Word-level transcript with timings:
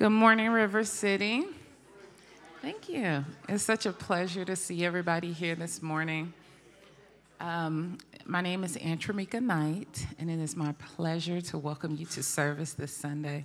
Good 0.00 0.08
morning, 0.08 0.48
River 0.48 0.82
City. 0.82 1.44
Thank 2.62 2.88
you. 2.88 3.22
It's 3.50 3.62
such 3.62 3.84
a 3.84 3.92
pleasure 3.92 4.46
to 4.46 4.56
see 4.56 4.86
everybody 4.86 5.30
here 5.30 5.54
this 5.54 5.82
morning. 5.82 6.32
Um, 7.38 7.98
my 8.24 8.40
name 8.40 8.64
is 8.64 8.78
Antramika 8.78 9.42
Knight, 9.42 10.06
and 10.18 10.30
it 10.30 10.38
is 10.38 10.56
my 10.56 10.72
pleasure 10.96 11.42
to 11.42 11.58
welcome 11.58 11.96
you 11.96 12.06
to 12.06 12.22
service 12.22 12.72
this 12.72 12.96
Sunday. 12.96 13.44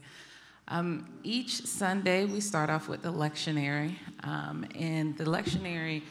Um, 0.69 1.19
each 1.23 1.65
Sunday, 1.65 2.23
we 2.23 2.39
start 2.39 2.69
off 2.69 2.87
with 2.87 3.01
the 3.01 3.11
lectionary, 3.11 3.95
um, 4.23 4.65
and 4.75 5.17
the 5.17 5.25
lectionary 5.25 6.03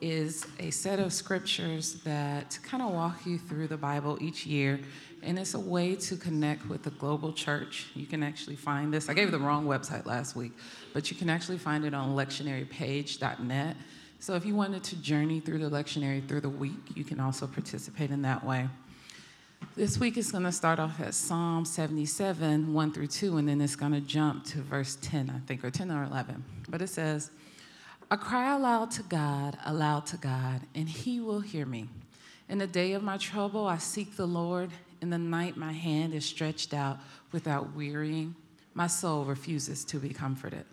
is 0.00 0.46
a 0.58 0.70
set 0.70 0.98
of 0.98 1.12
scriptures 1.12 1.94
that 2.04 2.58
kind 2.62 2.82
of 2.82 2.92
walk 2.92 3.26
you 3.26 3.38
through 3.38 3.68
the 3.68 3.76
Bible 3.76 4.18
each 4.20 4.46
year 4.46 4.80
and 5.22 5.38
it's 5.38 5.54
a 5.54 5.60
way 5.60 5.94
to 5.94 6.16
connect 6.16 6.68
with 6.68 6.82
the 6.82 6.90
global 6.90 7.32
church. 7.32 7.88
You 7.94 8.06
can 8.06 8.22
actually 8.22 8.56
find 8.56 8.92
this. 8.92 9.08
I 9.08 9.14
gave 9.14 9.30
the 9.30 9.38
wrong 9.38 9.66
website 9.66 10.06
last 10.06 10.34
week, 10.34 10.52
but 10.94 11.10
you 11.10 11.16
can 11.16 11.28
actually 11.28 11.58
find 11.58 11.84
it 11.84 11.94
on 11.94 12.16
lectionarypage.net. 12.16 13.76
So 14.18 14.34
if 14.34 14.44
you 14.44 14.54
wanted 14.54 14.84
to 14.84 14.96
journey 14.96 15.40
through 15.40 15.58
the 15.58 15.70
lectionary 15.70 16.26
through 16.26 16.40
the 16.40 16.50
week, 16.50 16.94
you 16.94 17.04
can 17.04 17.20
also 17.20 17.46
participate 17.46 18.10
in 18.10 18.22
that 18.22 18.44
way. 18.44 18.68
This 19.76 19.98
week 19.98 20.16
is 20.16 20.32
going 20.32 20.44
to 20.44 20.52
start 20.52 20.78
off 20.78 21.00
at 21.00 21.14
Psalm 21.14 21.64
77, 21.64 22.72
1 22.72 22.92
through 22.92 23.06
2, 23.06 23.36
and 23.36 23.48
then 23.48 23.60
it's 23.60 23.76
going 23.76 23.92
to 23.92 24.00
jump 24.00 24.44
to 24.46 24.62
verse 24.62 24.96
10, 25.02 25.30
I 25.34 25.46
think, 25.46 25.64
or 25.64 25.70
10 25.70 25.90
or 25.90 26.04
11. 26.04 26.42
But 26.68 26.80
it 26.80 26.88
says, 26.88 27.30
I 28.12 28.16
cry 28.16 28.56
aloud 28.56 28.90
to 28.92 29.04
God, 29.04 29.56
aloud 29.64 30.06
to 30.06 30.16
God, 30.16 30.62
and 30.74 30.88
he 30.88 31.20
will 31.20 31.40
hear 31.40 31.64
me. 31.64 31.88
In 32.48 32.58
the 32.58 32.66
day 32.66 32.94
of 32.94 33.04
my 33.04 33.16
trouble, 33.16 33.66
I 33.66 33.78
seek 33.78 34.16
the 34.16 34.26
Lord. 34.26 34.70
In 35.00 35.10
the 35.10 35.18
night, 35.18 35.56
my 35.56 35.72
hand 35.72 36.12
is 36.12 36.24
stretched 36.24 36.74
out 36.74 36.98
without 37.30 37.76
wearying. 37.76 38.34
My 38.74 38.88
soul 38.88 39.24
refuses 39.24 39.84
to 39.84 39.98
be 39.98 40.08
comforted. 40.08 40.64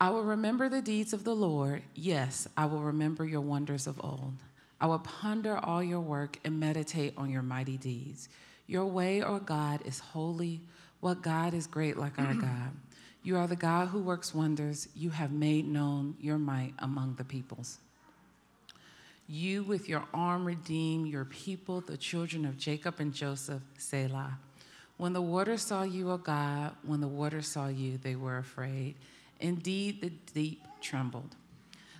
I 0.00 0.08
will 0.08 0.24
remember 0.24 0.70
the 0.70 0.80
deeds 0.80 1.12
of 1.12 1.24
the 1.24 1.36
Lord. 1.36 1.82
Yes, 1.94 2.48
I 2.56 2.64
will 2.64 2.80
remember 2.80 3.26
your 3.26 3.42
wonders 3.42 3.86
of 3.86 4.00
old. 4.02 4.32
I 4.80 4.86
will 4.86 4.98
ponder 4.98 5.58
all 5.58 5.82
your 5.82 6.00
work 6.00 6.38
and 6.42 6.58
meditate 6.58 7.12
on 7.18 7.28
your 7.28 7.42
mighty 7.42 7.76
deeds. 7.76 8.30
Your 8.66 8.86
way, 8.86 9.22
O 9.22 9.38
God, 9.38 9.80
is 9.84 9.98
holy. 9.98 10.62
What 11.00 11.20
God 11.20 11.52
is 11.52 11.66
great 11.66 11.98
like 11.98 12.18
our 12.18 12.34
God? 12.40 12.70
You 13.22 13.36
are 13.36 13.46
the 13.46 13.56
God 13.56 13.88
who 13.88 14.00
works 14.00 14.34
wonders. 14.34 14.88
You 14.96 15.10
have 15.10 15.30
made 15.30 15.66
known 15.68 16.16
your 16.20 16.38
might 16.38 16.74
among 16.80 17.14
the 17.14 17.24
peoples. 17.24 17.78
You 19.28 19.62
with 19.62 19.88
your 19.88 20.04
arm 20.12 20.44
redeem 20.44 21.06
your 21.06 21.24
people, 21.24 21.80
the 21.80 21.96
children 21.96 22.44
of 22.44 22.58
Jacob 22.58 22.96
and 22.98 23.14
Joseph, 23.14 23.62
Selah. 23.78 24.38
When 24.96 25.12
the 25.12 25.22
waters 25.22 25.62
saw 25.62 25.84
you, 25.84 26.10
O 26.10 26.18
God, 26.18 26.72
when 26.82 27.00
the 27.00 27.08
waters 27.08 27.46
saw 27.46 27.68
you, 27.68 27.98
they 27.98 28.16
were 28.16 28.38
afraid. 28.38 28.96
Indeed, 29.40 30.00
the 30.00 30.12
deep 30.34 30.64
trembled. 30.80 31.36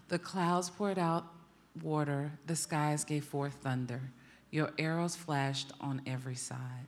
The 0.09 0.19
clouds 0.19 0.71
poured 0.71 0.99
out 0.99 1.27
water, 1.83 2.33
the 2.47 2.57
skies 2.57 3.05
gave 3.05 3.25
forth 3.25 3.55
thunder. 3.55 4.01
Your 4.51 4.73
arrows 4.79 5.17
flashed 5.17 5.73
on 5.81 6.03
every 6.07 6.35
side. 6.35 6.87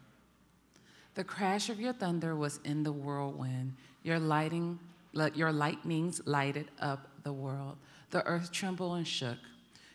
The 1.14 1.24
crash 1.24 1.70
of 1.70 1.80
your 1.80 1.92
thunder 1.92 2.36
was 2.36 2.60
in 2.64 2.82
the 2.82 2.92
whirlwind. 2.92 3.74
Your, 4.04 4.20
lighting, 4.20 4.78
your 5.34 5.50
lightnings 5.50 6.20
lighted 6.26 6.70
up 6.80 7.08
the 7.24 7.32
world. 7.32 7.76
The 8.10 8.24
earth 8.24 8.52
trembled 8.52 8.96
and 8.96 9.08
shook. 9.08 9.38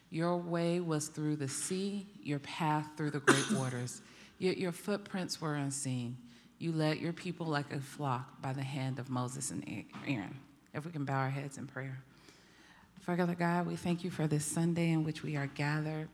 Your 0.10 0.36
way 0.36 0.82
was 0.82 1.08
through 1.08 1.38
the 1.38 1.48
sea, 1.48 2.08
your 2.22 2.40
path 2.40 2.90
through 2.98 3.12
the 3.12 3.20
great 3.20 3.52
waters. 3.58 4.02
Yet 4.40 4.58
your 4.58 4.72
footprints 4.74 5.40
were 5.40 5.56
unseen. 5.56 6.18
You 6.58 6.74
led 6.74 6.98
your 6.98 7.14
people 7.14 7.46
like 7.46 7.72
a 7.72 7.80
flock 7.80 8.42
by 8.42 8.52
the 8.52 8.64
hand 8.64 9.00
of 9.00 9.10
Moses 9.10 9.52
and 9.52 9.86
Aaron. 10.06 10.38
If 10.74 10.86
we 10.86 10.92
can 10.92 11.06
bow 11.06 11.20
our 11.20 11.30
heads 11.30 11.58
in 11.58 11.68
prayer. 11.68 12.04
Father 13.02 13.34
God, 13.34 13.66
we 13.66 13.76
thank 13.76 14.04
you 14.04 14.12
for 14.12 14.28
this 14.28 14.46
Sunday 14.46 14.92
in 14.92 15.04
which 15.04 15.24
we 15.24 15.36
are 15.36 15.48
gathered 15.48 16.10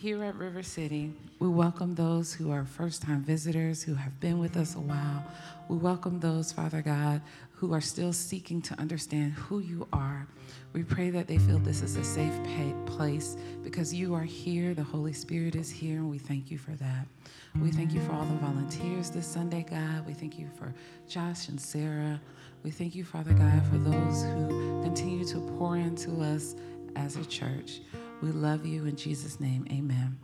here 0.00 0.24
at 0.24 0.34
River 0.36 0.62
City. 0.62 1.12
We 1.40 1.48
welcome 1.48 1.94
those 1.94 2.32
who 2.32 2.50
are 2.50 2.64
first 2.64 3.02
time 3.02 3.22
visitors 3.22 3.82
who 3.82 3.92
have 3.92 4.18
been 4.18 4.38
with 4.38 4.56
us 4.56 4.74
a 4.74 4.80
while. 4.80 5.22
We 5.68 5.76
welcome 5.76 6.20
those, 6.20 6.50
Father 6.50 6.80
God, 6.80 7.20
who 7.52 7.74
are 7.74 7.82
still 7.82 8.14
seeking 8.14 8.62
to 8.62 8.80
understand 8.80 9.34
who 9.34 9.58
you 9.58 9.86
are. 9.92 10.26
We 10.72 10.84
pray 10.84 11.10
that 11.10 11.26
they 11.26 11.36
feel 11.36 11.58
this 11.58 11.82
is 11.82 11.96
a 11.96 12.04
safe 12.04 12.32
place 12.86 13.36
because 13.62 13.92
you 13.92 14.14
are 14.14 14.24
here, 14.24 14.72
the 14.72 14.82
Holy 14.82 15.12
Spirit 15.12 15.54
is 15.54 15.68
here, 15.68 15.98
and 15.98 16.10
we 16.10 16.16
thank 16.16 16.50
you 16.50 16.56
for 16.56 16.70
that. 16.72 17.06
We 17.60 17.70
thank 17.70 17.92
you 17.92 18.00
for 18.00 18.12
all 18.12 18.24
the 18.24 18.38
volunteers 18.38 19.10
this 19.10 19.26
Sunday, 19.26 19.66
God. 19.68 20.06
We 20.06 20.14
thank 20.14 20.38
you 20.38 20.48
for 20.56 20.72
Josh 21.08 21.50
and 21.50 21.60
Sarah. 21.60 22.18
We 22.62 22.70
thank 22.70 22.94
you, 22.94 23.04
Father 23.04 23.34
God, 23.34 23.66
for 23.66 23.76
those 23.76 24.22
who 24.22 24.82
continue 24.82 25.26
to 25.26 25.40
pour 25.58 25.76
into 25.76 26.22
us 26.22 26.54
as 26.96 27.16
a 27.16 27.24
church. 27.26 27.82
We 28.22 28.32
love 28.32 28.66
you 28.66 28.84
in 28.84 28.96
Jesus' 28.96 29.40
name. 29.40 29.66
Amen. 29.70 30.18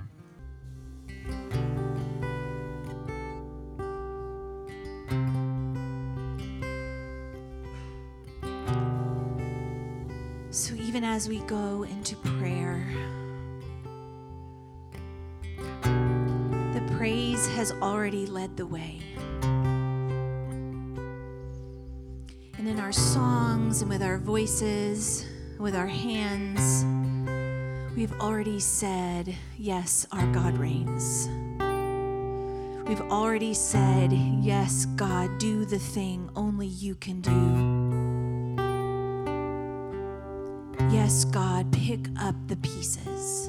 So, 10.50 10.74
even 10.74 11.04
as 11.04 11.26
we 11.28 11.38
go 11.40 11.84
into 11.84 12.16
prayer, 12.16 12.86
the 15.82 16.94
praise 16.98 17.46
has 17.48 17.72
already 17.80 18.26
led 18.26 18.58
the 18.58 18.66
way. 18.66 19.00
And 22.58 22.68
in 22.68 22.78
our 22.78 22.92
songs 22.92 23.80
and 23.80 23.90
with 23.90 24.02
our 24.02 24.18
voices, 24.18 25.24
with 25.58 25.74
our 25.74 25.86
hands, 25.86 26.84
we've 27.96 28.12
already 28.20 28.60
said, 28.60 29.34
Yes, 29.56 30.06
our 30.12 30.26
God 30.26 30.58
reigns. 30.58 31.28
We've 32.86 33.00
already 33.10 33.54
said, 33.54 34.12
Yes, 34.12 34.84
God, 34.84 35.38
do 35.38 35.64
the 35.64 35.78
thing 35.78 36.30
only 36.36 36.66
you 36.66 36.94
can 36.94 37.20
do. 37.22 38.56
Yes, 40.94 41.24
God, 41.24 41.72
pick 41.72 42.06
up 42.20 42.36
the 42.46 42.56
pieces. 42.56 43.48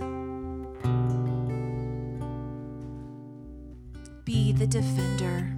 Be 4.23 4.53
the 4.53 4.67
defender 4.67 5.53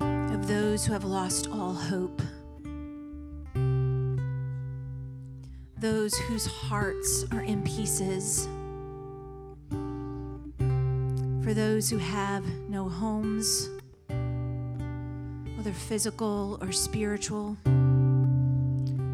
of 0.00 0.48
those 0.48 0.86
who 0.86 0.92
have 0.92 1.04
lost 1.04 1.48
all 1.50 1.74
hope, 1.74 2.20
those 5.84 6.14
whose 6.14 6.46
hearts 6.46 7.26
are 7.30 7.42
in 7.42 7.60
pieces, 7.62 8.48
for 11.44 11.52
those 11.52 11.90
who 11.90 11.98
have 11.98 12.42
no 12.70 12.88
homes, 12.88 13.68
whether 15.58 15.72
physical 15.72 16.56
or 16.62 16.72
spiritual. 16.72 17.58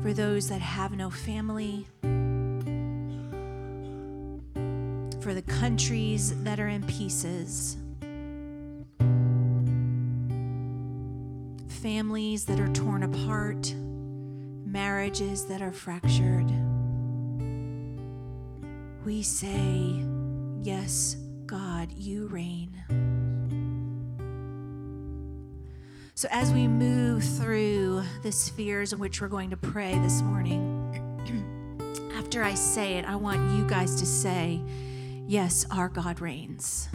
For 0.00 0.12
those 0.12 0.48
that 0.48 0.60
have 0.60 0.92
no 0.92 1.10
family, 1.10 1.88
for 5.20 5.34
the 5.34 5.42
countries 5.42 6.40
that 6.44 6.60
are 6.60 6.68
in 6.68 6.84
pieces, 6.84 7.78
families 11.82 12.44
that 12.44 12.60
are 12.60 12.72
torn 12.72 13.02
apart, 13.02 13.74
marriages 14.64 15.46
that 15.46 15.60
are 15.60 15.72
fractured. 15.72 16.59
We 19.10 19.22
say, 19.22 20.04
Yes, 20.62 21.16
God, 21.44 21.90
you 21.90 22.28
reign. 22.28 22.70
So, 26.14 26.28
as 26.30 26.52
we 26.52 26.68
move 26.68 27.24
through 27.24 28.04
the 28.22 28.30
spheres 28.30 28.92
in 28.92 29.00
which 29.00 29.20
we're 29.20 29.26
going 29.26 29.50
to 29.50 29.56
pray 29.56 29.98
this 29.98 30.22
morning, 30.22 30.62
after 32.14 32.44
I 32.44 32.54
say 32.54 32.98
it, 32.98 33.04
I 33.04 33.16
want 33.16 33.58
you 33.58 33.66
guys 33.66 33.96
to 33.96 34.06
say, 34.06 34.62
Yes, 35.26 35.66
our 35.72 35.88
God 35.88 36.20
reigns. 36.20 36.88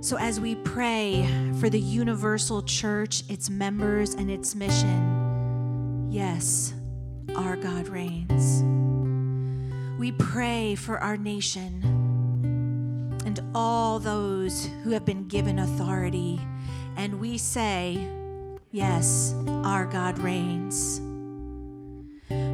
So, 0.00 0.16
as 0.16 0.38
we 0.38 0.54
pray 0.54 1.28
for 1.58 1.68
the 1.68 1.80
universal 1.80 2.62
church, 2.62 3.24
its 3.28 3.50
members, 3.50 4.14
and 4.14 4.30
its 4.30 4.54
mission, 4.54 6.06
yes, 6.08 6.72
our 7.34 7.56
God 7.56 7.88
reigns. 7.88 8.62
We 10.02 10.10
pray 10.10 10.74
for 10.74 10.98
our 10.98 11.16
nation 11.16 11.80
and 13.24 13.40
all 13.54 14.00
those 14.00 14.68
who 14.82 14.90
have 14.90 15.04
been 15.04 15.28
given 15.28 15.60
authority 15.60 16.40
and 16.96 17.20
we 17.20 17.38
say, 17.38 18.08
Yes, 18.72 19.32
our 19.46 19.86
God 19.86 20.18
reigns. 20.18 21.00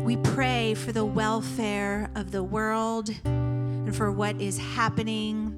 We 0.05 0.19
pray 0.19 0.75
for 0.75 0.93
the 0.93 1.07
welfare 1.07 2.11
of 2.15 2.33
the 2.33 2.43
world 2.43 3.09
and 3.25 3.97
for 3.97 4.13
what 4.13 4.39
is 4.39 4.59
happening, 4.59 5.57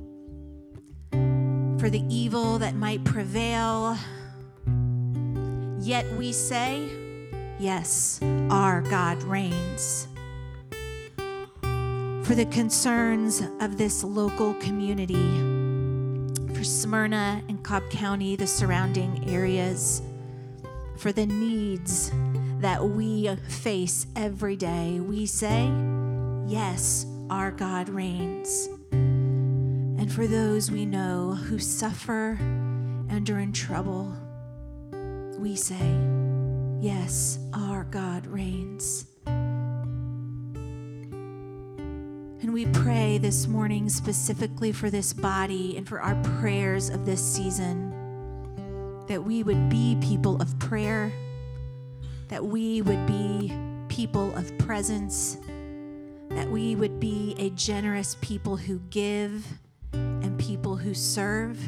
for 1.81 1.91
the 1.91 2.05
evil 2.09 2.61
that 2.61 2.77
might 2.77 3.03
prevail. 3.03 3.99
Yet 5.81 6.09
we 6.13 6.31
say, 6.31 6.89
Yes, 7.59 8.21
our 8.49 8.81
God 8.81 9.25
reigns. 9.25 10.07
For 12.25 12.35
the 12.37 12.47
concerns 12.47 13.43
of 13.61 13.77
this 13.77 14.05
local 14.05 14.55
community, 14.55 15.15
for 16.55 16.63
Smyrna 16.63 17.43
and 17.49 17.63
Cobb 17.63 17.83
County, 17.91 18.37
the 18.37 18.47
surrounding 18.47 19.29
areas, 19.29 20.03
for 20.97 21.11
the 21.13 21.27
needs 21.27 22.13
that 22.61 22.85
we 22.85 23.35
face 23.49 24.07
every 24.15 24.55
day, 24.55 25.01
we 25.01 25.27
say, 25.27 25.73
Yes, 26.47 27.07
our 27.31 27.51
God 27.51 27.89
reigns. 27.89 28.69
And 28.93 30.13
for 30.13 30.27
those 30.27 30.71
we 30.71 30.85
know 30.85 31.35
who 31.35 31.59
suffer 31.59 32.39
and 33.09 33.29
are 33.31 33.41
in 33.41 33.53
trouble, 33.53 34.13
we 35.39 35.57
say, 35.57 35.97
Yes, 36.81 37.39
our 37.55 37.85
God 37.85 38.27
reigns. 38.27 39.10
And 42.43 42.55
we 42.55 42.65
pray 42.65 43.19
this 43.19 43.47
morning 43.47 43.91
specifically 43.91 44.73
for 44.73 44.89
this 44.89 45.13
body 45.13 45.77
and 45.77 45.87
for 45.87 46.01
our 46.01 46.15
prayers 46.41 46.89
of 46.89 47.05
this 47.05 47.21
season 47.23 47.91
that 49.09 49.23
we 49.23 49.43
would 49.43 49.69
be 49.69 49.99
people 50.01 50.41
of 50.41 50.59
prayer, 50.59 51.13
that 52.29 52.43
we 52.43 52.81
would 52.81 53.07
be 53.07 53.53
people 53.89 54.35
of 54.37 54.57
presence, 54.57 55.37
that 56.31 56.49
we 56.51 56.77
would 56.77 56.99
be 56.99 57.35
a 57.39 57.51
generous 57.51 58.17
people 58.23 58.57
who 58.57 58.79
give 58.89 59.45
and 59.93 60.39
people 60.39 60.77
who 60.77 60.95
serve. 60.95 61.59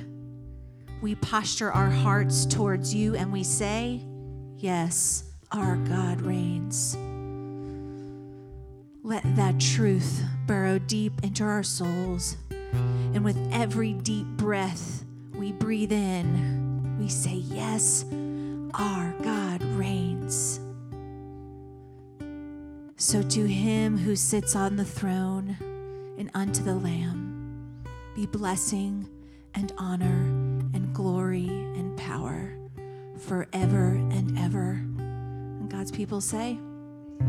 We 1.03 1.17
posture 1.17 1.71
our 1.71 1.91
hearts 1.91 2.47
towards 2.47 2.95
you 2.95 3.15
and 3.15 3.31
we 3.31 3.45
say, 3.45 4.01
Yes, 4.57 5.25
our 5.51 5.77
God 5.77 6.23
reigns. 6.23 6.97
Let 9.05 9.25
that 9.35 9.59
truth 9.59 10.23
burrow 10.47 10.79
deep 10.79 11.13
into 11.25 11.43
our 11.43 11.65
souls. 11.65 12.37
And 13.15 13.25
with 13.25 13.37
every 13.53 13.95
deep 13.95 14.27
breath 14.27 15.05
we 15.35 15.51
breathe 15.51 15.91
in, 15.91 16.99
we 17.01 17.09
say, 17.09 17.35
Yes, 17.35 18.05
our 18.75 19.13
God 19.25 19.61
reigns. 19.77 20.61
So 22.97 23.23
to 23.23 23.45
him 23.45 23.99
who 23.99 24.15
sits 24.15 24.55
on 24.55 24.77
the 24.77 24.85
throne 24.85 25.57
and 26.17 26.31
unto 26.35 26.63
the 26.63 26.77
Lamb 26.77 27.83
be 28.15 28.27
blessing 28.27 29.09
and 29.55 29.73
honor 29.79 30.07
and 30.75 30.95
glory 30.95 31.49
and 31.49 31.97
power 31.97 32.57
forever 33.19 33.89
and 34.13 34.39
ever. 34.39 34.81
And 34.99 35.69
God's 35.69 35.91
people 35.91 36.21
say, 36.21 36.57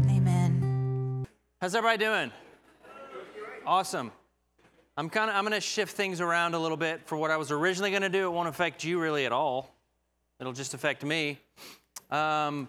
Amen. 0.08 0.73
How's 1.64 1.76
everybody 1.76 2.04
doing? 2.04 2.30
Awesome. 3.66 4.12
I'm 4.98 5.10
kind 5.10 5.30
of 5.30 5.38
I'm 5.38 5.46
going 5.46 5.54
to 5.54 5.62
shift 5.62 5.96
things 5.96 6.20
around 6.20 6.56
a 6.56 6.60
little 6.60 6.76
bit 6.76 7.08
for 7.08 7.18
what 7.18 7.32
I 7.32 7.38
was 7.38 7.52
originally 7.52 7.90
going 7.90 8.02
to 8.02 8.10
do. 8.10 8.26
It 8.26 8.32
won't 8.32 8.50
affect 8.50 8.84
you 8.84 9.00
really 9.00 9.26
at 9.26 9.32
all. 9.32 9.74
It'll 10.42 10.52
just 10.52 10.74
affect 10.74 11.06
me. 11.06 11.40
Um, 12.12 12.68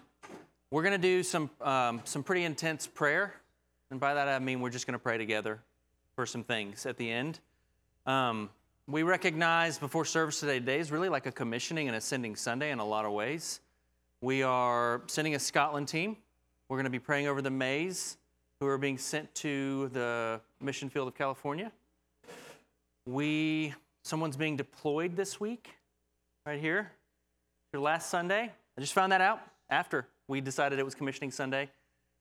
we're 0.71 0.81
going 0.81 0.93
to 0.93 0.97
do 0.97 1.23
some 1.23 1.49
um, 1.59 2.03
some 2.05 2.23
pretty 2.23 2.45
intense 2.45 2.87
prayer, 2.87 3.33
and 3.91 3.99
by 3.99 4.13
that 4.13 4.29
I 4.29 4.39
mean 4.39 4.61
we're 4.61 4.69
just 4.69 4.87
going 4.87 4.97
to 4.97 5.03
pray 5.03 5.17
together 5.17 5.59
for 6.15 6.25
some 6.25 6.45
things 6.45 6.85
at 6.85 6.95
the 6.95 7.11
end. 7.11 7.41
Um, 8.05 8.49
we 8.87 9.03
recognize 9.03 9.77
before 9.77 10.05
service 10.05 10.39
today, 10.39 10.59
today 10.59 10.79
is 10.79 10.89
really 10.89 11.09
like 11.09 11.25
a 11.25 11.33
commissioning 11.33 11.89
and 11.89 11.97
ascending 11.97 12.37
Sunday 12.37 12.71
in 12.71 12.79
a 12.79 12.85
lot 12.85 13.03
of 13.03 13.11
ways. 13.11 13.59
We 14.21 14.41
are 14.41 15.01
sending 15.07 15.35
a 15.35 15.39
Scotland 15.39 15.89
team. 15.89 16.15
We're 16.69 16.77
going 16.77 16.85
to 16.85 16.89
be 16.89 16.99
praying 16.99 17.27
over 17.27 17.41
the 17.41 17.51
Mays 17.51 18.15
who 18.59 18.67
are 18.67 18.77
being 18.77 18.97
sent 18.97 19.33
to 19.35 19.89
the 19.89 20.39
mission 20.61 20.89
field 20.89 21.07
of 21.07 21.15
California. 21.15 21.71
We, 23.05 23.73
someone's 24.03 24.37
being 24.37 24.55
deployed 24.55 25.15
this 25.15 25.39
week, 25.39 25.69
right 26.45 26.59
here. 26.59 26.91
Your 27.73 27.81
last 27.81 28.09
Sunday. 28.09 28.51
I 28.77 28.81
just 28.81 28.93
found 28.93 29.11
that 29.11 29.21
out 29.21 29.41
after 29.69 30.07
we 30.27 30.41
decided 30.41 30.79
it 30.79 30.85
was 30.85 30.95
commissioning 30.95 31.31
Sunday. 31.31 31.69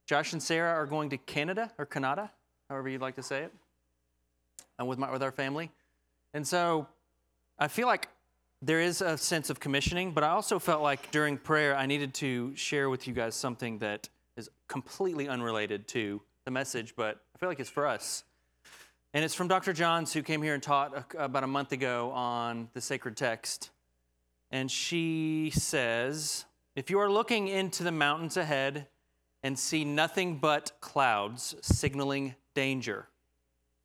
Josh 0.06 0.32
and 0.32 0.42
Sarah 0.42 0.72
are 0.74 0.86
going 0.86 1.08
to 1.10 1.16
Canada 1.16 1.70
or 1.78 1.86
Canada, 1.86 2.30
however 2.68 2.88
you'd 2.88 3.00
like 3.00 3.14
to 3.16 3.22
say 3.22 3.42
it, 3.42 3.52
and 4.78 4.86
with 4.86 4.98
my 4.98 5.10
with 5.10 5.22
our 5.22 5.32
family. 5.32 5.70
And 6.34 6.46
so 6.46 6.86
I 7.58 7.68
feel 7.68 7.86
like 7.86 8.08
there 8.60 8.80
is 8.80 9.00
a 9.00 9.16
sense 9.16 9.48
of 9.50 9.60
commissioning, 9.60 10.12
but 10.12 10.24
I 10.24 10.28
also 10.30 10.58
felt 10.58 10.82
like 10.82 11.10
during 11.10 11.38
prayer 11.38 11.76
I 11.76 11.86
needed 11.86 12.12
to 12.14 12.54
share 12.56 12.90
with 12.90 13.06
you 13.06 13.14
guys 13.14 13.34
something 13.34 13.78
that 13.78 14.08
is 14.36 14.50
completely 14.68 15.28
unrelated 15.28 15.86
to 15.88 16.20
the 16.44 16.50
message, 16.50 16.94
but 16.96 17.20
I 17.34 17.38
feel 17.38 17.48
like 17.48 17.60
it's 17.60 17.70
for 17.70 17.86
us. 17.86 18.24
And 19.12 19.24
it's 19.24 19.34
from 19.34 19.46
Dr. 19.48 19.72
Johns, 19.72 20.12
who 20.12 20.22
came 20.22 20.42
here 20.42 20.54
and 20.54 20.62
taught 20.62 21.14
about 21.16 21.44
a 21.44 21.46
month 21.46 21.72
ago 21.72 22.10
on 22.10 22.68
the 22.74 22.80
sacred 22.80 23.16
text. 23.16 23.70
And 24.50 24.70
she 24.70 25.52
says, 25.54 26.44
If 26.74 26.90
you 26.90 26.98
are 26.98 27.10
looking 27.10 27.48
into 27.48 27.84
the 27.84 27.92
mountains 27.92 28.36
ahead 28.36 28.88
and 29.42 29.58
see 29.58 29.84
nothing 29.84 30.38
but 30.38 30.72
clouds 30.80 31.54
signaling 31.62 32.34
danger 32.54 33.08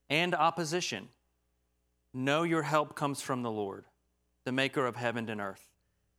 and 0.09 0.33
opposition, 0.33 1.09
know 2.13 2.41
your 2.41 2.63
help 2.63 2.95
comes 2.95 3.21
from 3.21 3.43
the 3.43 3.51
Lord, 3.51 3.85
the 4.45 4.51
maker 4.51 4.87
of 4.87 4.95
heaven 4.95 5.29
and 5.29 5.39
earth. 5.39 5.69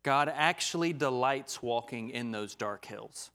God 0.05 0.33
actually 0.33 0.93
delights 0.93 1.63
walking 1.63 2.11
in 2.11 2.31
those 2.31 2.55
dark 2.55 2.85
hills. 2.85 3.31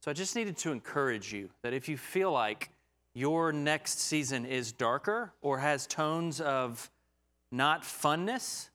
So 0.00 0.10
I 0.10 0.14
just 0.14 0.34
needed 0.34 0.56
to 0.58 0.72
encourage 0.72 1.32
you 1.32 1.50
that 1.62 1.74
if 1.74 1.88
you 1.88 1.96
feel 1.96 2.32
like 2.32 2.70
your 3.12 3.52
next 3.52 4.00
season 4.00 4.46
is 4.46 4.72
darker 4.72 5.32
or 5.42 5.58
has 5.58 5.86
tones 5.86 6.40
of 6.40 6.90
not 7.52 7.82
funness, 7.82 8.70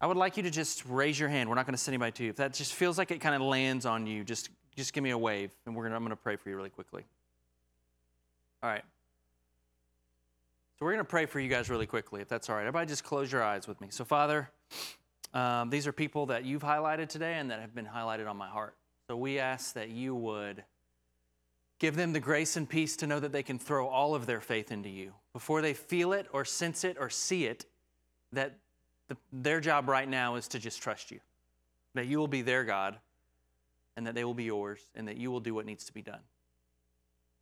I 0.00 0.06
would 0.06 0.16
like 0.16 0.36
you 0.36 0.42
to 0.42 0.50
just 0.50 0.84
raise 0.86 1.20
your 1.20 1.28
hand. 1.28 1.48
We're 1.48 1.54
not 1.54 1.66
going 1.66 1.74
to 1.74 1.78
send 1.78 1.94
anybody 1.94 2.12
to 2.12 2.24
you. 2.24 2.30
If 2.30 2.36
that 2.36 2.54
just 2.54 2.74
feels 2.74 2.98
like 2.98 3.10
it 3.10 3.20
kind 3.20 3.34
of 3.34 3.42
lands 3.42 3.86
on 3.86 4.06
you, 4.06 4.24
just, 4.24 4.48
just 4.74 4.92
give 4.92 5.04
me 5.04 5.10
a 5.10 5.18
wave, 5.18 5.50
and 5.66 5.76
we're 5.76 5.84
gonna, 5.84 5.94
I'm 5.94 6.02
going 6.02 6.10
to 6.10 6.16
pray 6.16 6.36
for 6.36 6.48
you 6.48 6.56
really 6.56 6.70
quickly. 6.70 7.04
All 8.62 8.70
right. 8.70 8.82
So 10.78 10.86
we're 10.86 10.92
going 10.92 11.04
to 11.04 11.10
pray 11.10 11.26
for 11.26 11.38
you 11.38 11.48
guys 11.48 11.68
really 11.68 11.86
quickly, 11.86 12.22
if 12.22 12.28
that's 12.28 12.48
all 12.48 12.56
right. 12.56 12.62
Everybody 12.62 12.88
just 12.88 13.04
close 13.04 13.30
your 13.30 13.42
eyes 13.42 13.68
with 13.68 13.80
me. 13.82 13.88
So, 13.90 14.04
Father, 14.04 14.50
um, 15.34 15.68
these 15.68 15.86
are 15.86 15.92
people 15.92 16.26
that 16.26 16.44
you've 16.46 16.62
highlighted 16.62 17.08
today 17.08 17.34
and 17.34 17.50
that 17.50 17.60
have 17.60 17.74
been 17.74 17.86
highlighted 17.86 18.28
on 18.28 18.38
my 18.38 18.48
heart. 18.48 18.74
So 19.10 19.16
we 19.16 19.40
ask 19.40 19.74
that 19.74 19.88
you 19.88 20.14
would 20.14 20.62
give 21.80 21.96
them 21.96 22.12
the 22.12 22.20
grace 22.20 22.56
and 22.56 22.68
peace 22.68 22.94
to 22.98 23.08
know 23.08 23.18
that 23.18 23.32
they 23.32 23.42
can 23.42 23.58
throw 23.58 23.88
all 23.88 24.14
of 24.14 24.24
their 24.24 24.40
faith 24.40 24.70
into 24.70 24.88
you. 24.88 25.14
Before 25.32 25.60
they 25.62 25.74
feel 25.74 26.12
it 26.12 26.28
or 26.32 26.44
sense 26.44 26.84
it 26.84 26.96
or 26.96 27.10
see 27.10 27.46
it, 27.46 27.66
that 28.32 28.54
the, 29.08 29.16
their 29.32 29.58
job 29.58 29.88
right 29.88 30.08
now 30.08 30.36
is 30.36 30.46
to 30.46 30.60
just 30.60 30.80
trust 30.80 31.10
you. 31.10 31.18
That 31.94 32.06
you 32.06 32.20
will 32.20 32.28
be 32.28 32.42
their 32.42 32.62
God 32.62 33.00
and 33.96 34.06
that 34.06 34.14
they 34.14 34.22
will 34.22 34.32
be 34.32 34.44
yours 34.44 34.78
and 34.94 35.08
that 35.08 35.16
you 35.16 35.32
will 35.32 35.40
do 35.40 35.54
what 35.54 35.66
needs 35.66 35.84
to 35.86 35.92
be 35.92 36.02
done. 36.02 36.20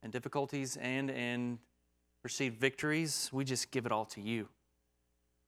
In 0.03 0.11
difficulties 0.11 0.79
and 0.81 1.11
in 1.11 1.59
perceived 2.23 2.59
victories, 2.59 3.29
we 3.31 3.45
just 3.45 3.71
give 3.71 3.85
it 3.85 3.93
all 3.93 4.07
to 4.07 4.23
you. 4.23 4.49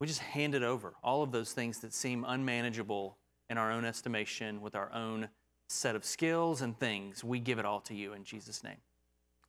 We 0.01 0.07
just 0.07 0.21
hand 0.21 0.55
it 0.55 0.63
over. 0.63 0.93
All 1.03 1.23
of 1.23 1.33
those 1.33 1.53
things 1.55 1.79
that 1.79 1.95
seem 1.95 2.27
unmanageable 2.29 3.17
in 3.49 3.57
our 3.57 3.73
own 3.73 3.87
estimation 3.87 4.61
with 4.61 4.75
our 4.75 4.93
own 4.93 5.31
set 5.71 5.97
of 5.97 6.05
skills 6.05 6.63
and 6.63 6.79
things, 6.79 7.23
we 7.23 7.39
give 7.39 7.59
it 7.59 7.65
all 7.65 7.81
to 7.81 7.95
you 7.95 8.13
in 8.13 8.25
Jesus' 8.25 8.65
name. 8.65 8.77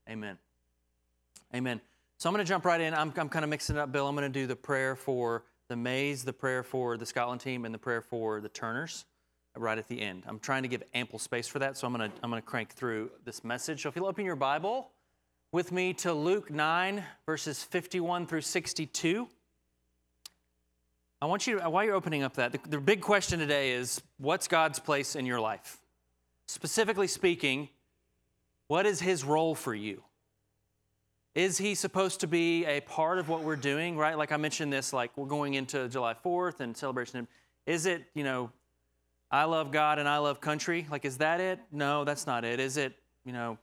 Amen. 0.09 0.37
Amen. 1.53 1.81
So 2.17 2.29
I'm 2.29 2.33
going 2.33 2.45
to 2.45 2.49
jump 2.49 2.65
right 2.65 2.79
in. 2.79 2.93
I'm, 2.93 3.13
I'm 3.17 3.29
kind 3.29 3.43
of 3.43 3.49
mixing 3.49 3.75
it 3.75 3.79
up, 3.79 3.91
Bill. 3.91 4.07
I'm 4.07 4.15
going 4.15 4.31
to 4.31 4.39
do 4.39 4.47
the 4.47 4.55
prayer 4.55 4.95
for 4.95 5.43
the 5.67 5.75
Mays, 5.75 6.23
the 6.23 6.33
prayer 6.33 6.63
for 6.63 6.97
the 6.97 7.05
Scotland 7.05 7.41
team, 7.41 7.65
and 7.65 7.73
the 7.73 7.79
prayer 7.79 8.01
for 8.01 8.41
the 8.41 8.49
Turners 8.49 9.05
right 9.57 9.77
at 9.77 9.87
the 9.87 9.99
end. 9.99 10.23
I'm 10.27 10.39
trying 10.39 10.63
to 10.63 10.69
give 10.69 10.83
ample 10.93 11.19
space 11.19 11.47
for 11.47 11.59
that, 11.59 11.77
so 11.77 11.87
I'm 11.87 11.93
going 11.93 12.09
to, 12.09 12.17
I'm 12.23 12.29
going 12.29 12.41
to 12.41 12.47
crank 12.47 12.69
through 12.69 13.11
this 13.25 13.43
message. 13.43 13.81
So 13.81 13.89
if 13.89 13.95
you'll 13.95 14.05
open 14.05 14.23
your 14.23 14.35
Bible 14.35 14.91
with 15.51 15.71
me 15.71 15.93
to 15.95 16.13
Luke 16.13 16.49
9, 16.49 17.03
verses 17.25 17.63
51 17.63 18.27
through 18.27 18.41
62. 18.41 19.27
I 21.21 21.25
want 21.25 21.45
you, 21.47 21.59
to, 21.59 21.69
while 21.69 21.83
you're 21.83 21.95
opening 21.95 22.23
up 22.23 22.35
that, 22.35 22.53
the, 22.53 22.59
the 22.69 22.79
big 22.79 23.01
question 23.01 23.39
today 23.39 23.71
is 23.71 24.01
what's 24.17 24.47
God's 24.47 24.79
place 24.79 25.15
in 25.15 25.25
your 25.25 25.39
life? 25.39 25.80
Specifically 26.51 27.07
speaking, 27.07 27.69
what 28.67 28.85
is 28.85 28.99
his 28.99 29.23
role 29.23 29.55
for 29.55 29.73
you? 29.73 30.03
Is 31.33 31.57
he 31.57 31.75
supposed 31.75 32.19
to 32.19 32.27
be 32.27 32.65
a 32.65 32.81
part 32.81 33.19
of 33.19 33.29
what 33.29 33.43
we're 33.43 33.55
doing, 33.55 33.95
right? 33.95 34.17
Like 34.17 34.33
I 34.33 34.37
mentioned 34.37 34.73
this, 34.73 34.91
like 34.91 35.17
we're 35.17 35.27
going 35.27 35.53
into 35.53 35.87
July 35.87 36.13
4th 36.13 36.59
and 36.59 36.75
celebration. 36.75 37.25
Is 37.65 37.85
it, 37.85 38.03
you 38.13 38.25
know, 38.25 38.51
I 39.31 39.45
love 39.45 39.71
God 39.71 39.97
and 39.97 40.09
I 40.09 40.17
love 40.17 40.41
country? 40.41 40.85
Like, 40.91 41.05
is 41.05 41.19
that 41.19 41.39
it? 41.39 41.57
No, 41.71 42.03
that's 42.03 42.27
not 42.27 42.43
it. 42.43 42.59
Is 42.59 42.75
it, 42.75 42.95
you 43.23 43.31
know, 43.31 43.57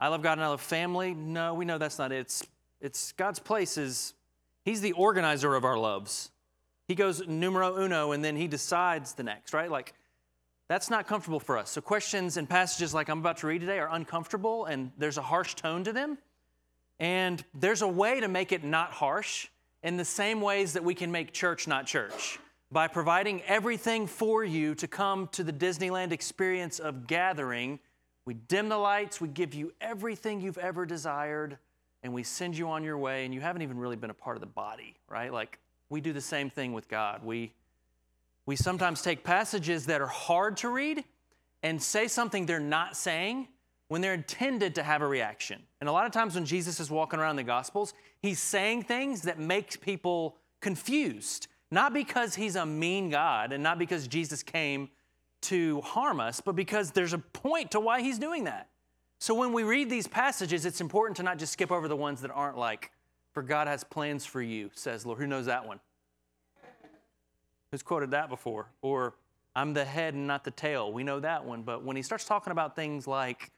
I 0.00 0.06
love 0.06 0.22
God 0.22 0.34
and 0.34 0.42
I 0.44 0.46
love 0.46 0.60
family? 0.60 1.14
No, 1.14 1.54
we 1.54 1.64
know 1.64 1.76
that's 1.76 1.98
not 1.98 2.12
it. 2.12 2.20
It's, 2.20 2.46
it's 2.80 3.10
God's 3.10 3.40
place 3.40 3.76
is, 3.76 4.14
He's 4.64 4.80
the 4.80 4.92
organizer 4.92 5.56
of 5.56 5.64
our 5.64 5.76
loves. 5.76 6.30
He 6.86 6.94
goes 6.94 7.26
numero 7.26 7.82
uno 7.82 8.12
and 8.12 8.24
then 8.24 8.36
he 8.36 8.46
decides 8.46 9.14
the 9.14 9.24
next, 9.24 9.52
right? 9.52 9.68
Like, 9.68 9.94
that's 10.72 10.88
not 10.88 11.06
comfortable 11.06 11.38
for 11.38 11.58
us. 11.58 11.70
So, 11.70 11.82
questions 11.82 12.38
and 12.38 12.48
passages 12.48 12.94
like 12.94 13.10
I'm 13.10 13.18
about 13.18 13.36
to 13.38 13.46
read 13.46 13.60
today 13.60 13.78
are 13.78 13.90
uncomfortable 13.90 14.64
and 14.64 14.90
there's 14.96 15.18
a 15.18 15.22
harsh 15.22 15.54
tone 15.54 15.84
to 15.84 15.92
them. 15.92 16.16
And 16.98 17.44
there's 17.52 17.82
a 17.82 17.88
way 17.88 18.20
to 18.20 18.28
make 18.28 18.52
it 18.52 18.64
not 18.64 18.90
harsh 18.90 19.48
in 19.82 19.98
the 19.98 20.04
same 20.04 20.40
ways 20.40 20.72
that 20.72 20.82
we 20.82 20.94
can 20.94 21.12
make 21.12 21.32
church 21.32 21.68
not 21.68 21.86
church 21.86 22.38
by 22.70 22.88
providing 22.88 23.42
everything 23.42 24.06
for 24.06 24.42
you 24.44 24.74
to 24.76 24.88
come 24.88 25.28
to 25.32 25.44
the 25.44 25.52
Disneyland 25.52 26.10
experience 26.10 26.78
of 26.78 27.06
gathering. 27.06 27.78
We 28.24 28.34
dim 28.34 28.70
the 28.70 28.78
lights, 28.78 29.20
we 29.20 29.28
give 29.28 29.52
you 29.52 29.72
everything 29.80 30.40
you've 30.40 30.58
ever 30.58 30.86
desired, 30.86 31.58
and 32.02 32.14
we 32.14 32.22
send 32.22 32.56
you 32.56 32.70
on 32.70 32.82
your 32.82 32.96
way, 32.96 33.26
and 33.26 33.34
you 33.34 33.40
haven't 33.42 33.60
even 33.60 33.76
really 33.76 33.96
been 33.96 34.10
a 34.10 34.14
part 34.14 34.36
of 34.36 34.40
the 34.40 34.46
body, 34.46 34.96
right? 35.10 35.32
Like, 35.32 35.58
we 35.90 36.00
do 36.00 36.14
the 36.14 36.20
same 36.22 36.48
thing 36.48 36.72
with 36.72 36.88
God. 36.88 37.22
We, 37.22 37.52
we 38.46 38.56
sometimes 38.56 39.02
take 39.02 39.24
passages 39.24 39.86
that 39.86 40.00
are 40.00 40.06
hard 40.06 40.56
to 40.58 40.68
read 40.68 41.04
and 41.62 41.80
say 41.82 42.08
something 42.08 42.46
they're 42.46 42.60
not 42.60 42.96
saying 42.96 43.48
when 43.88 44.00
they're 44.00 44.14
intended 44.14 44.74
to 44.74 44.82
have 44.82 45.02
a 45.02 45.06
reaction. 45.06 45.62
And 45.80 45.88
a 45.88 45.92
lot 45.92 46.06
of 46.06 46.12
times 46.12 46.34
when 46.34 46.44
Jesus 46.44 46.80
is 46.80 46.90
walking 46.90 47.20
around 47.20 47.36
the 47.36 47.42
Gospels, 47.42 47.94
he's 48.20 48.40
saying 48.40 48.84
things 48.84 49.22
that 49.22 49.38
make 49.38 49.80
people 49.80 50.38
confused, 50.60 51.46
not 51.70 51.92
because 51.92 52.34
he's 52.34 52.56
a 52.56 52.64
mean 52.66 53.10
God 53.10 53.52
and 53.52 53.62
not 53.62 53.78
because 53.78 54.08
Jesus 54.08 54.42
came 54.42 54.88
to 55.42 55.80
harm 55.82 56.20
us, 56.20 56.40
but 56.40 56.56
because 56.56 56.92
there's 56.92 57.12
a 57.12 57.18
point 57.18 57.72
to 57.72 57.80
why 57.80 58.00
he's 58.00 58.18
doing 58.18 58.44
that. 58.44 58.68
So 59.18 59.34
when 59.34 59.52
we 59.52 59.62
read 59.62 59.90
these 59.90 60.06
passages, 60.06 60.64
it's 60.64 60.80
important 60.80 61.16
to 61.18 61.22
not 61.22 61.38
just 61.38 61.52
skip 61.52 61.70
over 61.70 61.86
the 61.86 61.96
ones 61.96 62.22
that 62.22 62.30
aren't 62.30 62.56
like, 62.56 62.90
for 63.32 63.42
God 63.42 63.68
has 63.68 63.84
plans 63.84 64.24
for 64.24 64.42
you, 64.42 64.70
says 64.74 65.06
Lord. 65.06 65.18
Who 65.18 65.26
knows 65.26 65.46
that 65.46 65.66
one? 65.66 65.80
Who's 67.72 67.82
quoted 67.82 68.12
that 68.12 68.28
before? 68.28 68.68
Or, 68.82 69.14
I'm 69.56 69.74
the 69.74 69.84
head 69.84 70.14
and 70.14 70.26
not 70.26 70.44
the 70.44 70.50
tail. 70.50 70.92
We 70.92 71.04
know 71.04 71.20
that 71.20 71.44
one. 71.44 71.62
But 71.62 71.84
when 71.84 71.96
he 71.96 72.02
starts 72.02 72.24
talking 72.24 72.52
about 72.52 72.76
things 72.76 73.06
like, 73.06 73.50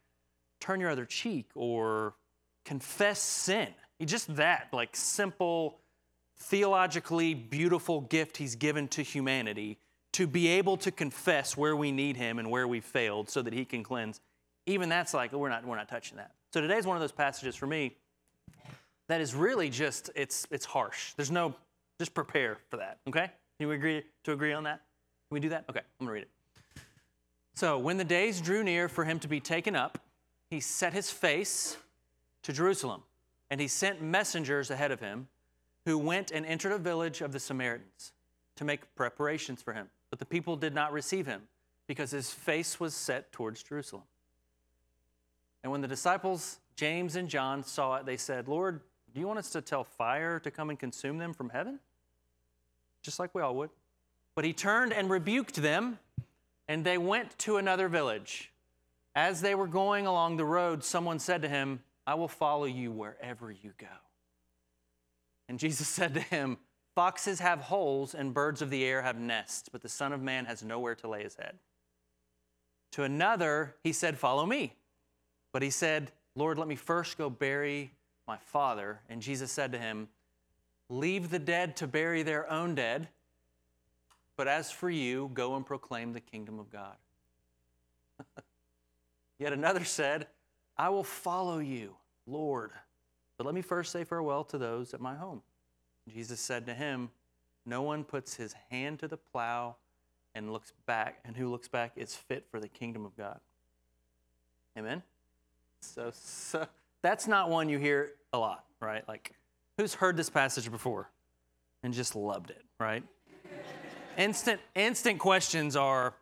turn 0.60 0.80
your 0.80 0.90
other 0.90 1.04
cheek 1.04 1.50
or 1.54 2.14
confess 2.64 3.20
sin. 3.20 3.68
Just 4.04 4.34
that, 4.36 4.68
like 4.72 4.96
simple, 4.96 5.78
theologically 6.36 7.32
beautiful 7.34 8.02
gift 8.02 8.36
he's 8.36 8.54
given 8.54 8.88
to 8.88 9.02
humanity 9.02 9.78
to 10.12 10.26
be 10.26 10.48
able 10.48 10.76
to 10.78 10.90
confess 10.90 11.56
where 11.56 11.74
we 11.74 11.90
need 11.90 12.16
him 12.16 12.38
and 12.38 12.50
where 12.50 12.68
we've 12.68 12.84
failed 12.84 13.30
so 13.30 13.42
that 13.42 13.52
he 13.52 13.64
can 13.64 13.82
cleanse. 13.82 14.20
Even 14.66 14.88
that's 14.88 15.14
like, 15.14 15.32
we're 15.32 15.48
not, 15.48 15.64
we're 15.64 15.76
not 15.76 15.88
touching 15.88 16.16
that. 16.16 16.32
So 16.52 16.60
today's 16.60 16.86
one 16.86 16.96
of 16.96 17.00
those 17.00 17.12
passages 17.12 17.56
for 17.56 17.66
me 17.66 17.96
that 19.08 19.20
is 19.20 19.34
really 19.34 19.70
just, 19.70 20.10
it's, 20.14 20.46
it's 20.50 20.64
harsh. 20.64 21.12
There's 21.14 21.30
no, 21.30 21.54
just 21.98 22.14
prepare 22.14 22.58
for 22.70 22.78
that, 22.78 22.98
okay? 23.08 23.30
Can 23.58 23.68
we 23.68 23.74
agree 23.74 24.02
to 24.24 24.32
agree 24.32 24.52
on 24.52 24.64
that? 24.64 24.80
Can 25.28 25.34
we 25.34 25.40
do 25.40 25.48
that? 25.50 25.64
Okay, 25.70 25.80
I'm 25.80 26.06
gonna 26.06 26.12
read 26.12 26.22
it. 26.22 26.30
So 27.54 27.78
when 27.78 27.96
the 27.96 28.04
days 28.04 28.40
drew 28.40 28.64
near 28.64 28.88
for 28.88 29.04
him 29.04 29.18
to 29.20 29.28
be 29.28 29.40
taken 29.40 29.76
up, 29.76 29.98
he 30.50 30.60
set 30.60 30.92
his 30.92 31.10
face 31.10 31.76
to 32.42 32.52
Jerusalem, 32.52 33.02
and 33.50 33.60
he 33.60 33.68
sent 33.68 34.02
messengers 34.02 34.70
ahead 34.70 34.90
of 34.90 35.00
him 35.00 35.28
who 35.84 35.98
went 35.98 36.30
and 36.30 36.44
entered 36.46 36.72
a 36.72 36.78
village 36.78 37.20
of 37.20 37.32
the 37.32 37.40
Samaritans 37.40 38.12
to 38.56 38.64
make 38.64 38.94
preparations 38.94 39.62
for 39.62 39.72
him. 39.72 39.88
But 40.10 40.18
the 40.18 40.24
people 40.24 40.56
did 40.56 40.74
not 40.74 40.92
receive 40.92 41.26
him 41.26 41.42
because 41.86 42.10
his 42.10 42.30
face 42.30 42.80
was 42.80 42.94
set 42.94 43.32
towards 43.32 43.62
Jerusalem. 43.62 44.04
And 45.62 45.70
when 45.70 45.80
the 45.80 45.88
disciples, 45.88 46.58
James 46.76 47.16
and 47.16 47.28
John, 47.28 47.62
saw 47.62 47.96
it, 47.96 48.06
they 48.06 48.16
said, 48.16 48.48
Lord, 48.48 48.80
do 49.12 49.20
you 49.20 49.26
want 49.26 49.38
us 49.38 49.50
to 49.50 49.60
tell 49.60 49.84
fire 49.84 50.38
to 50.40 50.50
come 50.50 50.70
and 50.70 50.78
consume 50.78 51.18
them 51.18 51.32
from 51.32 51.50
heaven? 51.50 51.78
Just 53.04 53.20
like 53.20 53.34
we 53.34 53.42
all 53.42 53.54
would. 53.54 53.70
But 54.34 54.44
he 54.44 54.52
turned 54.52 54.92
and 54.92 55.08
rebuked 55.08 55.56
them, 55.56 55.98
and 56.66 56.84
they 56.84 56.98
went 56.98 57.38
to 57.40 57.58
another 57.58 57.88
village. 57.88 58.50
As 59.14 59.40
they 59.40 59.54
were 59.54 59.68
going 59.68 60.06
along 60.06 60.36
the 60.36 60.44
road, 60.44 60.82
someone 60.82 61.20
said 61.20 61.42
to 61.42 61.48
him, 61.48 61.80
I 62.06 62.14
will 62.14 62.28
follow 62.28 62.64
you 62.64 62.90
wherever 62.90 63.52
you 63.52 63.72
go. 63.78 63.86
And 65.48 65.58
Jesus 65.58 65.86
said 65.98 66.14
to 66.14 66.20
him, 66.20 66.58
Foxes 66.96 67.40
have 67.40 67.60
holes 67.60 68.14
and 68.14 68.32
birds 68.32 68.62
of 68.62 68.70
the 68.70 68.84
air 68.84 69.02
have 69.02 69.18
nests, 69.18 69.68
but 69.68 69.82
the 69.82 69.88
Son 69.88 70.12
of 70.12 70.22
Man 70.22 70.44
has 70.46 70.62
nowhere 70.62 70.94
to 70.96 71.08
lay 71.08 71.22
his 71.24 71.34
head. 71.34 71.58
To 72.92 73.02
another, 73.02 73.74
he 73.82 73.92
said, 73.92 74.16
Follow 74.16 74.46
me. 74.46 74.74
But 75.52 75.62
he 75.62 75.70
said, 75.70 76.12
Lord, 76.36 76.58
let 76.58 76.68
me 76.68 76.76
first 76.76 77.18
go 77.18 77.28
bury 77.28 77.92
my 78.26 78.36
father. 78.36 79.00
And 79.08 79.20
Jesus 79.20 79.50
said 79.50 79.72
to 79.72 79.78
him, 79.78 80.08
Leave 80.88 81.30
the 81.30 81.38
dead 81.38 81.76
to 81.76 81.86
bury 81.86 82.22
their 82.22 82.50
own 82.50 82.74
dead, 82.74 83.08
but 84.36 84.48
as 84.48 84.70
for 84.70 84.90
you, 84.90 85.30
go 85.34 85.56
and 85.56 85.64
proclaim 85.64 86.12
the 86.12 86.20
kingdom 86.20 86.58
of 86.58 86.70
God. 86.70 86.96
Yet 89.38 89.52
another 89.52 89.84
said, 89.84 90.26
I 90.76 90.88
will 90.88 91.04
follow 91.04 91.58
you, 91.58 91.94
Lord, 92.26 92.70
but 93.36 93.46
let 93.46 93.54
me 93.54 93.62
first 93.62 93.92
say 93.92 94.04
farewell 94.04 94.44
to 94.44 94.58
those 94.58 94.94
at 94.94 95.00
my 95.00 95.14
home. 95.14 95.42
Jesus 96.12 96.40
said 96.40 96.66
to 96.66 96.74
him, 96.74 97.10
No 97.64 97.82
one 97.82 98.04
puts 98.04 98.34
his 98.34 98.54
hand 98.70 98.98
to 99.00 99.08
the 99.08 99.16
plow 99.16 99.76
and 100.34 100.52
looks 100.52 100.72
back, 100.86 101.20
and 101.24 101.36
who 101.36 101.48
looks 101.48 101.68
back 101.68 101.92
is 101.96 102.14
fit 102.14 102.44
for 102.50 102.60
the 102.60 102.68
kingdom 102.68 103.04
of 103.04 103.16
God. 103.16 103.40
Amen? 104.76 105.02
So, 105.80 106.10
so 106.12 106.66
that's 107.02 107.26
not 107.26 107.50
one 107.50 107.68
you 107.68 107.78
hear 107.78 108.12
a 108.32 108.38
lot, 108.38 108.64
right? 108.80 109.06
Like, 109.06 109.32
who's 109.78 109.94
heard 109.94 110.16
this 110.16 110.30
passage 110.30 110.70
before 110.70 111.10
and 111.82 111.92
just 111.92 112.14
loved 112.14 112.50
it, 112.50 112.62
right? 112.78 113.02
instant, 114.16 114.60
instant 114.74 115.18
questions 115.18 115.76
are 115.76 116.14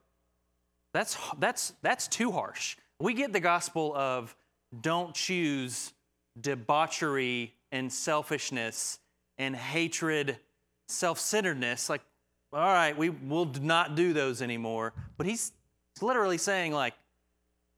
that's, 0.93 1.17
that's, 1.39 1.73
that's 1.83 2.07
too 2.09 2.31
harsh. 2.31 2.77
We 3.01 3.15
get 3.15 3.33
the 3.33 3.41
gospel 3.41 3.95
of 3.97 4.35
don't 4.81 5.15
choose 5.15 5.93
debauchery 6.41 7.55
and 7.71 7.93
selfishness 7.93 8.99
and 9.39 9.57
hatred, 9.57 10.37
self 10.89 11.19
centeredness. 11.19 11.89
Like, 11.89 12.03
all 12.53 12.61
right, 12.61 12.97
we 12.97 13.09
will 13.09 13.51
not 13.61 13.95
do 13.95 14.13
those 14.13 14.43
anymore. 14.43 14.93
But 15.17 15.27
he's 15.27 15.53
literally 16.01 16.39
saying, 16.39 16.73
like, 16.73 16.95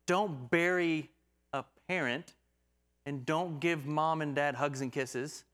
don't 0.07 0.50
bury 0.50 1.11
a 1.52 1.64
parent 1.88 2.35
and 3.07 3.25
don't 3.25 3.61
give 3.61 3.87
mom 3.87 4.23
and 4.23 4.35
dad 4.35 4.57
hugs 4.57 4.81
and 4.81 4.93
kisses. 4.93 5.45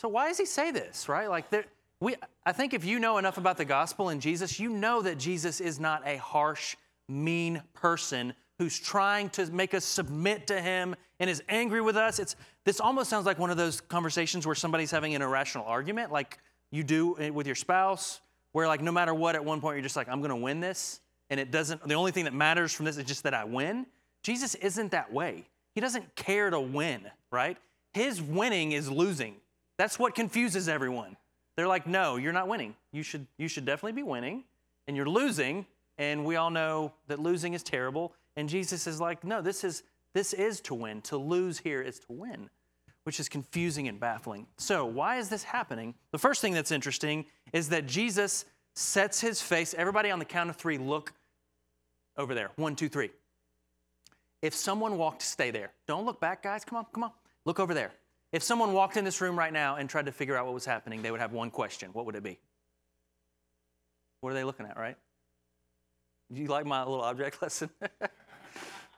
So 0.00 0.08
why 0.08 0.28
does 0.28 0.38
he 0.38 0.46
say 0.46 0.70
this, 0.70 1.10
right? 1.10 1.28
Like, 1.28 1.50
there, 1.50 1.66
we, 2.00 2.16
I 2.46 2.52
think 2.52 2.72
if 2.72 2.86
you 2.86 2.98
know 2.98 3.18
enough 3.18 3.36
about 3.36 3.58
the 3.58 3.66
gospel 3.66 4.08
and 4.08 4.18
Jesus, 4.18 4.58
you 4.58 4.70
know 4.70 5.02
that 5.02 5.18
Jesus 5.18 5.60
is 5.60 5.78
not 5.78 6.00
a 6.06 6.16
harsh, 6.16 6.74
mean 7.06 7.62
person 7.74 8.32
who's 8.56 8.78
trying 8.78 9.28
to 9.28 9.44
make 9.52 9.74
us 9.74 9.84
submit 9.84 10.46
to 10.46 10.58
him 10.58 10.96
and 11.18 11.28
is 11.28 11.42
angry 11.50 11.82
with 11.82 11.98
us. 11.98 12.18
It's, 12.18 12.34
this 12.64 12.80
almost 12.80 13.10
sounds 13.10 13.26
like 13.26 13.38
one 13.38 13.50
of 13.50 13.58
those 13.58 13.82
conversations 13.82 14.46
where 14.46 14.54
somebody's 14.54 14.90
having 14.90 15.14
an 15.14 15.20
irrational 15.20 15.66
argument, 15.66 16.10
like 16.10 16.38
you 16.70 16.82
do 16.82 17.12
with 17.34 17.46
your 17.46 17.54
spouse, 17.54 18.22
where 18.52 18.66
like 18.66 18.80
no 18.80 18.92
matter 18.92 19.12
what, 19.12 19.34
at 19.34 19.44
one 19.44 19.60
point 19.60 19.76
you're 19.76 19.82
just 19.82 19.96
like, 19.96 20.08
I'm 20.08 20.22
gonna 20.22 20.34
win 20.34 20.60
this. 20.60 21.02
And 21.28 21.38
it 21.38 21.50
doesn't, 21.50 21.86
the 21.86 21.92
only 21.92 22.10
thing 22.10 22.24
that 22.24 22.32
matters 22.32 22.72
from 22.72 22.86
this 22.86 22.96
is 22.96 23.04
just 23.04 23.24
that 23.24 23.34
I 23.34 23.44
win. 23.44 23.84
Jesus 24.22 24.54
isn't 24.54 24.92
that 24.92 25.12
way. 25.12 25.44
He 25.74 25.82
doesn't 25.82 26.16
care 26.16 26.48
to 26.48 26.58
win, 26.58 27.02
right? 27.30 27.58
His 27.92 28.22
winning 28.22 28.72
is 28.72 28.90
losing. 28.90 29.34
That's 29.80 29.98
what 29.98 30.14
confuses 30.14 30.68
everyone. 30.68 31.16
They're 31.56 31.66
like, 31.66 31.86
no, 31.86 32.16
you're 32.16 32.34
not 32.34 32.48
winning. 32.48 32.74
You 32.92 33.02
should, 33.02 33.26
you 33.38 33.48
should 33.48 33.64
definitely 33.64 33.92
be 33.92 34.02
winning, 34.02 34.44
and 34.86 34.94
you're 34.94 35.08
losing, 35.08 35.64
and 35.96 36.26
we 36.26 36.36
all 36.36 36.50
know 36.50 36.92
that 37.06 37.18
losing 37.18 37.54
is 37.54 37.62
terrible. 37.62 38.12
And 38.36 38.46
Jesus 38.46 38.86
is 38.86 39.00
like, 39.00 39.24
no, 39.24 39.40
this 39.40 39.64
is 39.64 39.82
this 40.12 40.34
is 40.34 40.60
to 40.62 40.74
win. 40.74 41.00
To 41.04 41.16
lose 41.16 41.58
here 41.58 41.80
is 41.80 41.98
to 42.00 42.12
win, 42.12 42.50
which 43.04 43.18
is 43.18 43.30
confusing 43.30 43.88
and 43.88 43.98
baffling. 43.98 44.46
So, 44.58 44.84
why 44.84 45.16
is 45.16 45.30
this 45.30 45.44
happening? 45.44 45.94
The 46.10 46.18
first 46.18 46.42
thing 46.42 46.52
that's 46.52 46.72
interesting 46.72 47.24
is 47.54 47.70
that 47.70 47.86
Jesus 47.86 48.44
sets 48.74 49.18
his 49.18 49.40
face. 49.40 49.72
Everybody 49.72 50.10
on 50.10 50.18
the 50.18 50.26
count 50.26 50.50
of 50.50 50.56
three, 50.56 50.76
look 50.76 51.14
over 52.18 52.34
there. 52.34 52.50
One, 52.56 52.76
two, 52.76 52.90
three. 52.90 53.12
If 54.42 54.52
someone 54.52 54.98
walked, 54.98 55.22
stay 55.22 55.50
there. 55.50 55.70
Don't 55.88 56.04
look 56.04 56.20
back, 56.20 56.42
guys. 56.42 56.66
Come 56.66 56.76
on, 56.76 56.86
come 56.92 57.04
on. 57.04 57.12
Look 57.46 57.58
over 57.58 57.72
there. 57.72 57.92
If 58.32 58.42
someone 58.42 58.72
walked 58.72 58.96
in 58.96 59.04
this 59.04 59.20
room 59.20 59.38
right 59.38 59.52
now 59.52 59.76
and 59.76 59.88
tried 59.88 60.06
to 60.06 60.12
figure 60.12 60.36
out 60.36 60.44
what 60.44 60.54
was 60.54 60.64
happening, 60.64 61.02
they 61.02 61.10
would 61.10 61.20
have 61.20 61.32
one 61.32 61.50
question. 61.50 61.90
What 61.92 62.06
would 62.06 62.14
it 62.14 62.22
be? 62.22 62.38
What 64.20 64.30
are 64.30 64.34
they 64.34 64.44
looking 64.44 64.66
at, 64.66 64.76
right? 64.76 64.96
Do 66.32 66.40
you 66.40 66.46
like 66.46 66.66
my 66.66 66.80
little 66.80 67.02
object 67.02 67.42
lesson? 67.42 67.70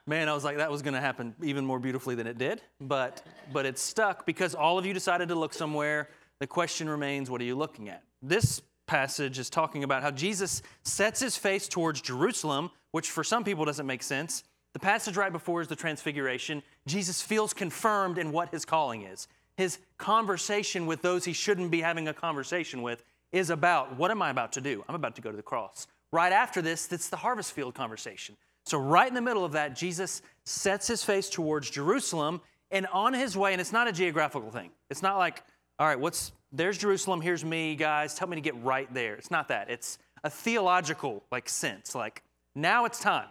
Man, 0.05 0.27
I 0.27 0.33
was 0.33 0.43
like, 0.43 0.57
that 0.57 0.69
was 0.69 0.81
going 0.81 0.93
to 0.93 0.99
happen 0.99 1.33
even 1.41 1.65
more 1.65 1.79
beautifully 1.79 2.13
than 2.13 2.27
it 2.27 2.37
did. 2.37 2.61
But, 2.81 3.23
but 3.51 3.65
it's 3.65 3.81
stuck 3.81 4.25
because 4.25 4.53
all 4.53 4.77
of 4.77 4.85
you 4.85 4.93
decided 4.93 5.29
to 5.29 5.35
look 5.35 5.53
somewhere. 5.53 6.09
The 6.39 6.47
question 6.47 6.89
remains 6.89 7.29
what 7.29 7.39
are 7.41 7.45
you 7.45 7.55
looking 7.55 7.89
at? 7.89 8.03
This 8.21 8.61
passage 8.85 9.39
is 9.39 9.49
talking 9.49 9.83
about 9.83 10.03
how 10.03 10.11
Jesus 10.11 10.61
sets 10.83 11.21
his 11.21 11.37
face 11.37 11.69
towards 11.69 12.01
Jerusalem, 12.01 12.69
which 12.91 13.09
for 13.09 13.23
some 13.23 13.45
people 13.45 13.63
doesn't 13.63 13.87
make 13.87 14.03
sense. 14.03 14.43
The 14.73 14.79
passage 14.79 15.17
right 15.17 15.31
before 15.31 15.61
is 15.61 15.67
the 15.67 15.75
Transfiguration. 15.75 16.63
Jesus 16.87 17.21
feels 17.21 17.53
confirmed 17.53 18.17
in 18.17 18.31
what 18.31 18.49
his 18.49 18.65
calling 18.65 19.03
is. 19.03 19.27
His 19.55 19.77
conversation 19.97 20.87
with 20.87 21.01
those 21.01 21.25
he 21.25 21.33
shouldn't 21.33 21.69
be 21.69 21.81
having 21.81 22.07
a 22.07 22.13
conversation 22.13 22.81
with 22.81 23.03
is 23.31 23.49
about 23.49 23.97
what 23.97 24.11
am 24.11 24.21
I 24.21 24.29
about 24.29 24.51
to 24.53 24.61
do? 24.61 24.83
I'm 24.87 24.95
about 24.95 25.15
to 25.15 25.21
go 25.21 25.29
to 25.29 25.37
the 25.37 25.43
cross. 25.43 25.87
Right 26.11 26.31
after 26.31 26.61
this, 26.61 26.91
it's 26.91 27.09
the 27.09 27.17
harvest 27.17 27.53
field 27.53 27.75
conversation. 27.75 28.35
So, 28.65 28.77
right 28.77 29.07
in 29.07 29.13
the 29.13 29.21
middle 29.21 29.43
of 29.43 29.51
that, 29.53 29.75
Jesus 29.75 30.21
sets 30.45 30.87
his 30.87 31.03
face 31.03 31.29
towards 31.29 31.69
Jerusalem 31.69 32.41
and 32.71 32.87
on 32.87 33.13
his 33.13 33.35
way, 33.35 33.51
and 33.51 33.59
it's 33.59 33.73
not 33.73 33.87
a 33.87 33.91
geographical 33.91 34.49
thing. 34.49 34.71
It's 34.89 35.01
not 35.01 35.17
like, 35.17 35.43
all 35.79 35.87
right, 35.87 35.99
what's 35.99 36.31
there's 36.51 36.77
Jerusalem, 36.77 37.19
here's 37.19 37.43
me, 37.43 37.75
guys, 37.75 38.13
tell 38.13 38.27
me 38.27 38.35
to 38.35 38.41
get 38.41 38.55
right 38.63 38.91
there. 38.93 39.15
It's 39.15 39.31
not 39.31 39.47
that. 39.47 39.69
It's 39.69 39.97
a 40.23 40.29
theological 40.29 41.23
like 41.31 41.49
sense. 41.49 41.95
Like, 41.95 42.23
now 42.55 42.85
it's 42.85 42.99
time. 42.99 43.27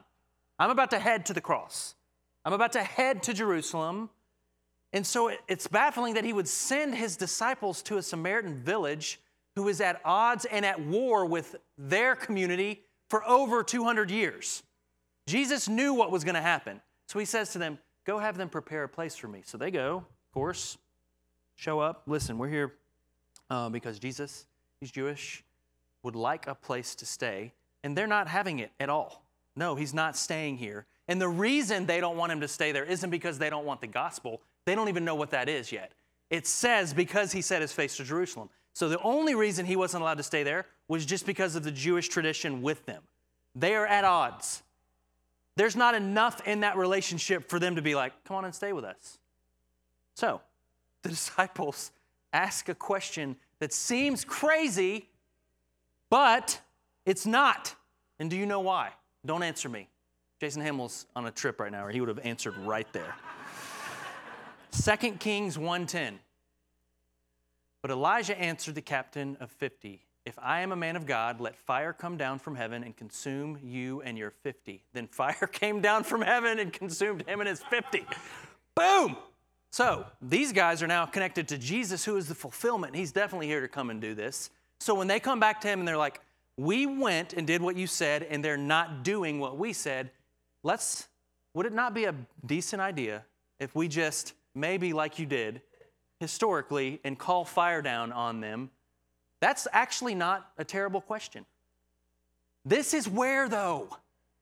I'm 0.62 0.70
about 0.70 0.90
to 0.90 1.00
head 1.00 1.26
to 1.26 1.32
the 1.32 1.40
cross. 1.40 1.96
I'm 2.44 2.52
about 2.52 2.70
to 2.74 2.84
head 2.84 3.24
to 3.24 3.34
Jerusalem. 3.34 4.10
And 4.92 5.04
so 5.04 5.32
it's 5.48 5.66
baffling 5.66 6.14
that 6.14 6.24
he 6.24 6.32
would 6.32 6.46
send 6.46 6.94
his 6.94 7.16
disciples 7.16 7.82
to 7.82 7.96
a 7.96 8.02
Samaritan 8.02 8.62
village 8.62 9.20
who 9.56 9.66
is 9.66 9.80
at 9.80 10.00
odds 10.04 10.44
and 10.44 10.64
at 10.64 10.80
war 10.80 11.26
with 11.26 11.56
their 11.76 12.14
community 12.14 12.84
for 13.08 13.28
over 13.28 13.64
200 13.64 14.08
years. 14.08 14.62
Jesus 15.26 15.68
knew 15.68 15.94
what 15.94 16.12
was 16.12 16.22
going 16.22 16.36
to 16.36 16.40
happen. 16.40 16.80
So 17.08 17.18
he 17.18 17.24
says 17.24 17.50
to 17.54 17.58
them, 17.58 17.76
Go 18.04 18.20
have 18.20 18.36
them 18.36 18.48
prepare 18.48 18.84
a 18.84 18.88
place 18.88 19.16
for 19.16 19.26
me. 19.26 19.42
So 19.44 19.58
they 19.58 19.72
go, 19.72 19.96
of 19.96 20.32
course, 20.32 20.78
show 21.56 21.80
up. 21.80 22.04
Listen, 22.06 22.38
we're 22.38 22.48
here 22.48 22.74
uh, 23.50 23.68
because 23.68 23.98
Jesus, 23.98 24.46
he's 24.78 24.92
Jewish, 24.92 25.42
would 26.04 26.14
like 26.14 26.46
a 26.46 26.54
place 26.54 26.94
to 26.94 27.04
stay, 27.04 27.52
and 27.82 27.98
they're 27.98 28.06
not 28.06 28.28
having 28.28 28.60
it 28.60 28.70
at 28.78 28.88
all. 28.88 29.24
No, 29.56 29.74
he's 29.74 29.92
not 29.92 30.16
staying 30.16 30.58
here. 30.58 30.86
And 31.08 31.20
the 31.20 31.28
reason 31.28 31.86
they 31.86 32.00
don't 32.00 32.16
want 32.16 32.32
him 32.32 32.40
to 32.40 32.48
stay 32.48 32.72
there 32.72 32.84
isn't 32.84 33.10
because 33.10 33.38
they 33.38 33.50
don't 33.50 33.66
want 33.66 33.80
the 33.80 33.86
gospel. 33.86 34.40
They 34.64 34.74
don't 34.74 34.88
even 34.88 35.04
know 35.04 35.14
what 35.14 35.30
that 35.30 35.48
is 35.48 35.72
yet. 35.72 35.92
It 36.30 36.46
says 36.46 36.94
because 36.94 37.32
he 37.32 37.42
set 37.42 37.60
his 37.60 37.72
face 37.72 37.96
to 37.98 38.04
Jerusalem. 38.04 38.48
So 38.72 38.88
the 38.88 39.00
only 39.00 39.34
reason 39.34 39.66
he 39.66 39.76
wasn't 39.76 40.02
allowed 40.02 40.16
to 40.16 40.22
stay 40.22 40.42
there 40.42 40.66
was 40.88 41.04
just 41.04 41.26
because 41.26 41.56
of 41.56 41.64
the 41.64 41.70
Jewish 41.70 42.08
tradition 42.08 42.62
with 42.62 42.86
them. 42.86 43.02
They 43.54 43.74
are 43.74 43.86
at 43.86 44.04
odds. 44.04 44.62
There's 45.56 45.76
not 45.76 45.94
enough 45.94 46.46
in 46.46 46.60
that 46.60 46.78
relationship 46.78 47.50
for 47.50 47.58
them 47.58 47.76
to 47.76 47.82
be 47.82 47.94
like, 47.94 48.12
come 48.24 48.38
on 48.38 48.44
and 48.46 48.54
stay 48.54 48.72
with 48.72 48.84
us. 48.84 49.18
So 50.14 50.40
the 51.02 51.08
disciples 51.10 51.90
ask 52.32 52.68
a 52.70 52.74
question 52.74 53.36
that 53.58 53.72
seems 53.72 54.24
crazy, 54.24 55.10
but 56.08 56.60
it's 57.04 57.26
not. 57.26 57.74
And 58.18 58.30
do 58.30 58.36
you 58.36 58.46
know 58.46 58.60
why? 58.60 58.92
Don't 59.24 59.42
answer 59.42 59.68
me. 59.68 59.88
Jason 60.40 60.62
Hamill's 60.62 61.06
on 61.14 61.26
a 61.26 61.30
trip 61.30 61.60
right 61.60 61.70
now, 61.70 61.84
or 61.84 61.90
he 61.90 62.00
would 62.00 62.08
have 62.08 62.18
answered 62.24 62.56
right 62.58 62.90
there. 62.92 63.14
2 64.72 65.18
Kings 65.18 65.56
1:10. 65.56 66.18
But 67.82 67.90
Elijah 67.90 68.38
answered 68.40 68.74
the 68.74 68.82
captain 68.82 69.36
of 69.40 69.50
50, 69.50 70.04
If 70.24 70.38
I 70.38 70.60
am 70.60 70.72
a 70.72 70.76
man 70.76 70.96
of 70.96 71.04
God, 71.04 71.40
let 71.40 71.56
fire 71.56 71.92
come 71.92 72.16
down 72.16 72.38
from 72.38 72.54
heaven 72.54 72.84
and 72.84 72.96
consume 72.96 73.58
you 73.62 74.02
and 74.02 74.16
your 74.16 74.30
50. 74.30 74.84
Then 74.92 75.08
fire 75.08 75.46
came 75.52 75.80
down 75.80 76.04
from 76.04 76.22
heaven 76.22 76.58
and 76.58 76.72
consumed 76.72 77.26
him 77.26 77.40
and 77.40 77.48
his 77.48 77.62
50. 77.62 78.06
Boom! 78.74 79.16
So 79.70 80.06
these 80.20 80.52
guys 80.52 80.82
are 80.82 80.86
now 80.86 81.06
connected 81.06 81.48
to 81.48 81.58
Jesus, 81.58 82.04
who 82.04 82.16
is 82.16 82.28
the 82.28 82.34
fulfillment. 82.34 82.94
He's 82.94 83.10
definitely 83.10 83.46
here 83.46 83.60
to 83.60 83.68
come 83.68 83.90
and 83.90 84.00
do 84.00 84.14
this. 84.14 84.50
So 84.78 84.94
when 84.94 85.06
they 85.06 85.18
come 85.18 85.40
back 85.40 85.60
to 85.62 85.68
him 85.68 85.80
and 85.80 85.88
they're 85.88 85.96
like, 85.96 86.20
We 86.56 86.86
went 86.86 87.32
and 87.32 87.46
did 87.46 87.62
what 87.62 87.76
you 87.76 87.86
said, 87.86 88.22
and 88.24 88.44
they're 88.44 88.56
not 88.56 89.02
doing 89.02 89.40
what 89.40 89.58
we 89.58 89.72
said, 89.72 90.10
let's, 90.62 91.08
would 91.54 91.66
it 91.66 91.72
not 91.72 91.94
be 91.94 92.04
a 92.04 92.14
decent 92.44 92.82
idea 92.82 93.24
if 93.58 93.74
we 93.74 93.88
just, 93.88 94.34
maybe 94.54 94.92
like 94.92 95.18
you 95.18 95.26
did, 95.26 95.62
historically 96.20 97.00
and 97.04 97.18
call 97.18 97.44
fire 97.44 97.82
down 97.82 98.12
on 98.12 98.40
them, 98.40 98.70
that's 99.40 99.66
actually 99.72 100.14
not 100.14 100.52
a 100.58 100.64
terrible 100.64 101.00
question. 101.00 101.44
This 102.64 102.94
is 102.94 103.08
where, 103.08 103.48
though, 103.48 103.88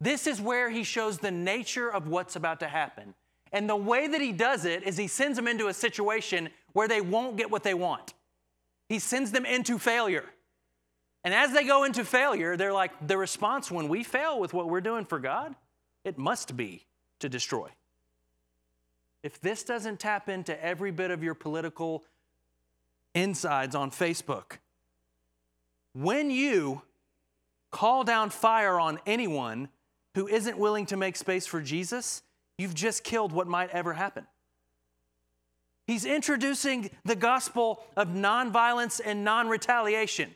this 0.00 0.26
is 0.26 0.40
where 0.40 0.68
he 0.68 0.84
shows 0.84 1.18
the 1.18 1.30
nature 1.30 1.90
of 1.90 2.08
what's 2.08 2.36
about 2.36 2.60
to 2.60 2.66
happen. 2.66 3.14
And 3.52 3.68
the 3.68 3.76
way 3.76 4.06
that 4.06 4.20
he 4.20 4.32
does 4.32 4.64
it 4.64 4.82
is 4.82 4.96
he 4.96 5.06
sends 5.06 5.36
them 5.36 5.48
into 5.48 5.68
a 5.68 5.74
situation 5.74 6.50
where 6.72 6.86
they 6.86 7.00
won't 7.00 7.36
get 7.36 7.50
what 7.50 7.62
they 7.62 7.74
want. 7.74 8.14
He 8.88 8.98
sends 8.98 9.32
them 9.32 9.46
into 9.46 9.78
failure. 9.78 10.24
And 11.22 11.34
as 11.34 11.52
they 11.52 11.64
go 11.64 11.84
into 11.84 12.04
failure, 12.04 12.56
they're 12.56 12.72
like, 12.72 12.92
the 13.06 13.16
response 13.16 13.70
when 13.70 13.88
we 13.88 14.02
fail 14.02 14.40
with 14.40 14.54
what 14.54 14.68
we're 14.68 14.80
doing 14.80 15.04
for 15.04 15.18
God, 15.18 15.54
it 16.04 16.16
must 16.16 16.56
be 16.56 16.86
to 17.18 17.28
destroy 17.28 17.70
if 19.22 19.40
this 19.40 19.62
doesn't 19.62 20.00
tap 20.00 20.28
into 20.28 20.62
every 20.64 20.90
bit 20.90 21.10
of 21.10 21.22
your 21.22 21.34
political 21.34 22.04
insides 23.14 23.74
on 23.74 23.90
Facebook, 23.90 24.58
when 25.92 26.30
you 26.30 26.82
call 27.70 28.04
down 28.04 28.30
fire 28.30 28.78
on 28.78 28.98
anyone 29.06 29.68
who 30.14 30.26
isn't 30.26 30.58
willing 30.58 30.86
to 30.86 30.96
make 30.96 31.16
space 31.16 31.46
for 31.46 31.60
Jesus, 31.60 32.22
you've 32.58 32.74
just 32.74 33.04
killed 33.04 33.32
what 33.32 33.46
might 33.46 33.70
ever 33.70 33.92
happen. 33.92 34.26
He's 35.86 36.04
introducing 36.04 36.90
the 37.04 37.16
gospel 37.16 37.82
of 37.96 38.08
nonviolence 38.08 39.00
and 39.04 39.24
non 39.24 39.48
retaliation. 39.48 40.34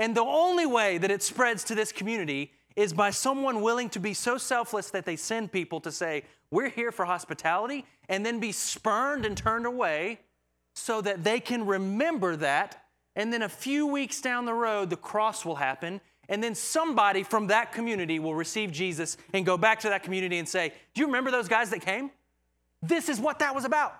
And 0.00 0.14
the 0.14 0.24
only 0.24 0.64
way 0.64 0.96
that 0.96 1.10
it 1.10 1.22
spreads 1.22 1.62
to 1.64 1.74
this 1.74 1.92
community 1.92 2.52
is 2.74 2.94
by 2.94 3.10
someone 3.10 3.60
willing 3.60 3.90
to 3.90 4.00
be 4.00 4.14
so 4.14 4.38
selfless 4.38 4.88
that 4.92 5.04
they 5.04 5.14
send 5.14 5.52
people 5.52 5.78
to 5.82 5.92
say, 5.92 6.22
We're 6.50 6.70
here 6.70 6.90
for 6.90 7.04
hospitality, 7.04 7.84
and 8.08 8.24
then 8.24 8.40
be 8.40 8.50
spurned 8.50 9.26
and 9.26 9.36
turned 9.36 9.66
away 9.66 10.20
so 10.72 11.02
that 11.02 11.22
they 11.22 11.38
can 11.38 11.66
remember 11.66 12.34
that. 12.36 12.82
And 13.14 13.30
then 13.30 13.42
a 13.42 13.48
few 13.48 13.86
weeks 13.86 14.22
down 14.22 14.46
the 14.46 14.54
road, 14.54 14.88
the 14.88 14.96
cross 14.96 15.44
will 15.44 15.56
happen. 15.56 16.00
And 16.30 16.42
then 16.42 16.54
somebody 16.54 17.22
from 17.22 17.48
that 17.48 17.70
community 17.70 18.18
will 18.18 18.34
receive 18.34 18.72
Jesus 18.72 19.18
and 19.34 19.44
go 19.44 19.58
back 19.58 19.80
to 19.80 19.90
that 19.90 20.02
community 20.02 20.38
and 20.38 20.48
say, 20.48 20.72
Do 20.94 21.02
you 21.02 21.08
remember 21.08 21.30
those 21.30 21.48
guys 21.48 21.68
that 21.70 21.82
came? 21.82 22.10
This 22.82 23.10
is 23.10 23.20
what 23.20 23.40
that 23.40 23.54
was 23.54 23.66
about. 23.66 23.94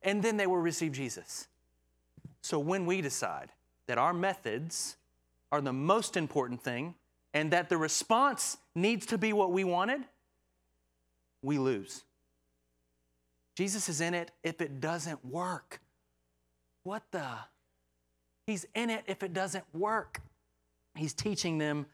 And 0.00 0.22
then 0.22 0.38
they 0.38 0.46
will 0.46 0.56
receive 0.56 0.92
Jesus. 0.92 1.46
So 2.40 2.58
when 2.58 2.86
we 2.86 3.02
decide 3.02 3.50
that 3.86 3.98
our 3.98 4.12
methods 4.12 4.96
are 5.52 5.60
the 5.60 5.72
most 5.72 6.16
important 6.16 6.62
thing, 6.62 6.94
and 7.32 7.50
that 7.52 7.68
the 7.68 7.76
response 7.76 8.56
needs 8.74 9.06
to 9.06 9.18
be 9.18 9.32
what 9.32 9.52
we 9.52 9.64
wanted, 9.64 10.00
we 11.42 11.58
lose. 11.58 12.04
Jesus 13.56 13.88
is 13.88 14.00
in 14.00 14.14
it 14.14 14.30
if 14.42 14.60
it 14.60 14.80
doesn't 14.80 15.24
work. 15.24 15.80
What 16.82 17.02
the? 17.10 17.26
He's 18.46 18.66
in 18.74 18.90
it 18.90 19.04
if 19.06 19.22
it 19.22 19.32
doesn't 19.32 19.64
work. 19.72 20.20
He's 20.96 21.12
teaching 21.12 21.58
them, 21.58 21.86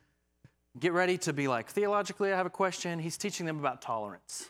get 0.79 0.93
ready 0.93 1.19
to 1.19 1.33
be 1.33 1.49
like, 1.49 1.69
theologically, 1.69 2.33
I 2.33 2.37
have 2.37 2.47
a 2.47 2.51
question. 2.51 2.99
He's 2.99 3.17
teaching 3.17 3.47
them 3.47 3.59
about 3.59 3.83
tolerance. 3.83 4.49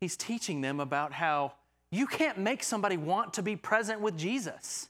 He's 0.00 0.16
teaching 0.16 0.60
them 0.60 0.80
about 0.80 1.12
how 1.12 1.54
you 1.90 2.06
can't 2.06 2.38
make 2.38 2.62
somebody 2.62 2.96
want 2.96 3.34
to 3.34 3.42
be 3.42 3.56
present 3.56 4.00
with 4.00 4.16
Jesus. 4.16 4.88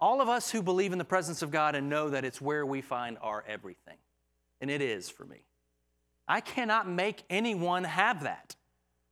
All 0.00 0.20
of 0.20 0.28
us 0.28 0.50
who 0.50 0.62
believe 0.62 0.92
in 0.92 0.98
the 0.98 1.04
presence 1.04 1.42
of 1.42 1.50
God 1.50 1.74
and 1.74 1.90
know 1.90 2.10
that 2.10 2.24
it's 2.24 2.40
where 2.40 2.64
we 2.64 2.80
find 2.80 3.18
our 3.20 3.44
everything 3.46 3.96
and 4.60 4.70
it 4.70 4.80
is 4.80 5.10
for 5.10 5.24
me. 5.24 5.44
I 6.26 6.40
cannot 6.40 6.88
make 6.88 7.24
anyone 7.28 7.84
have 7.84 8.22
that. 8.22 8.56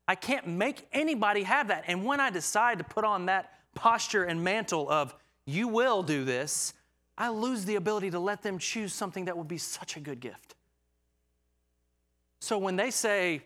I 0.06 0.14
can't 0.14 0.46
make 0.46 0.86
anybody 0.92 1.42
have 1.42 1.68
that. 1.68 1.84
And 1.86 2.04
when 2.04 2.20
I 2.20 2.30
decide 2.30 2.78
to 2.78 2.84
put 2.84 3.04
on 3.04 3.26
that 3.26 3.52
posture 3.74 4.24
and 4.24 4.42
mantle 4.42 4.88
of, 4.88 5.14
you 5.44 5.68
will 5.68 6.02
do 6.02 6.24
this, 6.24 6.74
I 7.16 7.30
lose 7.30 7.64
the 7.64 7.74
ability 7.74 8.10
to 8.12 8.18
let 8.18 8.42
them 8.42 8.58
choose 8.58 8.94
something 8.94 9.26
that 9.26 9.36
would 9.36 9.48
be 9.48 9.58
such 9.58 9.96
a 9.96 10.00
good 10.00 10.20
gift. 10.20 10.54
So 12.40 12.56
when 12.56 12.76
they 12.76 12.90
say, 12.90 13.42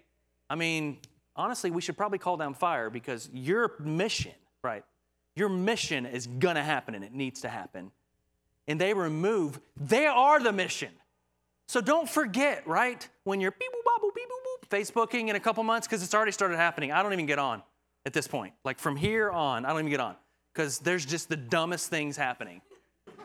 I 0.50 0.54
mean, 0.54 0.98
honestly, 1.34 1.70
we 1.70 1.80
should 1.80 1.96
probably 1.96 2.18
call 2.18 2.36
down 2.36 2.54
fire 2.54 2.90
because 2.90 3.30
your 3.32 3.72
mission, 3.80 4.32
right? 4.62 4.84
Your 5.34 5.48
mission 5.48 6.06
is 6.06 6.26
gonna 6.26 6.62
happen 6.62 6.94
and 6.94 7.04
it 7.04 7.12
needs 7.12 7.40
to 7.40 7.48
happen. 7.48 7.90
And 8.68 8.80
they 8.80 8.94
remove, 8.94 9.60
they 9.76 10.06
are 10.06 10.40
the 10.40 10.52
mission. 10.52 10.90
So 11.66 11.80
don't 11.80 12.08
forget, 12.08 12.66
right? 12.66 13.06
When 13.24 13.40
you're 13.40 13.52
beep 13.52 13.70
boop 13.70 14.02
boop 14.02 14.14
beep 14.14 14.28
boop 14.28 14.68
boop 14.68 14.68
Facebooking 14.68 15.28
in 15.28 15.36
a 15.36 15.40
couple 15.40 15.62
months, 15.64 15.86
because 15.86 16.02
it's 16.02 16.14
already 16.14 16.32
started 16.32 16.56
happening. 16.56 16.92
I 16.92 17.02
don't 17.02 17.12
even 17.12 17.26
get 17.26 17.38
on 17.38 17.62
at 18.04 18.12
this 18.12 18.28
point. 18.28 18.52
Like 18.64 18.78
from 18.78 18.96
here 18.96 19.30
on, 19.30 19.64
I 19.64 19.70
don't 19.70 19.80
even 19.80 19.90
get 19.90 20.00
on 20.00 20.16
because 20.52 20.78
there's 20.80 21.04
just 21.04 21.28
the 21.28 21.36
dumbest 21.36 21.88
things 21.88 22.16
happening. 22.16 22.60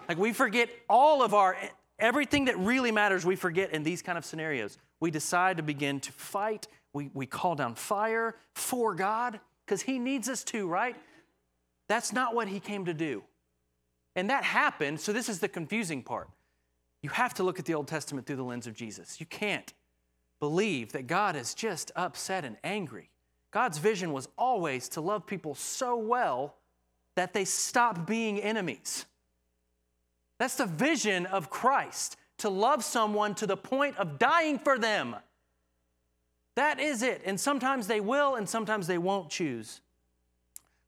Like 0.08 0.18
we 0.18 0.34
forget 0.34 0.70
all 0.90 1.22
of 1.22 1.34
our 1.34 1.58
everything 2.00 2.46
that 2.46 2.58
really 2.60 2.92
matters, 2.92 3.26
we 3.26 3.36
forget 3.36 3.72
in 3.72 3.84
these 3.84 4.02
kind 4.02 4.18
of 4.18 4.26
scenarios. 4.26 4.78
We 5.00 5.12
decide 5.12 5.58
to 5.58 5.64
begin 5.64 6.00
to 6.02 6.12
fight. 6.12 6.68
We, 6.94 7.12
we 7.14 7.26
call 7.26 7.56
down 7.56 7.76
fire 7.76 8.36
for 8.56 8.96
God 8.96 9.40
because 9.66 9.82
He 9.82 10.00
needs 10.00 10.30
us 10.30 10.44
to, 10.46 10.68
right? 10.68 10.96
That's 11.88 12.14
not 12.14 12.36
what 12.36 12.48
He 12.48 12.60
came 12.60 12.86
to 12.86 12.94
do. 12.94 13.24
And 14.16 14.30
that 14.30 14.44
happened, 14.44 15.00
so 15.00 15.14
this 15.14 15.30
is 15.30 15.40
the 15.40 15.48
confusing 15.48 16.02
part. 16.02 16.30
You 17.02 17.10
have 17.12 17.34
to 17.36 17.44
look 17.44 17.60
at 17.60 17.66
the 17.66 17.76
Old 17.76 17.88
Testament 17.88 18.26
through 18.26 18.38
the 18.38 18.44
lens 18.44 18.68
of 18.68 18.74
Jesus. 18.74 19.20
You 19.20 19.26
can't 19.26 19.74
believe 20.40 20.92
that 20.94 21.08
God 21.08 21.36
is 21.36 21.54
just 21.54 21.92
upset 21.96 22.44
and 22.44 22.58
angry. 22.64 23.10
God's 23.52 23.78
vision 23.78 24.12
was 24.12 24.28
always 24.38 24.90
to 24.90 25.02
love 25.02 25.26
people 25.26 25.56
so 25.56 25.96
well 25.96 26.56
that 27.16 27.34
they 27.34 27.46
stop 27.46 28.06
being 28.06 28.40
enemies. 28.40 29.06
That's 30.38 30.56
the 30.56 30.66
vision 30.66 31.26
of 31.26 31.50
Christ 31.50 32.18
to 32.40 32.50
love 32.50 32.84
someone 32.84 33.34
to 33.36 33.48
the 33.48 33.58
point 33.58 33.98
of 33.98 34.20
dying 34.20 34.60
for 34.60 34.78
them. 34.78 35.16
That 36.56 36.80
is 36.80 37.02
it. 37.02 37.22
And 37.26 37.40
sometimes 37.40 37.88
they 37.88 38.00
will, 38.00 38.36
and 38.36 38.48
sometimes 38.48 38.88
they 38.88 38.98
won't 38.98 39.30
choose. 39.30 39.82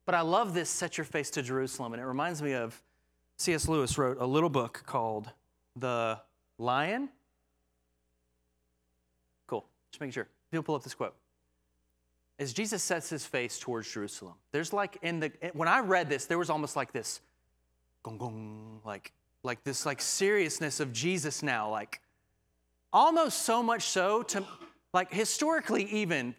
But 0.09 0.15
I 0.15 0.21
love 0.21 0.55
this 0.55 0.71
Set 0.71 0.97
Your 0.97 1.05
Face 1.05 1.29
to 1.29 1.43
Jerusalem. 1.43 1.93
And 1.93 2.01
it 2.01 2.05
reminds 2.07 2.41
me 2.41 2.53
of 2.53 2.81
C.S. 3.37 3.67
Lewis 3.67 3.95
wrote 3.95 4.17
a 4.19 4.25
little 4.25 4.49
book 4.49 4.81
called 4.87 5.29
The 5.75 6.19
Lion. 6.57 7.09
Cool. 9.45 9.67
Just 9.91 10.01
making 10.01 10.13
sure. 10.13 10.27
People 10.49 10.63
pull 10.63 10.73
up 10.73 10.81
this 10.81 10.95
quote. 10.95 11.13
As 12.39 12.53
Jesus 12.53 12.81
sets 12.81 13.07
his 13.07 13.23
face 13.23 13.59
towards 13.59 13.87
Jerusalem, 13.93 14.33
there's 14.51 14.73
like 14.73 14.97
in 15.03 15.19
the 15.19 15.31
when 15.53 15.67
I 15.67 15.81
read 15.81 16.09
this, 16.09 16.25
there 16.25 16.39
was 16.39 16.49
almost 16.49 16.75
like 16.75 16.91
this 16.91 17.21
gong 18.01 18.17
gong, 18.17 18.81
like 18.83 19.11
like 19.43 19.63
this 19.63 19.85
like 19.85 20.01
seriousness 20.01 20.79
of 20.79 20.91
Jesus 20.91 21.43
now, 21.43 21.69
like 21.69 22.01
almost 22.91 23.43
so 23.43 23.61
much 23.61 23.83
so 23.83 24.23
to 24.23 24.43
like 24.91 25.13
historically 25.13 25.83
even 25.83 26.33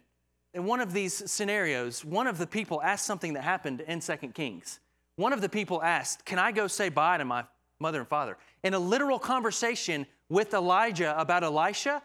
in 0.53 0.65
one 0.65 0.81
of 0.81 0.93
these 0.93 1.29
scenarios, 1.31 2.03
one 2.03 2.27
of 2.27 2.37
the 2.37 2.47
people 2.47 2.81
asked 2.81 3.05
something 3.05 3.33
that 3.33 3.43
happened 3.43 3.81
in 3.81 4.01
Second 4.01 4.33
Kings. 4.33 4.79
One 5.15 5.33
of 5.33 5.41
the 5.41 5.49
people 5.49 5.81
asked, 5.81 6.25
Can 6.25 6.39
I 6.39 6.51
go 6.51 6.67
say 6.67 6.89
bye 6.89 7.17
to 7.17 7.25
my 7.25 7.45
mother 7.79 7.99
and 7.99 8.07
father? 8.07 8.37
In 8.63 8.73
a 8.73 8.79
literal 8.79 9.19
conversation 9.19 10.05
with 10.29 10.53
Elijah 10.53 11.19
about 11.19 11.43
Elisha, 11.43 12.01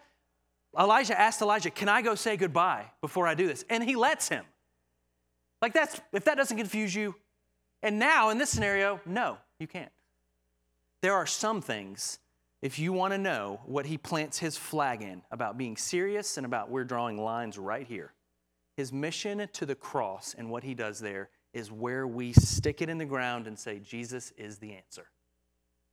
Elijah 0.79 1.19
asked 1.19 1.43
Elijah, 1.43 1.71
Can 1.71 1.89
I 1.89 2.03
go 2.03 2.15
say 2.15 2.37
goodbye 2.37 2.87
before 3.01 3.27
I 3.27 3.35
do 3.35 3.47
this? 3.47 3.65
And 3.69 3.83
he 3.83 3.97
lets 3.97 4.29
him. 4.29 4.45
Like 5.63 5.73
that's 5.73 6.01
if 6.13 6.25
that 6.25 6.37
doesn't 6.37 6.57
confuse 6.57 6.95
you. 6.95 7.15
And 7.83 7.99
now 7.99 8.31
in 8.31 8.39
this 8.39 8.51
scenario, 8.51 9.01
no, 9.07 9.39
you 9.59 9.67
can't. 9.67 9.93
There 11.01 11.15
are 11.15 11.27
some 11.27 11.61
things, 11.61 12.19
if 12.63 12.79
you 12.79 12.93
want 12.93 13.13
to 13.13 13.19
know 13.19 13.61
what 13.65 13.87
he 13.87 13.99
plants 13.99 14.39
his 14.39 14.57
flag 14.57 15.03
in 15.03 15.23
about 15.31 15.59
being 15.59 15.77
serious 15.77 16.37
and 16.37 16.47
about 16.47 16.71
we're 16.71 16.85
drawing 16.85 17.19
lines 17.19 17.59
right 17.59 17.87
here. 17.87 18.13
His 18.77 18.93
mission 18.93 19.49
to 19.53 19.67
the 19.67 19.75
cross 19.75 20.35
and 20.37 20.51
what 20.51 20.63
he 20.63 20.75
does 20.75 21.01
there 21.01 21.31
is 21.55 21.73
where 21.73 22.07
we 22.07 22.33
stick 22.33 22.83
it 22.83 22.89
in 22.89 22.99
the 22.99 23.05
ground 23.05 23.47
and 23.47 23.59
say, 23.59 23.79
Jesus 23.79 24.33
is 24.37 24.59
the 24.59 24.75
answer. 24.75 25.07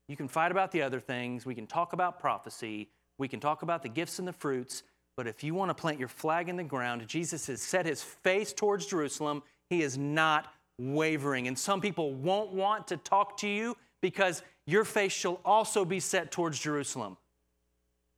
You 0.08 0.18
can 0.18 0.28
fight 0.28 0.52
about 0.52 0.72
the 0.72 0.82
other 0.82 1.00
things, 1.00 1.46
we 1.46 1.56
can 1.56 1.66
talk 1.66 1.94
about 1.94 2.20
prophecy, 2.20 2.90
we 3.18 3.30
can 3.30 3.40
talk 3.40 3.62
about 3.62 3.84
the 3.84 3.90
gifts 3.90 4.20
and 4.20 4.28
the 4.28 4.34
fruits, 4.34 4.84
but 5.16 5.28
if 5.28 5.44
you 5.44 5.54
want 5.54 5.70
to 5.70 5.76
plant 5.76 6.00
your 6.00 6.08
flag 6.08 6.50
in 6.50 6.58
the 6.58 6.64
ground, 6.64 7.08
Jesus 7.08 7.48
has 7.48 7.62
set 7.62 7.86
his 7.86 8.02
face 8.02 8.52
towards 8.52 8.86
Jerusalem. 8.86 9.44
He 9.70 9.82
is 9.82 9.98
not 9.98 10.52
wavering. 10.80 11.48
And 11.48 11.58
some 11.58 11.82
people 11.82 12.14
won't 12.14 12.52
want 12.52 12.88
to 12.88 12.98
talk 12.98 13.38
to 13.38 13.48
you 13.48 13.78
because 14.02 14.42
your 14.66 14.84
face 14.84 15.12
shall 15.12 15.40
also 15.46 15.86
be 15.86 16.00
set 16.00 16.32
towards 16.32 16.60
Jerusalem. 16.60 17.18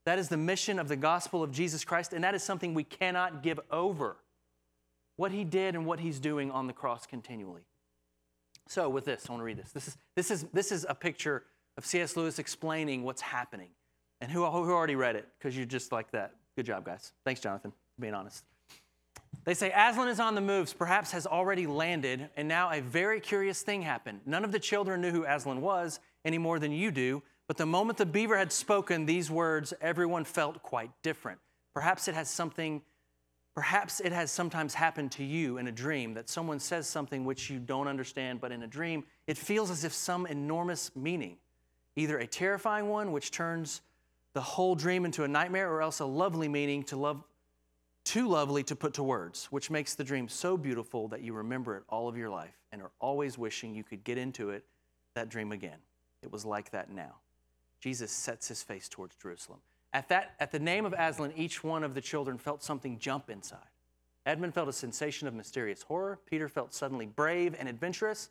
That 0.05 0.19
is 0.19 0.29
the 0.29 0.37
mission 0.37 0.79
of 0.79 0.87
the 0.87 0.95
gospel 0.95 1.43
of 1.43 1.51
Jesus 1.51 1.83
Christ, 1.83 2.13
and 2.13 2.23
that 2.23 2.35
is 2.35 2.43
something 2.43 2.73
we 2.73 2.83
cannot 2.83 3.43
give 3.43 3.59
over 3.71 4.17
what 5.17 5.31
he 5.31 5.43
did 5.43 5.75
and 5.75 5.85
what 5.85 5.99
he's 5.99 6.19
doing 6.19 6.51
on 6.51 6.67
the 6.67 6.73
cross 6.73 7.05
continually. 7.05 7.63
So, 8.67 8.89
with 8.89 9.05
this, 9.05 9.25
I 9.27 9.31
want 9.31 9.41
to 9.41 9.45
read 9.45 9.57
this. 9.57 9.71
This 9.71 9.87
is, 9.87 9.97
this 10.15 10.31
is, 10.31 10.45
this 10.53 10.71
is 10.71 10.85
a 10.89 10.95
picture 10.95 11.43
of 11.77 11.85
C.S. 11.85 12.17
Lewis 12.17 12.39
explaining 12.39 13.03
what's 13.03 13.21
happening. 13.21 13.69
And 14.21 14.31
who, 14.31 14.45
who 14.45 14.71
already 14.71 14.95
read 14.95 15.15
it? 15.15 15.27
Because 15.37 15.55
you're 15.55 15.65
just 15.65 15.91
like 15.91 16.11
that. 16.11 16.33
Good 16.55 16.65
job, 16.65 16.85
guys. 16.85 17.11
Thanks, 17.25 17.41
Jonathan, 17.41 17.71
for 17.71 18.01
being 18.01 18.13
honest. 18.13 18.43
They 19.43 19.53
say 19.53 19.71
Aslan 19.75 20.07
is 20.07 20.19
on 20.19 20.33
the 20.33 20.41
moves, 20.41 20.73
perhaps 20.73 21.11
has 21.11 21.27
already 21.27 21.67
landed, 21.67 22.29
and 22.35 22.47
now 22.47 22.71
a 22.71 22.81
very 22.81 23.19
curious 23.19 23.61
thing 23.61 23.83
happened. 23.83 24.21
None 24.25 24.43
of 24.43 24.51
the 24.51 24.59
children 24.59 25.01
knew 25.01 25.11
who 25.11 25.25
Aslan 25.25 25.61
was 25.61 25.99
any 26.23 26.37
more 26.37 26.57
than 26.57 26.71
you 26.71 26.89
do, 26.89 27.21
but 27.47 27.57
the 27.57 27.65
moment 27.65 27.97
the 27.97 28.05
beaver 28.05 28.37
had 28.37 28.51
spoken 28.51 29.05
these 29.05 29.29
words, 29.29 29.73
everyone 29.81 30.23
felt 30.23 30.63
quite 30.63 30.89
different. 31.03 31.39
Perhaps 31.75 32.07
it 32.07 32.15
has 32.15 32.29
something 32.29 32.81
Perhaps 33.55 34.01
it 34.01 34.11
has 34.11 34.31
sometimes 34.31 34.73
happened 34.73 35.13
to 35.13 35.23
you 35.23 35.57
in 35.57 35.67
a 35.67 35.71
dream 35.71 36.13
that 36.15 36.29
someone 36.29 36.59
says 36.59 36.87
something 36.87 37.23
which 37.23 37.49
you 37.49 37.57
don't 37.57 37.87
understand, 37.87 38.41
but 38.41 38.51
in 38.51 38.63
a 38.63 38.67
dream, 38.67 39.05
it 39.27 39.37
feels 39.37 39.71
as 39.71 39.85
if 39.85 39.93
some 39.93 40.25
enormous 40.25 40.93
meaning, 40.93 41.37
either 41.95 42.17
a 42.17 42.27
terrifying 42.27 42.89
one, 42.89 43.13
which 43.13 43.31
turns 43.31 43.79
the 44.33 44.41
whole 44.41 44.75
dream 44.75 45.05
into 45.05 45.23
a 45.23 45.27
nightmare, 45.27 45.71
or 45.71 45.81
else 45.81 46.01
a 46.01 46.05
lovely 46.05 46.49
meaning 46.49 46.83
to 46.83 46.97
love, 46.97 47.23
too 48.03 48.27
lovely 48.27 48.61
to 48.63 48.75
put 48.75 48.93
to 48.95 49.03
words, 49.03 49.45
which 49.51 49.71
makes 49.71 49.95
the 49.95 50.03
dream 50.03 50.27
so 50.27 50.57
beautiful 50.57 51.07
that 51.07 51.21
you 51.21 51.31
remember 51.31 51.77
it 51.77 51.83
all 51.87 52.09
of 52.09 52.17
your 52.17 52.29
life 52.29 52.57
and 52.73 52.81
are 52.81 52.91
always 52.99 53.37
wishing 53.37 53.73
you 53.73 53.85
could 53.85 54.03
get 54.03 54.17
into 54.17 54.49
it, 54.49 54.65
that 55.13 55.29
dream 55.29 55.53
again. 55.53 55.79
It 56.21 56.29
was 56.29 56.43
like 56.43 56.71
that 56.71 56.91
now. 56.91 57.15
Jesus 57.79 58.11
sets 58.11 58.49
his 58.49 58.61
face 58.61 58.89
towards 58.89 59.15
Jerusalem. 59.15 59.59
At, 59.95 60.09
that, 60.09 60.33
at 60.41 60.51
the 60.51 60.59
name 60.59 60.85
of 60.85 60.93
Aslan, 60.97 61.31
each 61.37 61.63
one 61.63 61.81
of 61.81 61.93
the 61.93 62.01
children 62.01 62.37
felt 62.37 62.61
something 62.61 62.99
jump 62.99 63.29
inside. 63.29 63.59
Edmund 64.25 64.53
felt 64.53 64.67
a 64.67 64.73
sensation 64.73 65.25
of 65.25 65.33
mysterious 65.33 65.83
horror. 65.83 66.19
Peter 66.29 66.49
felt 66.49 66.73
suddenly 66.73 67.05
brave 67.05 67.55
and 67.57 67.69
adventurous. 67.69 68.29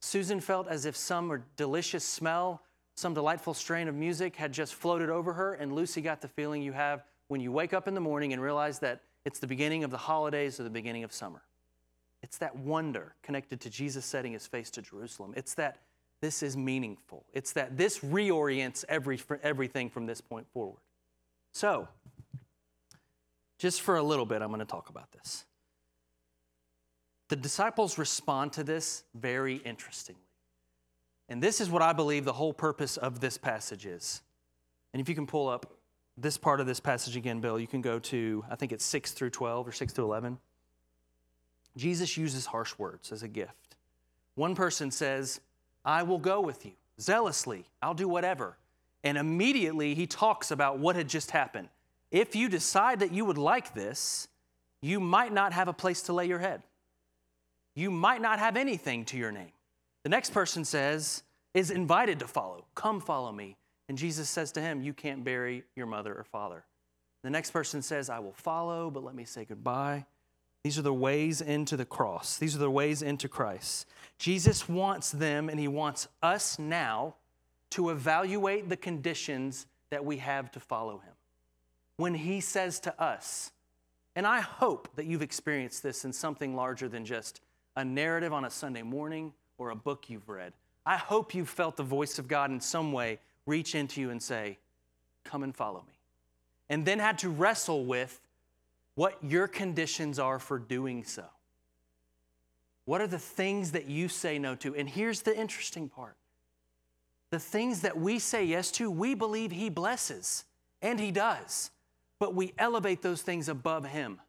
Susan 0.00 0.40
felt 0.40 0.66
as 0.66 0.86
if 0.86 0.96
some 0.96 1.44
delicious 1.54 2.02
smell, 2.02 2.62
some 2.96 3.14
delightful 3.14 3.54
strain 3.54 3.86
of 3.86 3.94
music 3.94 4.34
had 4.34 4.52
just 4.52 4.74
floated 4.74 5.08
over 5.08 5.32
her. 5.34 5.54
And 5.54 5.72
Lucy 5.72 6.00
got 6.00 6.20
the 6.20 6.26
feeling 6.26 6.62
you 6.62 6.72
have 6.72 7.04
when 7.28 7.40
you 7.40 7.52
wake 7.52 7.72
up 7.72 7.86
in 7.86 7.94
the 7.94 8.00
morning 8.00 8.32
and 8.32 8.42
realize 8.42 8.80
that 8.80 9.02
it's 9.24 9.38
the 9.38 9.46
beginning 9.46 9.84
of 9.84 9.92
the 9.92 9.96
holidays 9.96 10.58
or 10.58 10.64
the 10.64 10.70
beginning 10.70 11.04
of 11.04 11.12
summer. 11.12 11.42
It's 12.24 12.38
that 12.38 12.56
wonder 12.56 13.14
connected 13.22 13.60
to 13.60 13.70
Jesus 13.70 14.04
setting 14.04 14.32
his 14.32 14.48
face 14.48 14.68
to 14.70 14.82
Jerusalem. 14.82 15.32
It's 15.36 15.54
that 15.54 15.76
this 16.20 16.42
is 16.42 16.56
meaningful. 16.56 17.24
It's 17.32 17.52
that 17.52 17.76
this 17.76 18.00
reorients 18.00 18.84
every, 18.88 19.20
everything 19.44 19.90
from 19.90 20.06
this 20.06 20.20
point 20.20 20.48
forward. 20.52 20.80
So, 21.54 21.86
just 23.58 23.80
for 23.80 23.96
a 23.96 24.02
little 24.02 24.26
bit, 24.26 24.42
I'm 24.42 24.48
going 24.48 24.58
to 24.58 24.66
talk 24.66 24.90
about 24.90 25.12
this. 25.12 25.44
The 27.28 27.36
disciples 27.36 27.96
respond 27.96 28.52
to 28.54 28.64
this 28.64 29.04
very 29.14 29.56
interestingly. 29.56 30.20
And 31.28 31.40
this 31.40 31.60
is 31.60 31.70
what 31.70 31.80
I 31.80 31.92
believe 31.92 32.24
the 32.24 32.32
whole 32.32 32.52
purpose 32.52 32.96
of 32.96 33.20
this 33.20 33.38
passage 33.38 33.86
is. 33.86 34.20
And 34.92 35.00
if 35.00 35.08
you 35.08 35.14
can 35.14 35.26
pull 35.26 35.48
up 35.48 35.72
this 36.18 36.36
part 36.36 36.60
of 36.60 36.66
this 36.66 36.80
passage 36.80 37.16
again, 37.16 37.40
Bill, 37.40 37.58
you 37.58 37.68
can 37.68 37.80
go 37.80 38.00
to, 38.00 38.44
I 38.50 38.56
think 38.56 38.72
it's 38.72 38.84
6 38.84 39.12
through 39.12 39.30
12 39.30 39.68
or 39.68 39.72
6 39.72 39.92
to 39.94 40.02
11. 40.02 40.38
Jesus 41.76 42.16
uses 42.16 42.46
harsh 42.46 42.76
words 42.78 43.12
as 43.12 43.22
a 43.22 43.28
gift. 43.28 43.76
One 44.34 44.56
person 44.56 44.90
says, 44.90 45.40
I 45.84 46.02
will 46.02 46.18
go 46.18 46.40
with 46.40 46.66
you 46.66 46.72
zealously, 47.00 47.64
I'll 47.80 47.94
do 47.94 48.08
whatever. 48.08 48.56
And 49.04 49.18
immediately 49.18 49.94
he 49.94 50.06
talks 50.06 50.50
about 50.50 50.78
what 50.78 50.96
had 50.96 51.08
just 51.08 51.30
happened. 51.30 51.68
If 52.10 52.34
you 52.34 52.48
decide 52.48 53.00
that 53.00 53.12
you 53.12 53.24
would 53.24 53.38
like 53.38 53.74
this, 53.74 54.28
you 54.80 54.98
might 54.98 55.32
not 55.32 55.52
have 55.52 55.68
a 55.68 55.72
place 55.72 56.02
to 56.02 56.12
lay 56.12 56.26
your 56.26 56.38
head. 56.38 56.62
You 57.76 57.90
might 57.90 58.22
not 58.22 58.38
have 58.38 58.56
anything 58.56 59.04
to 59.06 59.16
your 59.16 59.30
name. 59.30 59.52
The 60.02 60.08
next 60.08 60.30
person 60.30 60.64
says, 60.64 61.22
is 61.54 61.70
invited 61.70 62.18
to 62.18 62.26
follow. 62.26 62.64
Come 62.74 63.00
follow 63.00 63.30
me. 63.30 63.56
And 63.88 63.98
Jesus 63.98 64.28
says 64.28 64.52
to 64.52 64.60
him, 64.60 64.82
You 64.82 64.92
can't 64.92 65.24
bury 65.24 65.64
your 65.76 65.86
mother 65.86 66.14
or 66.14 66.24
father. 66.24 66.64
The 67.22 67.30
next 67.30 67.52
person 67.52 67.80
says, 67.80 68.10
I 68.10 68.18
will 68.18 68.34
follow, 68.34 68.90
but 68.90 69.04
let 69.04 69.14
me 69.14 69.24
say 69.24 69.44
goodbye. 69.44 70.06
These 70.62 70.78
are 70.78 70.82
the 70.82 70.94
ways 70.94 71.40
into 71.40 71.76
the 71.76 71.84
cross. 71.84 72.38
These 72.38 72.56
are 72.56 72.60
the 72.60 72.70
ways 72.70 73.02
into 73.02 73.28
Christ. 73.28 73.86
Jesus 74.18 74.68
wants 74.68 75.10
them 75.10 75.48
and 75.48 75.60
he 75.60 75.68
wants 75.68 76.08
us 76.22 76.58
now 76.58 77.14
to 77.74 77.90
evaluate 77.90 78.68
the 78.68 78.76
conditions 78.76 79.66
that 79.90 80.04
we 80.04 80.18
have 80.18 80.50
to 80.52 80.60
follow 80.60 80.98
him. 80.98 81.12
When 81.96 82.14
he 82.14 82.40
says 82.40 82.78
to 82.80 83.02
us, 83.02 83.50
and 84.14 84.28
I 84.28 84.40
hope 84.40 84.88
that 84.94 85.06
you've 85.06 85.22
experienced 85.22 85.82
this 85.82 86.04
in 86.04 86.12
something 86.12 86.54
larger 86.54 86.88
than 86.88 87.04
just 87.04 87.40
a 87.76 87.84
narrative 87.84 88.32
on 88.32 88.44
a 88.44 88.50
Sunday 88.50 88.82
morning 88.82 89.32
or 89.58 89.70
a 89.70 89.74
book 89.74 90.08
you've 90.08 90.28
read. 90.28 90.52
I 90.86 90.96
hope 90.96 91.34
you've 91.34 91.48
felt 91.48 91.76
the 91.76 91.82
voice 91.82 92.20
of 92.20 92.28
God 92.28 92.52
in 92.52 92.60
some 92.60 92.92
way 92.92 93.18
reach 93.44 93.74
into 93.74 94.00
you 94.00 94.10
and 94.10 94.22
say, 94.22 94.58
Come 95.24 95.42
and 95.42 95.54
follow 95.54 95.82
me. 95.86 95.94
And 96.68 96.84
then 96.84 97.00
had 97.00 97.18
to 97.18 97.28
wrestle 97.28 97.84
with 97.84 98.20
what 98.94 99.18
your 99.20 99.48
conditions 99.48 100.20
are 100.20 100.38
for 100.38 100.60
doing 100.60 101.02
so. 101.02 101.24
What 102.84 103.00
are 103.00 103.06
the 103.08 103.18
things 103.18 103.72
that 103.72 103.86
you 103.86 104.08
say 104.08 104.38
no 104.38 104.54
to? 104.56 104.76
And 104.76 104.88
here's 104.88 105.22
the 105.22 105.36
interesting 105.36 105.88
part 105.88 106.14
the 107.34 107.40
things 107.40 107.80
that 107.80 107.98
we 107.98 108.20
say 108.20 108.44
yes 108.44 108.70
to, 108.70 108.88
we 108.88 109.12
believe 109.12 109.50
He 109.50 109.68
blesses, 109.68 110.44
and 110.80 111.00
He 111.00 111.10
does. 111.10 111.72
But 112.20 112.32
we 112.32 112.54
elevate 112.58 113.02
those 113.02 113.22
things 113.22 113.48
above 113.48 113.84
Him. 113.84 114.20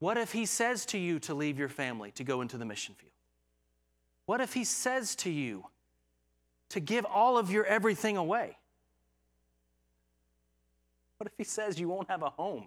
What 0.00 0.18
if 0.18 0.32
He 0.32 0.44
says 0.44 0.84
to 0.86 0.98
you 0.98 1.20
to 1.20 1.34
leave 1.34 1.60
your 1.60 1.68
family 1.68 2.10
to 2.16 2.24
go 2.24 2.40
into 2.40 2.58
the 2.58 2.64
mission 2.64 2.96
field? 2.96 3.12
What 4.26 4.40
if 4.40 4.52
He 4.52 4.64
says 4.64 5.14
to 5.16 5.30
you 5.30 5.66
to 6.70 6.80
give 6.80 7.04
all 7.04 7.38
of 7.38 7.52
your 7.52 7.64
everything 7.64 8.16
away? 8.16 8.58
What 11.18 11.28
if 11.28 11.34
He 11.38 11.44
says 11.44 11.78
you 11.78 11.88
won't 11.88 12.10
have 12.10 12.24
a 12.24 12.30
home? 12.30 12.66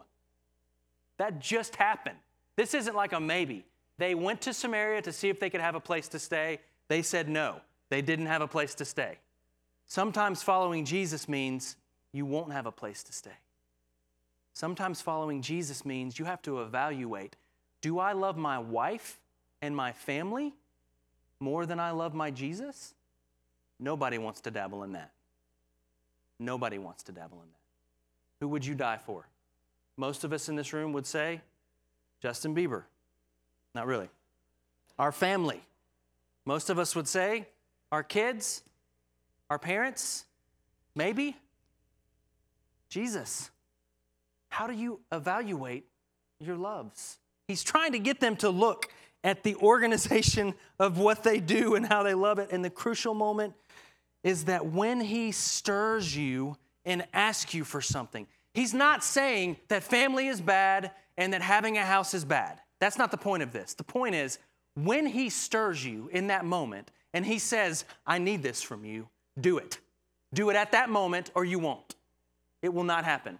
That 1.17 1.41
just 1.41 1.75
happened. 1.75 2.19
This 2.55 2.73
isn't 2.73 2.95
like 2.95 3.11
a 3.11 3.19
maybe. 3.19 3.65
They 3.97 4.15
went 4.15 4.39
to 4.43 4.53
Samaria 4.53 5.01
to 5.01 5.11
see 5.11 5.27
if 5.27 5.41
they 5.41 5.49
could 5.49 5.59
have 5.59 5.75
a 5.75 5.81
place 5.81 6.07
to 6.07 6.19
stay. 6.19 6.59
They 6.87 7.01
said 7.01 7.27
no, 7.27 7.59
they 7.89 8.01
didn't 8.01 8.27
have 8.27 8.41
a 8.41 8.47
place 8.47 8.75
to 8.75 8.85
stay. 8.85 9.17
Sometimes 9.91 10.41
following 10.41 10.85
Jesus 10.85 11.27
means 11.27 11.75
you 12.13 12.25
won't 12.25 12.53
have 12.53 12.65
a 12.65 12.71
place 12.71 13.03
to 13.03 13.11
stay. 13.11 13.37
Sometimes 14.53 15.01
following 15.01 15.41
Jesus 15.41 15.83
means 15.83 16.17
you 16.17 16.23
have 16.23 16.41
to 16.43 16.61
evaluate 16.61 17.35
do 17.81 17.99
I 17.99 18.13
love 18.13 18.37
my 18.37 18.57
wife 18.57 19.19
and 19.61 19.75
my 19.75 19.91
family 19.91 20.53
more 21.41 21.65
than 21.65 21.77
I 21.77 21.91
love 21.91 22.13
my 22.13 22.31
Jesus? 22.31 22.93
Nobody 23.81 24.17
wants 24.17 24.39
to 24.41 24.49
dabble 24.51 24.83
in 24.83 24.93
that. 24.93 25.11
Nobody 26.39 26.77
wants 26.77 27.03
to 27.03 27.11
dabble 27.11 27.41
in 27.41 27.49
that. 27.49 27.59
Who 28.39 28.47
would 28.47 28.65
you 28.65 28.75
die 28.75 28.99
for? 29.05 29.27
Most 29.97 30.23
of 30.23 30.31
us 30.31 30.47
in 30.47 30.55
this 30.55 30.71
room 30.71 30.93
would 30.93 31.05
say 31.05 31.41
Justin 32.21 32.55
Bieber. 32.55 32.83
Not 33.75 33.87
really. 33.87 34.07
Our 34.97 35.11
family. 35.11 35.59
Most 36.45 36.69
of 36.69 36.79
us 36.79 36.95
would 36.95 37.09
say 37.09 37.49
our 37.91 38.03
kids, 38.03 38.63
our 39.51 39.59
parents, 39.59 40.23
maybe 40.95 41.35
Jesus. 42.87 43.51
How 44.47 44.65
do 44.65 44.71
you 44.71 45.01
evaluate 45.11 45.83
your 46.39 46.55
loves? 46.55 47.17
He's 47.49 47.61
trying 47.61 47.91
to 47.91 47.99
get 47.99 48.21
them 48.21 48.37
to 48.37 48.49
look 48.49 48.87
at 49.25 49.43
the 49.43 49.55
organization 49.55 50.53
of 50.79 50.97
what 50.97 51.23
they 51.23 51.41
do 51.41 51.75
and 51.75 51.85
how 51.85 52.01
they 52.01 52.13
love 52.13 52.39
it. 52.39 52.47
And 52.53 52.63
the 52.63 52.69
crucial 52.69 53.13
moment 53.13 53.53
is 54.23 54.45
that 54.45 54.67
when 54.67 55.01
he 55.01 55.33
stirs 55.33 56.15
you 56.15 56.55
and 56.85 57.05
asks 57.13 57.53
you 57.53 57.65
for 57.65 57.81
something, 57.81 58.27
he's 58.53 58.73
not 58.73 59.03
saying 59.03 59.57
that 59.67 59.83
family 59.83 60.27
is 60.27 60.39
bad 60.39 60.91
and 61.17 61.33
that 61.33 61.41
having 61.41 61.77
a 61.77 61.83
house 61.83 62.13
is 62.13 62.23
bad. 62.23 62.61
That's 62.79 62.97
not 62.97 63.11
the 63.11 63.17
point 63.17 63.43
of 63.43 63.51
this. 63.51 63.73
The 63.73 63.83
point 63.83 64.15
is 64.15 64.39
when 64.75 65.07
he 65.07 65.29
stirs 65.29 65.85
you 65.85 66.09
in 66.13 66.27
that 66.27 66.45
moment 66.45 66.89
and 67.13 67.25
he 67.25 67.37
says, 67.37 67.83
I 68.07 68.17
need 68.17 68.43
this 68.43 68.61
from 68.61 68.85
you, 68.85 69.09
do 69.39 69.57
it. 69.57 69.79
Do 70.33 70.49
it 70.49 70.55
at 70.55 70.71
that 70.71 70.89
moment 70.89 71.31
or 71.35 71.45
you 71.45 71.59
won't. 71.59 71.95
It 72.61 72.73
will 72.73 72.83
not 72.83 73.05
happen. 73.05 73.39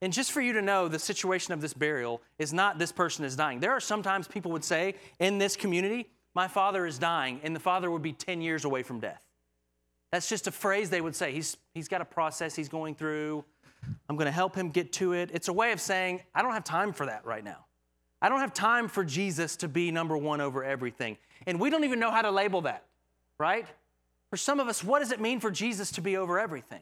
And 0.00 0.12
just 0.12 0.32
for 0.32 0.40
you 0.40 0.52
to 0.54 0.62
know, 0.62 0.88
the 0.88 0.98
situation 0.98 1.52
of 1.54 1.60
this 1.60 1.74
burial 1.74 2.20
is 2.38 2.52
not 2.52 2.78
this 2.78 2.90
person 2.90 3.24
is 3.24 3.36
dying. 3.36 3.60
There 3.60 3.70
are 3.70 3.80
sometimes 3.80 4.26
people 4.26 4.50
would 4.50 4.64
say 4.64 4.96
in 5.20 5.38
this 5.38 5.54
community, 5.54 6.10
my 6.34 6.48
father 6.48 6.86
is 6.86 6.98
dying, 6.98 7.40
and 7.44 7.54
the 7.54 7.60
father 7.60 7.90
would 7.90 8.02
be 8.02 8.12
10 8.12 8.40
years 8.40 8.64
away 8.64 8.82
from 8.82 8.98
death. 8.98 9.22
That's 10.10 10.28
just 10.28 10.46
a 10.46 10.50
phrase 10.50 10.90
they 10.90 11.00
would 11.00 11.14
say. 11.14 11.32
He's, 11.32 11.56
he's 11.72 11.88
got 11.88 12.00
a 12.00 12.04
process 12.04 12.56
he's 12.56 12.68
going 12.68 12.96
through. 12.96 13.44
I'm 14.08 14.16
going 14.16 14.26
to 14.26 14.32
help 14.32 14.54
him 14.56 14.70
get 14.70 14.92
to 14.94 15.12
it. 15.12 15.30
It's 15.32 15.48
a 15.48 15.52
way 15.52 15.72
of 15.72 15.80
saying, 15.80 16.22
I 16.34 16.42
don't 16.42 16.52
have 16.52 16.64
time 16.64 16.92
for 16.92 17.06
that 17.06 17.24
right 17.24 17.44
now. 17.44 17.66
I 18.20 18.28
don't 18.28 18.40
have 18.40 18.54
time 18.54 18.88
for 18.88 19.04
Jesus 19.04 19.56
to 19.56 19.68
be 19.68 19.90
number 19.90 20.16
one 20.16 20.40
over 20.40 20.64
everything. 20.64 21.16
And 21.46 21.58
we 21.58 21.70
don't 21.70 21.84
even 21.84 21.98
know 21.98 22.10
how 22.10 22.22
to 22.22 22.30
label 22.30 22.62
that, 22.62 22.84
right? 23.38 23.66
For 24.32 24.38
some 24.38 24.60
of 24.60 24.68
us, 24.68 24.82
what 24.82 25.00
does 25.00 25.12
it 25.12 25.20
mean 25.20 25.40
for 25.40 25.50
Jesus 25.50 25.92
to 25.92 26.00
be 26.00 26.16
over 26.16 26.40
everything? 26.40 26.80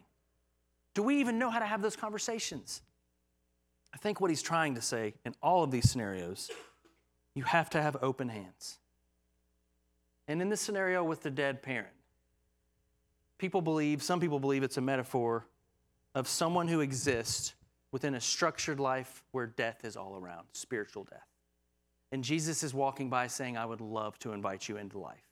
Do 0.95 1.03
we 1.03 1.19
even 1.19 1.37
know 1.37 1.51
how 1.51 1.59
to 1.59 1.67
have 1.67 1.83
those 1.83 1.97
conversations? 1.97 2.81
I 3.93 3.97
think 3.97 4.21
what 4.21 4.31
he's 4.31 4.41
trying 4.41 4.77
to 4.77 4.81
say 4.81 5.15
in 5.25 5.35
all 5.43 5.65
of 5.65 5.73
these 5.73 5.91
scenarios, 5.91 6.49
you 7.35 7.43
have 7.43 7.69
to 7.71 7.83
have 7.83 7.97
open 8.03 8.29
hands. 8.29 8.79
And 10.29 10.41
in 10.41 10.49
this 10.49 10.61
scenario 10.61 11.03
with 11.03 11.25
the 11.25 11.31
dead 11.31 11.61
parent, 11.61 11.91
people 13.37 13.63
believe, 13.63 14.01
some 14.01 14.21
people 14.21 14.39
believe 14.39 14.63
it's 14.63 14.77
a 14.77 14.81
metaphor 14.81 15.45
of 16.15 16.29
someone 16.29 16.69
who 16.69 16.79
exists 16.79 17.55
within 17.91 18.15
a 18.15 18.21
structured 18.21 18.79
life 18.79 19.25
where 19.33 19.49
death 19.49 19.85
is 19.85 19.97
all 19.97 20.17
around, 20.17 20.47
spiritual 20.53 21.03
death. 21.03 21.27
And 22.13 22.23
Jesus 22.23 22.63
is 22.63 22.73
walking 22.73 23.11
by 23.11 23.27
saying, 23.27 23.57
I 23.57 23.67
would 23.67 23.81
love 23.81 24.17
to 24.21 24.35
invite 24.35 24.69
you 24.69 24.77
into 24.77 25.01
life. 25.01 25.27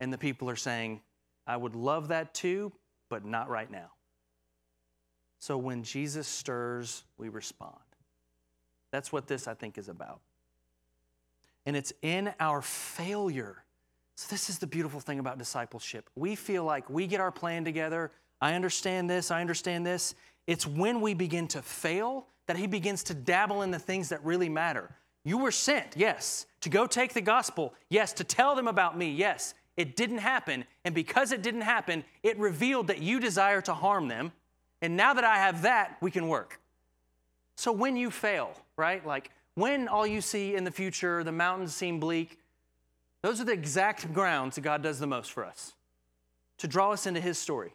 And 0.00 0.10
the 0.10 0.16
people 0.16 0.48
are 0.48 0.56
saying, 0.56 1.02
I 1.50 1.56
would 1.56 1.74
love 1.74 2.08
that 2.08 2.32
too, 2.32 2.72
but 3.08 3.24
not 3.24 3.48
right 3.48 3.68
now. 3.68 3.90
So 5.40 5.58
when 5.58 5.82
Jesus 5.82 6.28
stirs, 6.28 7.02
we 7.18 7.28
respond. 7.28 7.74
That's 8.92 9.10
what 9.10 9.26
this, 9.26 9.48
I 9.48 9.54
think, 9.54 9.76
is 9.76 9.88
about. 9.88 10.20
And 11.66 11.74
it's 11.76 11.92
in 12.02 12.32
our 12.38 12.62
failure. 12.62 13.64
So, 14.14 14.28
this 14.30 14.48
is 14.48 14.58
the 14.58 14.66
beautiful 14.66 15.00
thing 15.00 15.18
about 15.18 15.38
discipleship. 15.38 16.08
We 16.14 16.36
feel 16.36 16.62
like 16.62 16.88
we 16.88 17.08
get 17.08 17.20
our 17.20 17.32
plan 17.32 17.64
together. 17.64 18.12
I 18.40 18.54
understand 18.54 19.10
this, 19.10 19.32
I 19.32 19.40
understand 19.40 19.84
this. 19.84 20.14
It's 20.46 20.66
when 20.66 21.00
we 21.00 21.14
begin 21.14 21.48
to 21.48 21.62
fail 21.62 22.26
that 22.46 22.56
He 22.56 22.68
begins 22.68 23.02
to 23.04 23.14
dabble 23.14 23.62
in 23.62 23.72
the 23.72 23.78
things 23.78 24.10
that 24.10 24.24
really 24.24 24.48
matter. 24.48 24.94
You 25.24 25.38
were 25.38 25.50
sent, 25.50 25.96
yes, 25.96 26.46
to 26.60 26.68
go 26.68 26.86
take 26.86 27.12
the 27.12 27.20
gospel, 27.20 27.74
yes, 27.88 28.12
to 28.14 28.24
tell 28.24 28.54
them 28.54 28.68
about 28.68 28.96
me, 28.96 29.10
yes. 29.10 29.54
It 29.80 29.96
didn't 29.96 30.18
happen. 30.18 30.64
And 30.84 30.94
because 30.94 31.32
it 31.32 31.42
didn't 31.42 31.62
happen, 31.62 32.04
it 32.22 32.38
revealed 32.38 32.88
that 32.88 33.00
you 33.00 33.20
desire 33.20 33.60
to 33.62 33.74
harm 33.74 34.08
them 34.08 34.32
and 34.82 34.96
now 34.96 35.14
that 35.14 35.24
I 35.24 35.36
have 35.36 35.62
that, 35.62 35.96
we 36.00 36.10
can 36.10 36.28
work. 36.28 36.60
So 37.56 37.72
when 37.72 37.96
you 37.96 38.10
fail, 38.10 38.52
right? 38.76 39.04
Like 39.06 39.30
when 39.54 39.88
all 39.88 40.06
you 40.06 40.20
see 40.20 40.54
in 40.54 40.64
the 40.64 40.70
future, 40.70 41.22
the 41.22 41.32
mountains 41.32 41.74
seem 41.74 42.00
bleak, 42.00 42.38
those 43.22 43.40
are 43.40 43.44
the 43.44 43.52
exact 43.52 44.12
grounds 44.14 44.54
that 44.54 44.62
God 44.62 44.82
does 44.82 44.98
the 44.98 45.06
most 45.06 45.32
for 45.32 45.44
us 45.44 45.74
to 46.58 46.68
draw 46.68 46.92
us 46.92 47.06
into 47.06 47.20
His 47.20 47.38
story. 47.38 47.74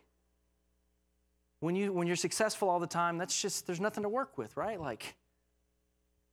When, 1.59 1.75
you, 1.75 1.91
when 1.91 2.07
you're 2.07 2.15
successful 2.15 2.69
all 2.69 2.79
the 2.79 2.87
time, 2.87 3.17
that's 3.17 3.39
just, 3.39 3.65
there's 3.65 3.79
nothing 3.79 4.03
to 4.03 4.09
work 4.09 4.37
with, 4.37 4.55
right? 4.57 4.79
Like, 4.79 5.15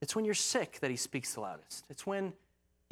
it's 0.01 0.17
when 0.17 0.25
you're 0.25 0.35
sick 0.35 0.79
that 0.81 0.91
He 0.91 0.97
speaks 0.97 1.35
the 1.35 1.41
loudest. 1.41 1.87
It's 1.89 2.07
when 2.07 2.33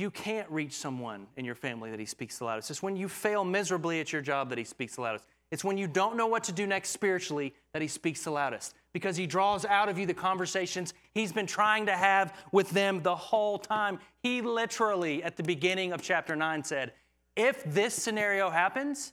you 0.00 0.10
can't 0.10 0.50
reach 0.50 0.72
someone 0.72 1.26
in 1.36 1.44
your 1.44 1.54
family 1.54 1.90
that 1.90 2.00
He 2.00 2.06
speaks 2.06 2.38
the 2.38 2.44
loudest. 2.44 2.70
It's 2.70 2.82
when 2.82 2.96
you 2.96 3.08
fail 3.08 3.44
miserably 3.44 4.00
at 4.00 4.12
your 4.12 4.22
job 4.22 4.48
that 4.48 4.58
He 4.58 4.64
speaks 4.64 4.96
the 4.96 5.02
loudest. 5.02 5.24
It's 5.50 5.64
when 5.64 5.76
you 5.76 5.88
don't 5.88 6.16
know 6.16 6.28
what 6.28 6.44
to 6.44 6.52
do 6.52 6.66
next 6.66 6.90
spiritually 6.90 7.54
that 7.72 7.82
he 7.82 7.88
speaks 7.88 8.22
the 8.22 8.30
loudest 8.30 8.76
because 8.92 9.16
he 9.16 9.26
draws 9.26 9.64
out 9.64 9.88
of 9.88 9.98
you 9.98 10.06
the 10.06 10.14
conversations 10.14 10.94
he's 11.12 11.32
been 11.32 11.46
trying 11.46 11.86
to 11.86 11.92
have 11.92 12.36
with 12.52 12.70
them 12.70 13.02
the 13.02 13.16
whole 13.16 13.58
time. 13.58 13.98
He 14.22 14.42
literally, 14.42 15.24
at 15.24 15.36
the 15.36 15.42
beginning 15.42 15.92
of 15.92 16.02
chapter 16.02 16.36
9, 16.36 16.62
said, 16.62 16.92
If 17.34 17.64
this 17.64 17.94
scenario 17.94 18.48
happens, 18.48 19.12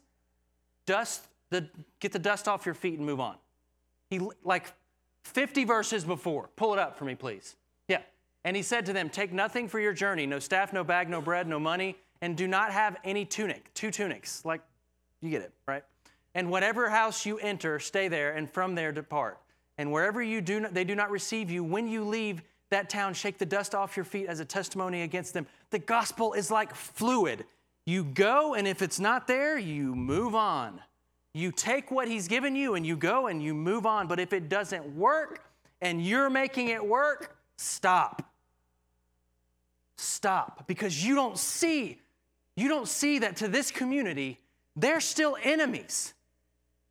dust 0.86 1.28
the, 1.50 1.68
get 2.00 2.12
the 2.12 2.20
dust 2.20 2.48
off 2.48 2.66
your 2.66 2.76
feet 2.76 2.98
and 2.98 3.06
move 3.06 3.20
on. 3.20 3.36
He, 4.10 4.22
like 4.44 4.72
50 5.24 5.64
verses 5.64 6.06
before, 6.06 6.50
pull 6.56 6.74
it 6.74 6.80
up 6.80 6.98
for 6.98 7.06
me, 7.06 7.16
please. 7.16 7.56
And 8.46 8.56
he 8.56 8.62
said 8.62 8.86
to 8.86 8.94
them, 8.94 9.10
Take 9.10 9.34
nothing 9.34 9.68
for 9.68 9.80
your 9.80 9.94
journey 9.94 10.26
no 10.26 10.40
staff, 10.40 10.74
no 10.74 10.84
bag, 10.84 11.10
no 11.10 11.22
bread, 11.22 11.48
no 11.48 11.60
money, 11.60 11.98
and 12.22 12.36
do 12.36 12.48
not 12.48 12.72
have 12.72 12.98
any 13.04 13.26
tunic, 13.26 13.74
two 13.74 13.92
tunics. 13.92 14.44
Like, 14.46 14.62
you 15.22 15.30
get 15.30 15.42
it, 15.42 15.52
right? 15.68 15.84
And 16.36 16.50
whatever 16.50 16.90
house 16.90 17.26
you 17.26 17.38
enter, 17.40 17.80
stay 17.80 18.08
there, 18.08 18.34
and 18.34 18.50
from 18.50 18.76
there 18.76 18.92
depart. 18.92 19.40
And 19.78 19.92
wherever 19.92 20.22
you 20.22 20.42
do 20.42 20.62
not, 20.62 20.74
they 20.74 20.84
do 20.84 20.96
not 20.96 21.12
receive 21.12 21.50
you, 21.50 21.64
when 21.64 21.88
you 21.88 22.04
leave 22.04 22.42
that 22.70 22.90
town, 22.90 23.14
shake 23.14 23.38
the 23.38 23.46
dust 23.46 23.74
off 23.74 23.96
your 23.96 24.04
feet 24.04 24.28
as 24.28 24.40
a 24.40 24.46
testimony 24.46 25.04
against 25.04 25.34
them. 25.34 25.48
The 25.70 25.80
gospel 25.80 26.34
is 26.34 26.52
like 26.52 26.76
fluid. 26.76 27.46
You 27.86 28.04
go, 28.04 28.54
and 28.54 28.68
if 28.68 28.82
it's 28.82 29.00
not 29.00 29.28
there, 29.28 29.58
you 29.58 29.96
move 29.96 30.36
on. 30.36 30.82
You 31.34 31.52
take 31.52 31.92
what 31.92 32.08
he's 32.08 32.28
given 32.28 32.56
you 32.56 32.76
and 32.76 32.86
you 32.86 32.98
go 32.98 33.28
and 33.28 33.42
you 33.42 33.54
move 33.54 33.86
on. 33.86 34.08
But 34.08 34.20
if 34.20 34.34
it 34.34 34.50
doesn't 34.50 34.86
work 34.96 35.46
and 35.82 36.04
you're 36.04 36.30
making 36.30 36.70
it 36.70 36.86
work, 36.86 37.37
stop. 37.58 38.24
Stop 39.98 40.68
because 40.68 41.04
you 41.04 41.16
don't 41.16 41.38
see 41.38 42.00
you 42.56 42.70
don't 42.70 42.88
see 42.88 43.20
that 43.20 43.38
to 43.38 43.48
this 43.48 43.70
community 43.70 44.40
they're 44.78 45.02
still 45.02 45.36
enemies. 45.44 46.14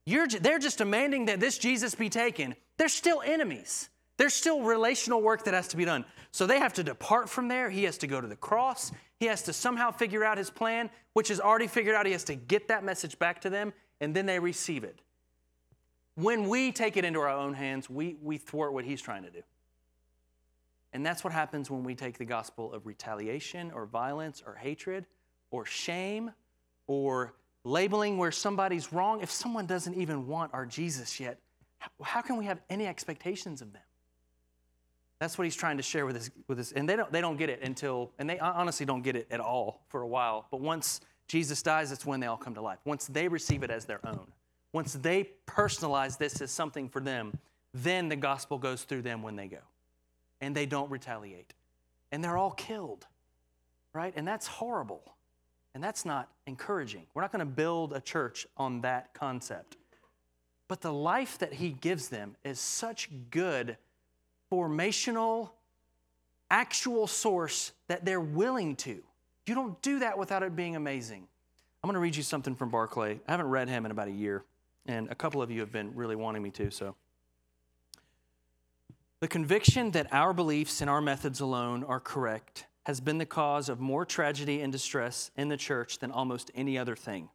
You're, 0.04 0.26
they're 0.26 0.58
just 0.58 0.78
demanding 0.78 1.26
that 1.26 1.40
this 1.40 1.56
Jesus 1.56 1.94
be 1.94 2.10
taken. 2.10 2.56
They're 2.76 2.88
still 2.88 3.22
enemies. 3.24 3.88
There's 4.16 4.34
still 4.34 4.62
relational 4.62 5.22
work 5.22 5.44
that 5.44 5.54
has 5.54 5.68
to 5.68 5.76
be 5.76 5.84
done. 5.84 6.04
So 6.32 6.46
they 6.46 6.58
have 6.58 6.74
to 6.74 6.84
depart 6.84 7.28
from 7.28 7.48
there. 7.48 7.70
He 7.70 7.84
has 7.84 7.98
to 7.98 8.06
go 8.06 8.20
to 8.20 8.26
the 8.26 8.36
cross. 8.36 8.90
He 9.20 9.26
has 9.26 9.42
to 9.42 9.52
somehow 9.52 9.92
figure 9.92 10.24
out 10.24 10.36
his 10.36 10.50
plan, 10.50 10.90
which 11.12 11.30
is 11.30 11.40
already 11.40 11.68
figured 11.68 11.94
out. 11.94 12.06
He 12.06 12.12
has 12.12 12.24
to 12.24 12.34
get 12.34 12.68
that 12.68 12.82
message 12.82 13.18
back 13.18 13.40
to 13.42 13.50
them, 13.50 13.72
and 14.00 14.14
then 14.14 14.26
they 14.26 14.38
receive 14.38 14.82
it. 14.82 15.00
When 16.16 16.48
we 16.48 16.72
take 16.72 16.96
it 16.96 17.04
into 17.04 17.20
our 17.20 17.28
own 17.28 17.54
hands, 17.54 17.88
we, 17.88 18.16
we 18.20 18.38
thwart 18.38 18.72
what 18.72 18.84
he's 18.84 19.00
trying 19.00 19.22
to 19.22 19.30
do. 19.30 19.42
And 20.96 21.04
that's 21.04 21.22
what 21.22 21.34
happens 21.34 21.70
when 21.70 21.84
we 21.84 21.94
take 21.94 22.16
the 22.16 22.24
gospel 22.24 22.72
of 22.72 22.86
retaliation 22.86 23.70
or 23.74 23.84
violence 23.84 24.42
or 24.46 24.54
hatred 24.54 25.04
or 25.50 25.66
shame 25.66 26.30
or 26.86 27.34
labeling 27.64 28.16
where 28.16 28.32
somebody's 28.32 28.94
wrong, 28.94 29.20
if 29.20 29.30
someone 29.30 29.66
doesn't 29.66 29.92
even 29.92 30.26
want 30.26 30.54
our 30.54 30.64
Jesus 30.64 31.20
yet, 31.20 31.38
how 32.02 32.22
can 32.22 32.38
we 32.38 32.46
have 32.46 32.62
any 32.70 32.86
expectations 32.86 33.60
of 33.60 33.74
them? 33.74 33.82
That's 35.18 35.36
what 35.36 35.44
he's 35.44 35.54
trying 35.54 35.76
to 35.76 35.82
share 35.82 36.06
with 36.06 36.16
us, 36.16 36.30
with 36.48 36.58
us. 36.58 36.72
And 36.72 36.88
they 36.88 36.96
don't, 36.96 37.12
they 37.12 37.20
don't 37.20 37.36
get 37.36 37.50
it 37.50 37.60
until, 37.62 38.12
and 38.18 38.30
they 38.30 38.38
honestly 38.38 38.86
don't 38.86 39.02
get 39.02 39.16
it 39.16 39.26
at 39.30 39.38
all 39.38 39.82
for 39.88 40.00
a 40.00 40.08
while. 40.08 40.46
But 40.50 40.62
once 40.62 41.02
Jesus 41.28 41.62
dies, 41.62 41.90
that's 41.90 42.06
when 42.06 42.20
they 42.20 42.26
all 42.26 42.38
come 42.38 42.54
to 42.54 42.62
life. 42.62 42.78
Once 42.86 43.06
they 43.06 43.28
receive 43.28 43.62
it 43.62 43.70
as 43.70 43.84
their 43.84 44.00
own, 44.06 44.28
once 44.72 44.94
they 44.94 45.28
personalize 45.46 46.16
this 46.16 46.40
as 46.40 46.50
something 46.50 46.88
for 46.88 47.02
them, 47.02 47.36
then 47.74 48.08
the 48.08 48.16
gospel 48.16 48.56
goes 48.56 48.84
through 48.84 49.02
them 49.02 49.22
when 49.22 49.36
they 49.36 49.46
go. 49.46 49.58
And 50.40 50.54
they 50.54 50.66
don't 50.66 50.90
retaliate. 50.90 51.54
And 52.12 52.22
they're 52.22 52.36
all 52.36 52.52
killed, 52.52 53.06
right? 53.92 54.12
And 54.16 54.26
that's 54.26 54.46
horrible. 54.46 55.02
And 55.74 55.82
that's 55.82 56.04
not 56.04 56.30
encouraging. 56.46 57.02
We're 57.14 57.22
not 57.22 57.32
going 57.32 57.40
to 57.40 57.46
build 57.46 57.92
a 57.92 58.00
church 58.00 58.46
on 58.56 58.80
that 58.82 59.12
concept. 59.12 59.76
But 60.68 60.80
the 60.80 60.92
life 60.92 61.38
that 61.38 61.54
he 61.54 61.70
gives 61.70 62.08
them 62.08 62.36
is 62.44 62.58
such 62.58 63.10
good, 63.30 63.76
formational, 64.50 65.50
actual 66.50 67.06
source 67.06 67.72
that 67.88 68.04
they're 68.04 68.20
willing 68.20 68.76
to. 68.76 69.02
You 69.46 69.54
don't 69.54 69.80
do 69.82 70.00
that 70.00 70.18
without 70.18 70.42
it 70.42 70.56
being 70.56 70.76
amazing. 70.76 71.26
I'm 71.82 71.88
going 71.88 71.94
to 71.94 72.00
read 72.00 72.16
you 72.16 72.22
something 72.22 72.54
from 72.54 72.70
Barclay. 72.70 73.20
I 73.28 73.30
haven't 73.30 73.48
read 73.48 73.68
him 73.68 73.84
in 73.84 73.92
about 73.92 74.08
a 74.08 74.12
year, 74.12 74.44
and 74.86 75.08
a 75.10 75.14
couple 75.14 75.40
of 75.40 75.50
you 75.50 75.60
have 75.60 75.70
been 75.70 75.94
really 75.94 76.16
wanting 76.16 76.42
me 76.42 76.50
to, 76.50 76.70
so. 76.70 76.96
The 79.20 79.28
conviction 79.28 79.92
that 79.92 80.12
our 80.12 80.34
beliefs 80.34 80.82
and 80.82 80.90
our 80.90 81.00
methods 81.00 81.40
alone 81.40 81.84
are 81.84 82.00
correct 82.00 82.66
has 82.84 83.00
been 83.00 83.16
the 83.16 83.24
cause 83.24 83.70
of 83.70 83.80
more 83.80 84.04
tragedy 84.04 84.60
and 84.60 84.70
distress 84.70 85.30
in 85.36 85.48
the 85.48 85.56
church 85.56 85.98
than 85.98 86.10
almost 86.10 86.50
any 86.54 86.76
other 86.76 86.94
thing. 86.94 87.30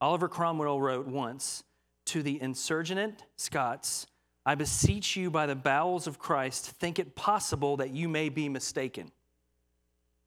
Oliver 0.00 0.28
Cromwell 0.28 0.80
wrote 0.80 1.06
once 1.06 1.62
to 2.06 2.22
the 2.22 2.40
insurgent 2.42 3.22
Scots, 3.36 4.08
I 4.44 4.54
beseech 4.56 5.16
you 5.16 5.30
by 5.30 5.46
the 5.46 5.54
bowels 5.54 6.06
of 6.06 6.18
Christ, 6.18 6.70
think 6.72 6.98
it 6.98 7.14
possible 7.14 7.76
that 7.78 7.90
you 7.90 8.08
may 8.08 8.28
be 8.28 8.48
mistaken. 8.48 9.10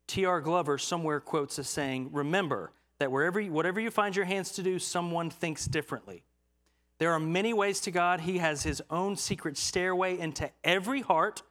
T.R. 0.07 0.41
Glover 0.41 0.77
somewhere 0.77 1.19
quotes 1.19 1.59
a 1.59 1.63
saying, 1.63 2.09
Remember 2.11 2.71
that 2.99 3.11
wherever, 3.11 3.41
whatever 3.43 3.79
you 3.79 3.91
find 3.91 4.15
your 4.15 4.25
hands 4.25 4.51
to 4.53 4.63
do, 4.63 4.79
someone 4.79 5.29
thinks 5.29 5.65
differently. 5.65 6.23
There 6.99 7.11
are 7.13 7.19
many 7.19 7.53
ways 7.53 7.79
to 7.81 7.91
God. 7.91 8.21
He 8.21 8.37
has 8.37 8.63
his 8.63 8.83
own 8.89 9.15
secret 9.15 9.57
stairway 9.57 10.19
into 10.19 10.51
every 10.63 11.01
heart. 11.01 11.41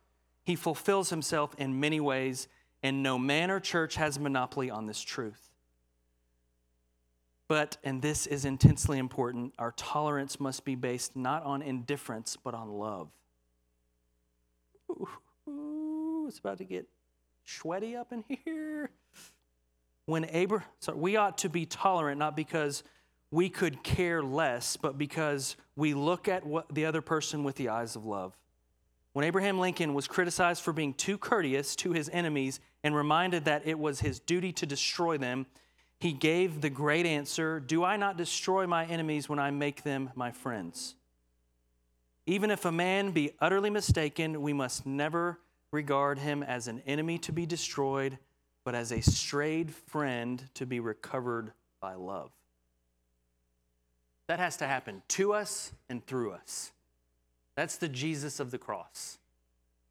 He 0.44 0.54
fulfills 0.54 1.10
himself 1.10 1.54
in 1.58 1.80
many 1.80 2.00
ways, 2.00 2.48
and 2.82 3.02
no 3.02 3.18
man 3.18 3.50
or 3.50 3.58
church 3.58 3.96
has 3.96 4.18
monopoly 4.18 4.70
on 4.70 4.86
this 4.86 5.00
truth. 5.00 5.50
But, 7.48 7.78
and 7.82 8.02
this 8.02 8.26
is 8.26 8.44
intensely 8.44 8.98
important, 8.98 9.54
our 9.58 9.72
tolerance 9.72 10.38
must 10.38 10.66
be 10.66 10.74
based 10.74 11.16
not 11.16 11.42
on 11.44 11.62
indifference, 11.62 12.36
but 12.36 12.52
on 12.52 12.68
love. 12.68 13.08
Ooh, 14.90 16.26
it's 16.28 16.38
about 16.38 16.58
to 16.58 16.64
get 16.64 16.86
sweaty 17.46 17.96
up 17.96 18.12
in 18.12 18.22
here. 18.44 18.90
When 20.04 20.26
Abraham, 20.30 20.68
so 20.80 20.94
we 20.94 21.16
ought 21.16 21.38
to 21.38 21.48
be 21.48 21.64
tolerant, 21.64 22.18
not 22.18 22.36
because 22.36 22.82
we 23.30 23.48
could 23.48 23.82
care 23.82 24.22
less, 24.22 24.76
but 24.76 24.96
because 24.96 25.56
we 25.76 25.94
look 25.94 26.28
at 26.28 26.46
what 26.46 26.74
the 26.74 26.86
other 26.86 27.02
person 27.02 27.44
with 27.44 27.56
the 27.56 27.68
eyes 27.68 27.94
of 27.94 28.04
love. 28.04 28.36
When 29.12 29.24
Abraham 29.24 29.58
Lincoln 29.58 29.94
was 29.94 30.06
criticized 30.06 30.62
for 30.62 30.72
being 30.72 30.94
too 30.94 31.18
courteous 31.18 31.74
to 31.76 31.92
his 31.92 32.08
enemies 32.10 32.60
and 32.84 32.94
reminded 32.94 33.44
that 33.46 33.66
it 33.66 33.78
was 33.78 34.00
his 34.00 34.20
duty 34.20 34.52
to 34.52 34.66
destroy 34.66 35.18
them, 35.18 35.46
he 35.98 36.12
gave 36.12 36.60
the 36.60 36.70
great 36.70 37.04
answer 37.04 37.58
Do 37.58 37.84
I 37.84 37.96
not 37.96 38.16
destroy 38.16 38.66
my 38.66 38.86
enemies 38.86 39.28
when 39.28 39.38
I 39.38 39.50
make 39.50 39.82
them 39.82 40.10
my 40.14 40.30
friends? 40.30 40.94
Even 42.26 42.50
if 42.50 42.64
a 42.64 42.72
man 42.72 43.10
be 43.10 43.32
utterly 43.40 43.70
mistaken, 43.70 44.42
we 44.42 44.52
must 44.52 44.86
never 44.86 45.40
regard 45.72 46.18
him 46.18 46.42
as 46.42 46.68
an 46.68 46.82
enemy 46.86 47.18
to 47.18 47.32
be 47.32 47.46
destroyed, 47.46 48.18
but 48.64 48.74
as 48.74 48.92
a 48.92 49.00
strayed 49.00 49.74
friend 49.74 50.48
to 50.54 50.66
be 50.66 50.78
recovered 50.78 51.52
by 51.80 51.94
love. 51.94 52.30
That 54.28 54.38
has 54.38 54.56
to 54.58 54.66
happen 54.66 55.02
to 55.08 55.32
us 55.32 55.72
and 55.88 56.06
through 56.06 56.32
us. 56.32 56.70
That's 57.56 57.76
the 57.76 57.88
Jesus 57.88 58.38
of 58.38 58.50
the 58.50 58.58
cross. 58.58 59.18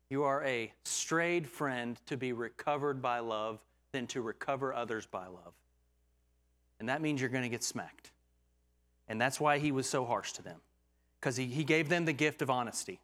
You 0.09 0.23
are 0.23 0.43
a 0.45 0.71
strayed 0.85 1.49
friend 1.49 1.99
to 2.05 2.15
be 2.15 2.31
recovered 2.31 3.01
by 3.01 3.19
love, 3.19 3.59
then 3.91 4.07
to 4.07 4.21
recover 4.21 4.73
others 4.73 5.05
by 5.05 5.25
love. 5.25 5.53
And 6.79 6.87
that 6.87 7.01
means 7.01 7.19
you're 7.19 7.29
going 7.29 7.43
to 7.43 7.49
get 7.49 7.63
smacked. 7.63 8.11
And 9.09 9.19
that's 9.19 9.39
why 9.39 9.57
he 9.57 9.71
was 9.71 9.89
so 9.89 10.05
harsh 10.05 10.31
to 10.33 10.43
them, 10.43 10.61
because 11.19 11.35
he, 11.35 11.47
he 11.47 11.63
gave 11.63 11.89
them 11.89 12.05
the 12.05 12.13
gift 12.13 12.41
of 12.41 12.49
honesty. 12.49 12.99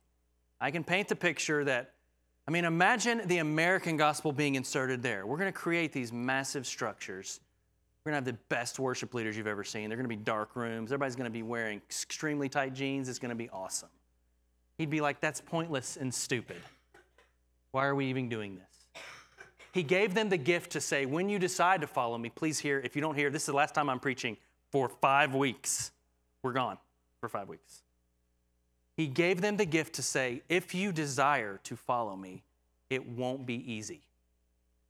I 0.62 0.72
can 0.72 0.84
paint 0.84 1.10
the 1.10 1.16
picture 1.16 1.64
that, 1.66 1.92
I 2.48 2.52
mean, 2.52 2.64
imagine 2.64 3.22
the 3.26 3.40
American 3.40 3.98
gospel 3.98 4.32
being 4.32 4.56
inserted 4.56 5.02
there. 5.02 5.26
We're 5.26 5.38
going 5.38 5.52
to 5.52 5.58
create 5.58 5.92
these 5.92 6.14
massive 6.14 6.68
structures 6.68 7.40
we're 8.04 8.12
going 8.12 8.24
to 8.24 8.30
have 8.30 8.38
the 8.38 8.44
best 8.50 8.80
worship 8.80 9.14
leaders 9.14 9.38
you've 9.38 9.48
ever 9.48 9.64
seen. 9.64 9.90
They're 9.90 9.98
going 9.98 10.10
to 10.10 10.16
be 10.16 10.22
dark 10.22 10.58
rooms. 10.58 10.92
Everybody's 10.92 11.16
going 11.16 11.26
to 11.26 11.32
be 11.32 11.44
wearing 11.44 11.78
extremely 11.78 12.50
tight 12.50 12.74
jeans. 12.74 13.08
It's 13.08 13.20
going 13.20 13.30
to 13.30 13.36
be 13.36 13.50
awesome. 13.50 13.90
He'd 14.78 14.90
be 14.90 15.00
like, 15.00 15.22
that's 15.22 15.40
pointless 15.40 15.96
and 15.96 16.14
stupid. 16.14 16.62
Why 17.72 17.86
are 17.86 17.96
we 17.96 18.08
even 18.08 18.28
doing 18.28 18.56
this? 18.56 19.04
He 19.72 19.84
gave 19.84 20.14
them 20.14 20.30
the 20.30 20.38
gift 20.38 20.72
to 20.74 20.82
say, 20.82 21.06
when 21.06 21.30
you 21.30 21.40
decide 21.40 21.82
to 21.82 21.88
follow 21.88 22.18
me, 22.18 22.30
please 22.30 22.60
hear. 22.60 22.80
If 22.80 22.96
you 22.96 23.02
don't 23.02 23.16
hear, 23.16 23.30
this 23.30 23.44
is 23.44 23.48
the 23.48 23.54
last 23.54 23.74
time 23.74 23.90
I'm 23.90 24.00
preaching 24.00 24.38
for 24.70 24.90
five 24.90 25.34
weeks. 25.34 25.92
We're 26.44 26.54
gone 26.54 26.78
for 27.20 27.30
five 27.30 27.48
weeks. 27.50 27.82
He 28.96 29.08
gave 29.08 29.42
them 29.42 29.58
the 29.58 29.66
gift 29.66 29.94
to 29.96 30.04
say, 30.04 30.44
if 30.50 30.76
you 30.76 30.92
desire 30.92 31.60
to 31.64 31.76
follow 31.76 32.16
me, 32.16 32.44
it 32.90 33.08
won't 33.08 33.46
be 33.46 33.72
easy. 33.72 34.02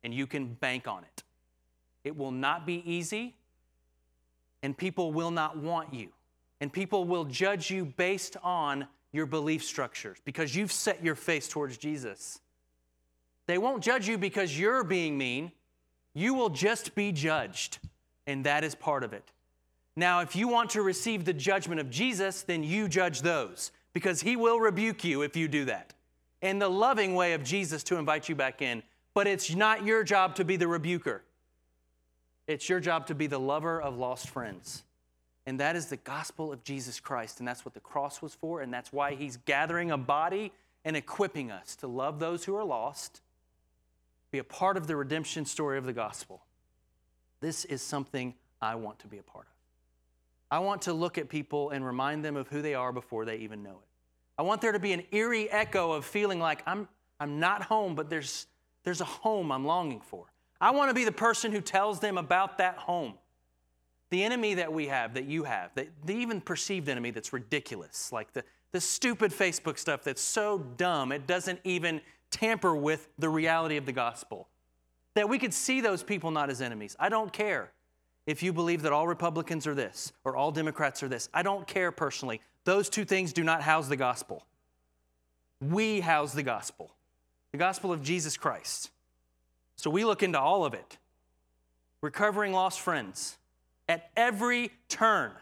And 0.02 0.12
you 0.12 0.26
can 0.26 0.52
bank 0.52 0.86
on 0.86 1.04
it. 1.04 1.23
It 2.04 2.16
will 2.16 2.30
not 2.30 2.66
be 2.66 2.82
easy, 2.90 3.34
and 4.62 4.76
people 4.76 5.12
will 5.12 5.30
not 5.30 5.56
want 5.56 5.92
you. 5.92 6.08
And 6.60 6.72
people 6.72 7.04
will 7.04 7.24
judge 7.24 7.70
you 7.70 7.84
based 7.84 8.36
on 8.42 8.86
your 9.12 9.26
belief 9.26 9.64
structures 9.64 10.18
because 10.24 10.54
you've 10.54 10.72
set 10.72 11.02
your 11.02 11.14
face 11.14 11.48
towards 11.48 11.76
Jesus. 11.76 12.40
They 13.46 13.58
won't 13.58 13.82
judge 13.82 14.08
you 14.08 14.18
because 14.18 14.58
you're 14.58 14.84
being 14.84 15.18
mean. 15.18 15.52
You 16.14 16.34
will 16.34 16.48
just 16.48 16.94
be 16.94 17.12
judged, 17.12 17.78
and 18.26 18.44
that 18.44 18.64
is 18.64 18.74
part 18.74 19.04
of 19.04 19.12
it. 19.12 19.32
Now, 19.96 20.20
if 20.20 20.34
you 20.34 20.48
want 20.48 20.70
to 20.70 20.82
receive 20.82 21.24
the 21.24 21.32
judgment 21.32 21.80
of 21.80 21.90
Jesus, 21.90 22.42
then 22.42 22.64
you 22.64 22.88
judge 22.88 23.22
those 23.22 23.70
because 23.92 24.20
he 24.22 24.36
will 24.36 24.58
rebuke 24.58 25.04
you 25.04 25.22
if 25.22 25.36
you 25.36 25.48
do 25.48 25.64
that. 25.66 25.94
And 26.42 26.60
the 26.60 26.68
loving 26.68 27.14
way 27.14 27.32
of 27.32 27.44
Jesus 27.44 27.82
to 27.84 27.96
invite 27.96 28.28
you 28.28 28.34
back 28.34 28.60
in, 28.60 28.82
but 29.14 29.26
it's 29.26 29.54
not 29.54 29.84
your 29.84 30.02
job 30.02 30.34
to 30.36 30.44
be 30.44 30.56
the 30.56 30.66
rebuker. 30.66 31.22
It's 32.46 32.68
your 32.68 32.80
job 32.80 33.06
to 33.06 33.14
be 33.14 33.26
the 33.26 33.38
lover 33.38 33.80
of 33.80 33.96
lost 33.96 34.28
friends. 34.28 34.82
And 35.46 35.60
that 35.60 35.76
is 35.76 35.86
the 35.86 35.96
gospel 35.96 36.52
of 36.52 36.64
Jesus 36.64 37.00
Christ. 37.00 37.38
And 37.38 37.48
that's 37.48 37.64
what 37.64 37.74
the 37.74 37.80
cross 37.80 38.22
was 38.22 38.34
for. 38.34 38.60
And 38.60 38.72
that's 38.72 38.92
why 38.92 39.14
he's 39.14 39.36
gathering 39.38 39.90
a 39.90 39.98
body 39.98 40.52
and 40.84 40.96
equipping 40.96 41.50
us 41.50 41.76
to 41.76 41.86
love 41.86 42.18
those 42.18 42.44
who 42.44 42.54
are 42.56 42.64
lost, 42.64 43.22
be 44.30 44.38
a 44.38 44.44
part 44.44 44.76
of 44.76 44.86
the 44.86 44.96
redemption 44.96 45.44
story 45.44 45.78
of 45.78 45.84
the 45.84 45.92
gospel. 45.92 46.42
This 47.40 47.64
is 47.64 47.82
something 47.82 48.34
I 48.60 48.74
want 48.74 48.98
to 49.00 49.06
be 49.06 49.18
a 49.18 49.22
part 49.22 49.46
of. 49.46 49.52
I 50.50 50.58
want 50.58 50.82
to 50.82 50.92
look 50.92 51.18
at 51.18 51.28
people 51.28 51.70
and 51.70 51.84
remind 51.84 52.24
them 52.24 52.36
of 52.36 52.48
who 52.48 52.62
they 52.62 52.74
are 52.74 52.92
before 52.92 53.24
they 53.24 53.36
even 53.38 53.62
know 53.62 53.70
it. 53.70 53.88
I 54.36 54.42
want 54.42 54.60
there 54.60 54.72
to 54.72 54.78
be 54.78 54.92
an 54.92 55.02
eerie 55.10 55.50
echo 55.50 55.92
of 55.92 56.04
feeling 56.04 56.40
like 56.40 56.62
I'm, 56.66 56.88
I'm 57.20 57.40
not 57.40 57.62
home, 57.62 57.94
but 57.94 58.10
there's, 58.10 58.46
there's 58.82 59.00
a 59.00 59.06
home 59.06 59.52
I'm 59.52 59.64
longing 59.64 60.00
for. 60.00 60.26
I 60.60 60.70
want 60.70 60.90
to 60.90 60.94
be 60.94 61.04
the 61.04 61.12
person 61.12 61.52
who 61.52 61.60
tells 61.60 62.00
them 62.00 62.18
about 62.18 62.58
that 62.58 62.76
home. 62.76 63.14
The 64.10 64.22
enemy 64.22 64.54
that 64.54 64.72
we 64.72 64.86
have, 64.86 65.14
that 65.14 65.24
you 65.24 65.44
have, 65.44 65.74
the, 65.74 65.88
the 66.04 66.14
even 66.14 66.40
perceived 66.40 66.88
enemy 66.88 67.10
that's 67.10 67.32
ridiculous, 67.32 68.12
like 68.12 68.32
the, 68.32 68.44
the 68.72 68.80
stupid 68.80 69.32
Facebook 69.32 69.78
stuff 69.78 70.04
that's 70.04 70.22
so 70.22 70.58
dumb, 70.76 71.10
it 71.10 71.26
doesn't 71.26 71.60
even 71.64 72.00
tamper 72.30 72.74
with 72.76 73.08
the 73.18 73.28
reality 73.28 73.76
of 73.76 73.86
the 73.86 73.92
gospel. 73.92 74.48
That 75.14 75.28
we 75.28 75.38
could 75.38 75.54
see 75.54 75.80
those 75.80 76.02
people 76.02 76.30
not 76.30 76.50
as 76.50 76.60
enemies. 76.60 76.96
I 76.98 77.08
don't 77.08 77.32
care 77.32 77.72
if 78.26 78.42
you 78.42 78.52
believe 78.52 78.82
that 78.82 78.92
all 78.92 79.06
Republicans 79.06 79.66
are 79.66 79.74
this 79.74 80.12
or 80.24 80.36
all 80.36 80.50
Democrats 80.50 81.02
are 81.02 81.08
this. 81.08 81.28
I 81.32 81.42
don't 81.42 81.66
care 81.66 81.92
personally. 81.92 82.40
Those 82.64 82.88
two 82.88 83.04
things 83.04 83.32
do 83.32 83.44
not 83.44 83.62
house 83.62 83.88
the 83.88 83.96
gospel. 83.96 84.44
We 85.60 86.00
house 86.00 86.32
the 86.32 86.42
gospel, 86.42 86.90
the 87.52 87.58
gospel 87.58 87.92
of 87.92 88.02
Jesus 88.02 88.36
Christ. 88.36 88.90
So 89.76 89.90
we 89.90 90.04
look 90.04 90.22
into 90.22 90.40
all 90.40 90.64
of 90.64 90.74
it. 90.74 90.98
Recovering 92.00 92.52
lost 92.52 92.80
friends. 92.80 93.36
At 93.88 94.10
every 94.16 94.70
turn, 94.88 95.32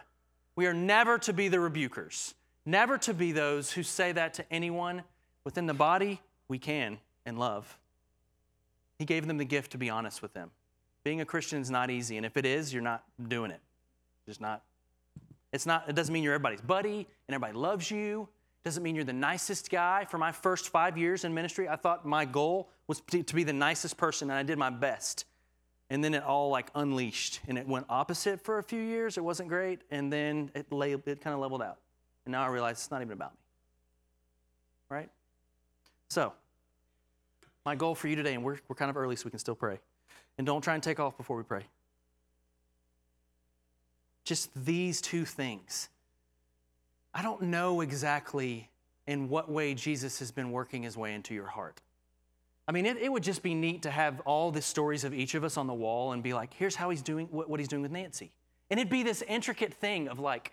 we 0.56 0.66
are 0.66 0.74
never 0.74 1.18
to 1.18 1.32
be 1.32 1.48
the 1.48 1.58
rebukers, 1.58 2.34
never 2.66 2.98
to 2.98 3.14
be 3.14 3.32
those 3.32 3.72
who 3.72 3.82
say 3.82 4.12
that 4.12 4.34
to 4.34 4.44
anyone 4.52 5.02
within 5.44 5.66
the 5.66 5.74
body. 5.74 6.20
We 6.48 6.58
can 6.58 6.98
and 7.24 7.38
love. 7.38 7.78
He 8.98 9.04
gave 9.04 9.26
them 9.26 9.38
the 9.38 9.44
gift 9.44 9.72
to 9.72 9.78
be 9.78 9.90
honest 9.90 10.22
with 10.22 10.34
them. 10.34 10.50
Being 11.04 11.20
a 11.20 11.24
Christian 11.24 11.60
is 11.60 11.70
not 11.70 11.90
easy, 11.90 12.16
and 12.16 12.26
if 12.26 12.36
it 12.36 12.46
is, 12.46 12.72
you're 12.72 12.82
not 12.82 13.04
doing 13.28 13.50
it. 13.50 13.60
Just 14.26 14.40
not. 14.40 14.62
It's 15.52 15.66
not. 15.66 15.88
It 15.88 15.94
doesn't 15.94 16.12
mean 16.12 16.22
you're 16.22 16.34
everybody's 16.34 16.60
buddy 16.60 17.06
and 17.28 17.34
everybody 17.34 17.58
loves 17.58 17.90
you. 17.90 18.28
Doesn't 18.64 18.82
mean 18.82 18.94
you're 18.94 19.04
the 19.04 19.12
nicest 19.12 19.70
guy. 19.70 20.04
For 20.04 20.18
my 20.18 20.30
first 20.30 20.68
five 20.68 20.96
years 20.96 21.24
in 21.24 21.34
ministry, 21.34 21.68
I 21.68 21.76
thought 21.76 22.06
my 22.06 22.24
goal 22.24 22.70
was 22.86 23.00
to 23.10 23.34
be 23.34 23.44
the 23.44 23.52
nicest 23.52 23.96
person, 23.96 24.30
and 24.30 24.38
I 24.38 24.42
did 24.44 24.56
my 24.58 24.70
best. 24.70 25.24
And 25.90 26.02
then 26.02 26.14
it 26.14 26.22
all 26.22 26.48
like 26.48 26.70
unleashed, 26.74 27.40
and 27.48 27.58
it 27.58 27.66
went 27.66 27.86
opposite 27.88 28.40
for 28.40 28.58
a 28.58 28.62
few 28.62 28.80
years. 28.80 29.18
It 29.18 29.24
wasn't 29.24 29.48
great, 29.48 29.80
and 29.90 30.12
then 30.12 30.50
it, 30.54 30.70
lay, 30.70 30.92
it 30.92 31.04
kind 31.20 31.34
of 31.34 31.40
leveled 31.40 31.62
out. 31.62 31.78
And 32.24 32.32
now 32.32 32.44
I 32.44 32.48
realize 32.48 32.76
it's 32.76 32.90
not 32.90 33.02
even 33.02 33.12
about 33.12 33.32
me. 33.32 33.38
Right? 34.88 35.08
So, 36.08 36.32
my 37.64 37.74
goal 37.74 37.94
for 37.94 38.08
you 38.08 38.16
today, 38.16 38.34
and 38.34 38.44
we're, 38.44 38.58
we're 38.68 38.76
kind 38.76 38.90
of 38.90 38.96
early, 38.96 39.16
so 39.16 39.24
we 39.24 39.30
can 39.30 39.40
still 39.40 39.54
pray. 39.54 39.78
And 40.38 40.46
don't 40.46 40.62
try 40.62 40.74
and 40.74 40.82
take 40.82 41.00
off 41.00 41.16
before 41.16 41.36
we 41.36 41.42
pray. 41.42 41.64
just 44.24 44.50
these 44.54 45.00
two 45.00 45.24
things. 45.24 45.88
I 47.14 47.22
don't 47.22 47.42
know 47.42 47.80
exactly 47.80 48.70
in 49.06 49.28
what 49.28 49.50
way 49.50 49.74
Jesus 49.74 50.18
has 50.20 50.30
been 50.30 50.50
working 50.50 50.82
his 50.82 50.96
way 50.96 51.14
into 51.14 51.34
your 51.34 51.46
heart. 51.46 51.80
I 52.66 52.72
mean, 52.72 52.86
it, 52.86 52.96
it 52.96 53.10
would 53.10 53.22
just 53.22 53.42
be 53.42 53.54
neat 53.54 53.82
to 53.82 53.90
have 53.90 54.20
all 54.20 54.50
the 54.50 54.62
stories 54.62 55.04
of 55.04 55.12
each 55.12 55.34
of 55.34 55.44
us 55.44 55.56
on 55.56 55.66
the 55.66 55.74
wall 55.74 56.12
and 56.12 56.22
be 56.22 56.32
like, 56.32 56.54
here's 56.54 56.76
how 56.76 56.90
he's 56.90 57.02
doing 57.02 57.26
what, 57.30 57.50
what 57.50 57.58
he's 57.58 57.68
doing 57.68 57.82
with 57.82 57.90
Nancy. 57.90 58.30
And 58.70 58.78
it'd 58.78 58.90
be 58.90 59.02
this 59.02 59.22
intricate 59.22 59.74
thing 59.74 60.08
of 60.08 60.18
like, 60.18 60.52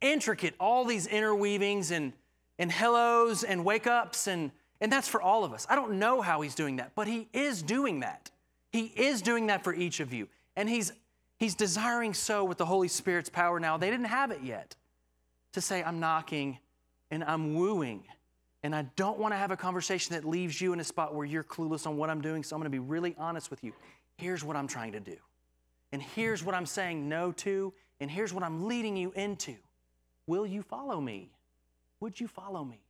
intricate, 0.00 0.54
all 0.58 0.84
these 0.84 1.06
interweavings 1.06 1.90
and, 1.90 2.12
and 2.58 2.72
hellos 2.72 3.44
and 3.44 3.64
wake 3.64 3.86
ups, 3.86 4.26
and, 4.26 4.50
and 4.80 4.90
that's 4.90 5.06
for 5.06 5.20
all 5.20 5.44
of 5.44 5.52
us. 5.52 5.66
I 5.68 5.76
don't 5.76 5.98
know 5.98 6.22
how 6.22 6.40
he's 6.40 6.54
doing 6.54 6.76
that, 6.76 6.92
but 6.94 7.06
he 7.06 7.28
is 7.32 7.62
doing 7.62 8.00
that. 8.00 8.30
He 8.72 8.86
is 8.96 9.20
doing 9.20 9.48
that 9.48 9.62
for 9.62 9.74
each 9.74 10.00
of 10.00 10.12
you. 10.12 10.28
And 10.56 10.68
he's, 10.68 10.92
he's 11.36 11.54
desiring 11.54 12.14
so 12.14 12.44
with 12.44 12.56
the 12.58 12.66
Holy 12.66 12.88
Spirit's 12.88 13.28
power 13.28 13.60
now. 13.60 13.76
They 13.76 13.90
didn't 13.90 14.06
have 14.06 14.30
it 14.30 14.40
yet 14.42 14.74
to 15.52 15.60
say, 15.60 15.82
I'm 15.82 16.00
knocking 16.00 16.58
and 17.10 17.24
I'm 17.24 17.54
wooing. 17.54 18.04
And 18.62 18.74
I 18.74 18.82
don't 18.96 19.18
want 19.18 19.32
to 19.32 19.38
have 19.38 19.50
a 19.50 19.56
conversation 19.56 20.14
that 20.14 20.24
leaves 20.24 20.60
you 20.60 20.72
in 20.72 20.80
a 20.80 20.84
spot 20.84 21.14
where 21.14 21.26
you're 21.26 21.44
clueless 21.44 21.86
on 21.86 21.96
what 21.96 22.10
I'm 22.10 22.20
doing. 22.20 22.42
So 22.42 22.54
I'm 22.54 22.60
going 22.60 22.70
to 22.70 22.74
be 22.74 22.78
really 22.78 23.14
honest 23.18 23.50
with 23.50 23.64
you. 23.64 23.72
Here's 24.16 24.44
what 24.44 24.56
I'm 24.56 24.66
trying 24.66 24.92
to 24.92 25.00
do. 25.00 25.16
And 25.92 26.02
here's 26.02 26.44
what 26.44 26.54
I'm 26.54 26.66
saying 26.66 27.08
no 27.08 27.32
to. 27.32 27.72
And 28.00 28.10
here's 28.10 28.32
what 28.32 28.42
I'm 28.42 28.66
leading 28.66 28.96
you 28.96 29.12
into. 29.12 29.56
Will 30.26 30.46
you 30.46 30.62
follow 30.62 31.00
me? 31.00 31.30
Would 32.00 32.20
you 32.20 32.28
follow 32.28 32.64
me? 32.64 32.80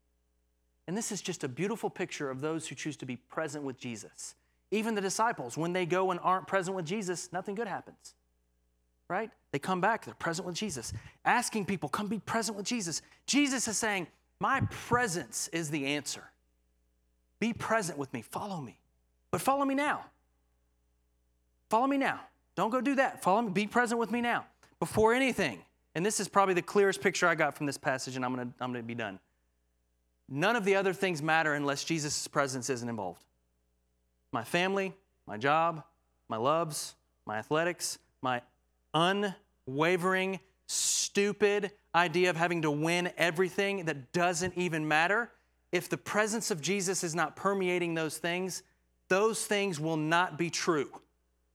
And 0.86 0.96
this 0.96 1.12
is 1.12 1.22
just 1.22 1.44
a 1.44 1.48
beautiful 1.48 1.88
picture 1.88 2.30
of 2.30 2.40
those 2.40 2.66
who 2.66 2.74
choose 2.74 2.96
to 2.98 3.06
be 3.06 3.16
present 3.16 3.64
with 3.64 3.78
Jesus. 3.78 4.34
Even 4.72 4.94
the 4.94 5.00
disciples, 5.00 5.56
when 5.56 5.72
they 5.72 5.86
go 5.86 6.10
and 6.10 6.20
aren't 6.22 6.46
present 6.46 6.76
with 6.76 6.84
Jesus, 6.84 7.32
nothing 7.32 7.54
good 7.54 7.68
happens. 7.68 8.14
Right? 9.10 9.28
They 9.50 9.58
come 9.58 9.80
back, 9.80 10.04
they're 10.04 10.14
present 10.14 10.46
with 10.46 10.54
Jesus. 10.54 10.92
Asking 11.24 11.64
people, 11.64 11.88
come 11.88 12.06
be 12.06 12.20
present 12.20 12.56
with 12.56 12.64
Jesus. 12.64 13.02
Jesus 13.26 13.66
is 13.66 13.76
saying, 13.76 14.06
My 14.38 14.60
presence 14.70 15.48
is 15.52 15.68
the 15.68 15.84
answer. 15.84 16.22
Be 17.40 17.52
present 17.52 17.98
with 17.98 18.12
me, 18.12 18.22
follow 18.22 18.60
me. 18.60 18.78
But 19.32 19.40
follow 19.40 19.64
me 19.64 19.74
now. 19.74 20.04
Follow 21.70 21.88
me 21.88 21.96
now. 21.96 22.20
Don't 22.54 22.70
go 22.70 22.80
do 22.80 22.94
that. 22.94 23.20
Follow 23.20 23.42
me, 23.42 23.50
be 23.50 23.66
present 23.66 23.98
with 23.98 24.12
me 24.12 24.20
now. 24.20 24.46
Before 24.78 25.12
anything, 25.12 25.58
and 25.96 26.06
this 26.06 26.20
is 26.20 26.28
probably 26.28 26.54
the 26.54 26.62
clearest 26.62 27.00
picture 27.00 27.26
I 27.26 27.34
got 27.34 27.56
from 27.56 27.66
this 27.66 27.78
passage, 27.78 28.14
and 28.14 28.24
I'm 28.24 28.32
gonna, 28.32 28.52
I'm 28.60 28.72
gonna 28.72 28.84
be 28.84 28.94
done. 28.94 29.18
None 30.28 30.54
of 30.54 30.64
the 30.64 30.76
other 30.76 30.92
things 30.92 31.20
matter 31.20 31.54
unless 31.54 31.82
Jesus' 31.82 32.28
presence 32.28 32.70
isn't 32.70 32.88
involved. 32.88 33.24
My 34.30 34.44
family, 34.44 34.94
my 35.26 35.36
job, 35.36 35.82
my 36.28 36.36
loves, 36.36 36.94
my 37.26 37.38
athletics, 37.38 37.98
my 38.22 38.40
unwavering, 38.94 40.40
stupid 40.66 41.72
idea 41.94 42.30
of 42.30 42.36
having 42.36 42.62
to 42.62 42.70
win 42.70 43.10
everything 43.16 43.84
that 43.86 44.12
doesn't 44.12 44.56
even 44.56 44.86
matter. 44.86 45.30
If 45.72 45.88
the 45.88 45.96
presence 45.96 46.50
of 46.50 46.60
Jesus 46.60 47.04
is 47.04 47.14
not 47.14 47.36
permeating 47.36 47.94
those 47.94 48.18
things, 48.18 48.62
those 49.08 49.44
things 49.44 49.80
will 49.80 49.96
not 49.96 50.38
be 50.38 50.50
true. 50.50 50.90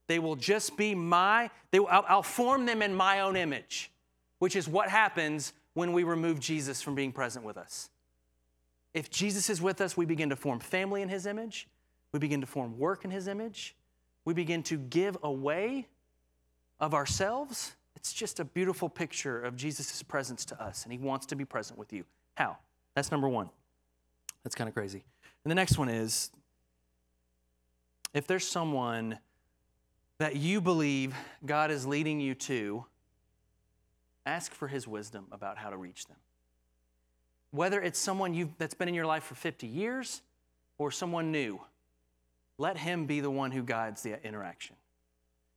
They 0.06 0.18
will 0.18 0.36
just 0.36 0.76
be 0.76 0.94
my, 0.94 1.50
they, 1.70 1.78
I'll, 1.78 2.04
I'll 2.08 2.22
form 2.22 2.66
them 2.66 2.82
in 2.82 2.94
my 2.94 3.20
own 3.20 3.36
image 3.36 3.90
which 4.38 4.56
is 4.56 4.68
what 4.68 4.88
happens 4.88 5.52
when 5.74 5.92
we 5.92 6.04
remove 6.04 6.40
Jesus 6.40 6.82
from 6.82 6.94
being 6.94 7.12
present 7.12 7.44
with 7.44 7.56
us. 7.56 7.90
If 8.94 9.10
Jesus 9.10 9.50
is 9.50 9.60
with 9.60 9.80
us, 9.80 9.96
we 9.96 10.06
begin 10.06 10.30
to 10.30 10.36
form 10.36 10.58
family 10.58 11.02
in 11.02 11.08
his 11.08 11.26
image, 11.26 11.68
we 12.12 12.18
begin 12.18 12.40
to 12.40 12.46
form 12.46 12.78
work 12.78 13.04
in 13.04 13.10
his 13.10 13.28
image, 13.28 13.74
we 14.24 14.34
begin 14.34 14.62
to 14.64 14.76
give 14.76 15.16
away 15.22 15.86
of 16.80 16.94
ourselves. 16.94 17.74
It's 17.96 18.12
just 18.12 18.40
a 18.40 18.44
beautiful 18.44 18.88
picture 18.88 19.40
of 19.40 19.56
Jesus' 19.56 20.02
presence 20.02 20.44
to 20.46 20.62
us, 20.62 20.84
and 20.84 20.92
he 20.92 20.98
wants 20.98 21.26
to 21.26 21.36
be 21.36 21.44
present 21.44 21.78
with 21.78 21.92
you. 21.92 22.04
How? 22.34 22.58
That's 22.94 23.10
number 23.10 23.28
one. 23.28 23.50
That's 24.44 24.54
kind 24.54 24.68
of 24.68 24.74
crazy. 24.74 25.02
And 25.44 25.50
the 25.50 25.54
next 25.54 25.78
one 25.78 25.88
is 25.88 26.30
if 28.14 28.26
there's 28.26 28.46
someone 28.46 29.18
that 30.18 30.36
you 30.36 30.60
believe 30.60 31.14
God 31.44 31.70
is 31.70 31.86
leading 31.86 32.20
you 32.20 32.34
to, 32.34 32.84
Ask 34.26 34.52
for 34.52 34.66
his 34.66 34.88
wisdom 34.88 35.26
about 35.30 35.56
how 35.56 35.70
to 35.70 35.76
reach 35.76 36.06
them. 36.06 36.16
Whether 37.52 37.80
it's 37.80 37.98
someone 37.98 38.54
that's 38.58 38.74
been 38.74 38.88
in 38.88 38.94
your 38.94 39.06
life 39.06 39.22
for 39.22 39.36
50 39.36 39.68
years 39.68 40.20
or 40.78 40.90
someone 40.90 41.30
new, 41.30 41.60
let 42.58 42.76
him 42.76 43.06
be 43.06 43.20
the 43.20 43.30
one 43.30 43.52
who 43.52 43.62
guides 43.62 44.02
the 44.02 44.22
interaction. 44.26 44.74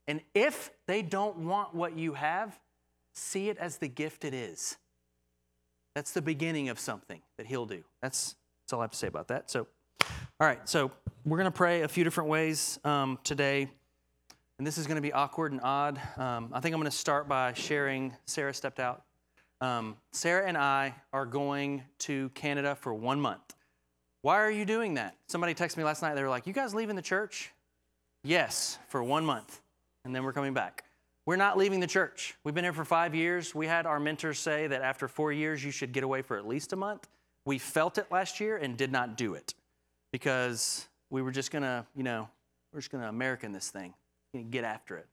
And 0.10 0.20
if 0.36 0.72
they 0.86 1.02
don't 1.02 1.38
want 1.38 1.74
what 1.74 1.98
you 1.98 2.14
have, 2.14 2.60
see 3.14 3.48
it 3.48 3.58
as 3.58 3.78
the 3.78 3.88
gift 3.88 4.26
it 4.26 4.34
is. 4.34 4.78
That's 5.96 6.12
the 6.12 6.22
beginning 6.22 6.68
of 6.68 6.80
something 6.80 7.22
that 7.38 7.46
he'll 7.46 7.66
do. 7.66 7.84
That's, 8.02 8.36
that's 8.62 8.74
all 8.74 8.82
I 8.82 8.84
have 8.84 8.92
to 8.92 8.98
say 8.98 9.08
about 9.08 9.30
that. 9.30 9.50
So, 9.50 9.66
all 10.02 10.48
right, 10.48 10.68
so 10.68 10.92
we're 11.24 11.38
going 11.38 11.46
to 11.46 11.58
pray 11.58 11.84
a 11.84 11.88
few 11.88 12.04
different 12.04 12.30
ways 12.30 12.80
um, 12.84 13.18
today 13.24 13.70
and 14.60 14.68
this 14.68 14.78
is 14.78 14.88
going 14.88 14.98
to 14.98 15.02
be 15.02 15.14
awkward 15.14 15.54
and 15.54 15.62
odd. 15.64 16.00
Um, 16.18 16.50
I 16.52 16.60
think 16.60 16.76
I'm 16.76 16.82
going 16.82 16.92
to 16.92 16.98
start 16.98 17.30
by 17.30 17.54
sharing. 17.54 18.14
Sarah 18.26 18.54
stepped 18.54 18.82
out. 18.82 19.04
Um, 19.62 19.96
Sarah 20.12 20.46
and 20.46 20.58
I 20.58 20.96
are 21.14 21.26
going 21.26 21.84
to 22.00 22.28
Canada 22.30 22.76
for 22.76 22.94
one 22.94 23.22
month. 23.22 23.56
Why 24.22 24.36
are 24.42 24.52
you 24.52 24.66
doing 24.66 24.96
that? 24.96 25.16
Somebody 25.28 25.54
texted 25.54 25.78
me 25.78 25.86
last 25.86 26.02
night. 26.02 26.14
They 26.16 26.24
were 26.24 26.30
like, 26.30 26.46
You 26.46 26.52
guys 26.52 26.76
leaving 26.76 26.98
the 26.98 27.02
church? 27.02 27.54
Yes, 28.22 28.78
for 28.90 29.02
one 29.02 29.24
month. 29.26 29.62
And 30.06 30.16
then 30.16 30.24
we're 30.24 30.34
coming 30.34 30.54
back. 30.54 30.86
We're 31.26 31.36
not 31.36 31.58
leaving 31.58 31.80
the 31.80 31.88
church. 31.88 32.36
We've 32.44 32.56
been 32.56 32.64
here 32.64 32.74
for 32.74 32.86
five 32.86 33.14
years. 33.14 33.54
We 33.54 33.68
had 33.68 33.86
our 33.86 34.00
mentors 34.00 34.40
say 34.40 34.68
that 34.68 34.82
after 34.82 35.08
four 35.08 35.32
years, 35.32 35.64
you 35.64 35.72
should 35.72 35.92
get 35.92 36.04
away 36.04 36.22
for 36.22 36.38
at 36.38 36.48
least 36.48 36.74
a 36.74 36.76
month. 36.76 37.08
We 37.46 37.60
felt 37.60 37.98
it 37.98 38.08
last 38.12 38.40
year 38.40 38.58
and 38.58 38.76
did 38.78 38.92
not 38.92 39.18
do 39.18 39.36
it 39.36 39.54
because 40.12 40.88
we 41.10 41.22
were 41.22 41.32
just 41.32 41.52
to, 41.64 41.86
you 41.96 42.04
know, 42.04 42.30
we're 42.74 42.80
just 42.80 42.92
to 43.04 43.10
American 43.10 43.52
this 43.52 43.70
thing 43.70 43.94
get 44.50 44.64
after 44.64 44.98
it. 44.98 45.08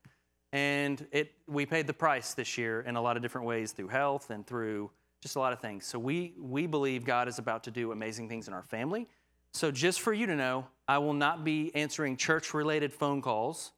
And 0.53 1.05
it, 1.11 1.33
we 1.47 1.65
paid 1.65 1.87
the 1.87 1.93
price 1.93 2.33
this 2.33 2.57
year 2.57 2.81
in 2.81 2.95
a 2.95 3.01
lot 3.01 3.15
of 3.17 3.21
different 3.21 3.47
ways 3.47 3.71
through 3.71 3.89
health 3.89 4.29
and 4.29 4.45
through 4.45 4.91
just 5.21 5.35
a 5.35 5.39
lot 5.39 5.53
of 5.53 5.59
things. 5.59 5.85
So 5.85 5.99
we, 5.99 6.33
we 6.39 6.67
believe 6.67 7.03
God 7.03 7.27
is 7.27 7.39
about 7.39 7.63
to 7.65 7.71
do 7.71 7.91
amazing 7.91 8.29
things 8.29 8.47
in 8.47 8.53
our 8.53 8.63
family. 8.63 9.07
So 9.51 9.71
just 9.71 10.01
for 10.01 10.13
you 10.13 10.25
to 10.27 10.35
know, 10.35 10.67
I 10.87 10.99
will 10.99 11.13
not 11.13 11.43
be 11.43 11.71
answering 11.75 12.15
church 12.17 12.53
related 12.53 12.93
phone 12.93 13.21
calls 13.21 13.71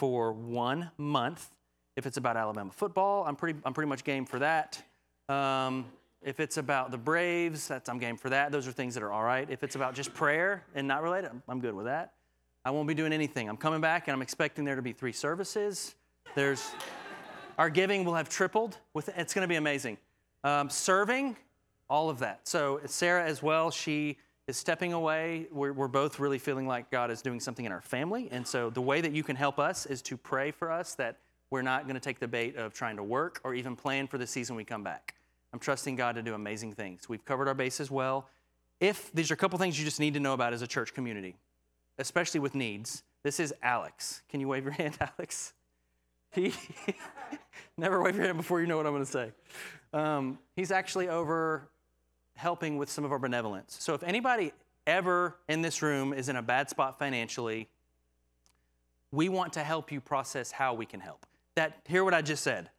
for 0.00 0.32
one 0.32 0.90
month. 0.96 1.50
If 1.94 2.06
it's 2.06 2.16
about 2.16 2.38
Alabama 2.38 2.70
football, 2.70 3.22
I'm 3.26 3.36
pretty, 3.36 3.60
I'm 3.66 3.74
pretty 3.74 3.90
much 3.90 4.02
game 4.02 4.24
for 4.24 4.38
that. 4.38 4.82
Um, 5.28 5.84
if 6.22 6.40
it's 6.40 6.56
about 6.56 6.90
the 6.90 6.96
Braves, 6.96 7.68
that's, 7.68 7.86
I'm 7.90 7.98
game 7.98 8.16
for 8.16 8.30
that. 8.30 8.50
Those 8.50 8.66
are 8.66 8.72
things 8.72 8.94
that 8.94 9.02
are 9.02 9.12
all 9.12 9.24
right. 9.24 9.46
If 9.50 9.62
it's 9.62 9.74
about 9.74 9.94
just 9.94 10.14
prayer 10.14 10.64
and 10.74 10.88
not 10.88 11.02
related, 11.02 11.30
I'm, 11.46 11.60
good 11.60 11.74
with 11.74 11.84
that. 11.84 12.14
I 12.64 12.70
won't 12.70 12.88
be 12.88 12.94
doing 12.94 13.12
anything. 13.12 13.46
I'm 13.46 13.58
coming 13.58 13.82
back 13.82 14.08
and 14.08 14.14
I'm 14.14 14.22
expecting 14.22 14.64
there 14.64 14.74
to 14.74 14.80
be 14.80 14.94
three 14.94 15.12
services. 15.12 15.94
There's 16.34 16.70
our 17.58 17.68
giving 17.68 18.06
will 18.06 18.14
have 18.14 18.30
tripled. 18.30 18.78
With 18.94 19.10
it's 19.18 19.34
going 19.34 19.44
to 19.44 19.48
be 19.48 19.56
amazing. 19.56 19.98
Um, 20.44 20.70
serving, 20.70 21.36
all 21.90 22.08
of 22.08 22.20
that. 22.20 22.48
So 22.48 22.80
Sarah 22.86 23.26
as 23.26 23.42
well. 23.42 23.70
She 23.70 24.16
is 24.50 24.58
stepping 24.58 24.92
away. 24.92 25.46
We're, 25.50 25.72
we're 25.72 25.88
both 25.88 26.18
really 26.18 26.38
feeling 26.38 26.66
like 26.66 26.90
God 26.90 27.10
is 27.10 27.22
doing 27.22 27.40
something 27.40 27.64
in 27.64 27.72
our 27.72 27.80
family, 27.80 28.28
and 28.30 28.46
so 28.46 28.68
the 28.68 28.82
way 28.82 29.00
that 29.00 29.12
you 29.12 29.22
can 29.22 29.36
help 29.36 29.58
us 29.58 29.86
is 29.86 30.02
to 30.02 30.18
pray 30.18 30.50
for 30.50 30.70
us 30.70 30.94
that 30.96 31.16
we're 31.50 31.62
not 31.62 31.84
going 31.84 31.94
to 31.94 32.00
take 32.00 32.20
the 32.20 32.28
bait 32.28 32.56
of 32.56 32.74
trying 32.74 32.96
to 32.96 33.02
work 33.02 33.40
or 33.44 33.54
even 33.54 33.74
plan 33.74 34.06
for 34.06 34.18
the 34.18 34.26
season 34.26 34.56
we 34.56 34.64
come 34.64 34.84
back. 34.84 35.14
I'm 35.52 35.58
trusting 35.58 35.96
God 35.96 36.16
to 36.16 36.22
do 36.22 36.34
amazing 36.34 36.74
things. 36.74 37.08
We've 37.08 37.24
covered 37.24 37.48
our 37.48 37.54
bases 37.54 37.90
well. 37.90 38.28
If 38.78 39.10
these 39.12 39.30
are 39.30 39.34
a 39.34 39.36
couple 39.36 39.58
things 39.58 39.78
you 39.78 39.84
just 39.84 39.98
need 39.98 40.14
to 40.14 40.20
know 40.20 40.34
about 40.34 40.52
as 40.52 40.62
a 40.62 40.66
church 40.66 40.94
community 40.94 41.36
especially 42.00 42.40
with 42.40 42.54
needs. 42.54 43.04
This 43.22 43.38
is 43.38 43.54
Alex. 43.62 44.22
Can 44.28 44.40
you 44.40 44.48
wave 44.48 44.64
your 44.64 44.72
hand, 44.82 44.98
Alex? 45.00 45.52
He 46.32 46.54
never 47.76 48.02
wave 48.02 48.16
your 48.16 48.24
hand 48.24 48.38
before 48.38 48.60
you 48.60 48.66
know 48.66 48.76
what 48.76 48.86
I'm 48.86 48.92
going 48.92 49.04
to 49.04 49.10
say. 49.10 49.32
Um, 49.92 50.38
he's 50.56 50.70
actually 50.70 51.08
over 51.08 51.68
helping 52.40 52.78
with 52.78 52.88
some 52.88 53.04
of 53.04 53.12
our 53.12 53.18
benevolence. 53.18 53.76
So 53.78 53.92
if 53.92 54.02
anybody 54.02 54.52
ever 54.86 55.36
in 55.46 55.60
this 55.60 55.82
room 55.82 56.14
is 56.14 56.30
in 56.30 56.36
a 56.36 56.42
bad 56.42 56.70
spot 56.70 56.98
financially, 56.98 57.68
we 59.12 59.28
want 59.28 59.52
to 59.52 59.60
help 59.60 59.92
you 59.92 60.00
process 60.00 60.50
how 60.50 60.72
we 60.72 60.86
can 60.86 61.00
help. 61.00 61.26
That 61.54 61.76
hear 61.86 62.02
what 62.02 62.14
I 62.14 62.22
just 62.22 62.42
said. 62.42 62.70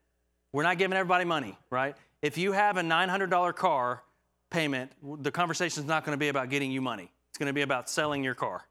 We're 0.52 0.64
not 0.64 0.80
giving 0.80 0.98
everybody 0.98 1.26
money, 1.26 1.58
right? 1.70 1.96
If 2.24 2.40
you 2.40 2.54
have 2.54 2.78
a 2.78 2.82
$900 2.82 3.56
car 3.56 4.02
payment, 4.50 4.92
the 5.22 5.32
conversation 5.32 5.84
is 5.84 5.88
not 5.88 6.06
going 6.06 6.16
to 6.16 6.20
be 6.20 6.30
about 6.30 6.50
getting 6.50 6.72
you 6.72 6.82
money. 6.82 7.12
It's 7.30 7.38
going 7.38 7.48
to 7.48 7.54
be 7.54 7.62
about 7.62 7.88
selling 7.88 8.24
your 8.24 8.36
car 8.36 8.66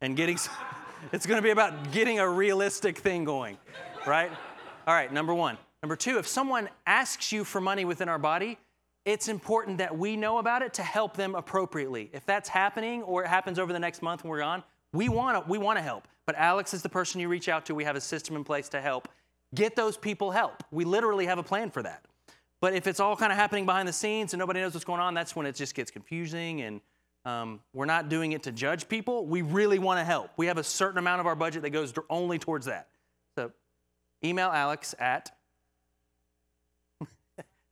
and 0.00 0.16
getting, 0.16 0.38
it's 1.12 1.26
going 1.26 1.38
to 1.38 1.42
be 1.42 1.50
about 1.50 1.92
getting 1.92 2.18
a 2.18 2.28
realistic 2.28 2.96
thing 2.96 3.24
going, 3.24 3.58
right? 4.06 4.30
All 4.86 4.94
right, 4.94 5.12
number 5.12 5.34
one. 5.34 5.58
Number 5.82 5.96
two, 5.96 6.18
if 6.18 6.26
someone 6.26 6.70
asks 6.86 7.30
you 7.30 7.44
for 7.44 7.60
money 7.60 7.84
within 7.84 8.08
our 8.08 8.18
body, 8.18 8.58
it's 9.04 9.28
important 9.28 9.78
that 9.78 9.96
we 9.96 10.16
know 10.16 10.38
about 10.38 10.62
it 10.62 10.74
to 10.74 10.82
help 10.82 11.16
them 11.16 11.34
appropriately. 11.34 12.10
If 12.12 12.26
that's 12.26 12.48
happening 12.48 13.02
or 13.02 13.24
it 13.24 13.28
happens 13.28 13.58
over 13.58 13.72
the 13.72 13.78
next 13.78 14.02
month 14.02 14.22
when 14.22 14.30
we're 14.30 14.40
gone, 14.40 14.62
we 14.92 15.08
want 15.08 15.42
to 15.42 15.50
we 15.50 15.58
want 15.58 15.78
to 15.78 15.82
help. 15.82 16.06
But 16.26 16.36
Alex 16.36 16.74
is 16.74 16.82
the 16.82 16.88
person 16.88 17.20
you 17.20 17.28
reach 17.28 17.48
out 17.48 17.66
to. 17.66 17.74
We 17.74 17.84
have 17.84 17.96
a 17.96 18.00
system 18.00 18.36
in 18.36 18.44
place 18.44 18.68
to 18.70 18.80
help 18.80 19.08
Get 19.54 19.74
those 19.74 19.96
people 19.96 20.30
help. 20.30 20.62
We 20.70 20.84
literally 20.84 21.26
have 21.26 21.38
a 21.38 21.42
plan 21.42 21.70
for 21.70 21.82
that. 21.82 22.04
But 22.60 22.74
if 22.74 22.86
it's 22.86 23.00
all 23.00 23.16
kind 23.16 23.32
of 23.32 23.38
happening 23.38 23.66
behind 23.66 23.88
the 23.88 23.92
scenes 23.92 24.32
and 24.32 24.38
nobody 24.38 24.60
knows 24.60 24.74
what's 24.74 24.84
going 24.84 25.00
on, 25.00 25.14
that's 25.14 25.34
when 25.34 25.46
it 25.46 25.56
just 25.56 25.74
gets 25.74 25.90
confusing 25.90 26.60
and 26.60 26.80
um, 27.24 27.60
we're 27.72 27.86
not 27.86 28.08
doing 28.08 28.32
it 28.32 28.44
to 28.44 28.52
judge 28.52 28.88
people. 28.88 29.26
We 29.26 29.42
really 29.42 29.78
want 29.78 29.98
to 29.98 30.04
help. 30.04 30.30
We 30.36 30.46
have 30.46 30.56
a 30.56 30.64
certain 30.64 30.98
amount 30.98 31.20
of 31.20 31.26
our 31.26 31.34
budget 31.34 31.62
that 31.62 31.70
goes 31.70 31.92
only 32.08 32.38
towards 32.38 32.66
that. 32.66 32.88
So 33.36 33.52
email 34.24 34.50
Alex 34.50 34.94
at 34.98 35.32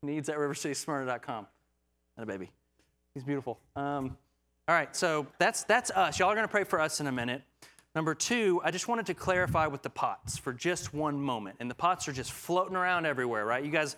needs 0.02 0.28
at 0.28 0.36
rivercitysmyrna.com. 0.36 1.46
And 2.16 2.22
a 2.22 2.26
baby. 2.26 2.50
He's 3.14 3.24
beautiful. 3.24 3.58
Um, 3.76 4.16
all 4.68 4.74
right, 4.74 4.94
so 4.94 5.26
that's, 5.38 5.64
that's 5.64 5.90
us. 5.90 6.18
Y'all 6.18 6.28
are 6.28 6.34
going 6.34 6.46
to 6.46 6.50
pray 6.50 6.64
for 6.64 6.80
us 6.80 7.00
in 7.00 7.06
a 7.06 7.12
minute. 7.12 7.42
Number 7.94 8.14
two, 8.14 8.60
I 8.64 8.70
just 8.70 8.86
wanted 8.86 9.06
to 9.06 9.14
clarify 9.14 9.66
with 9.66 9.82
the 9.82 9.90
pots 9.90 10.36
for 10.36 10.52
just 10.52 10.92
one 10.94 11.18
moment. 11.18 11.56
And 11.58 11.70
the 11.70 11.74
pots 11.74 12.06
are 12.06 12.12
just 12.12 12.32
floating 12.32 12.76
around 12.76 13.06
everywhere, 13.06 13.44
right? 13.44 13.64
You 13.64 13.70
guys, 13.70 13.96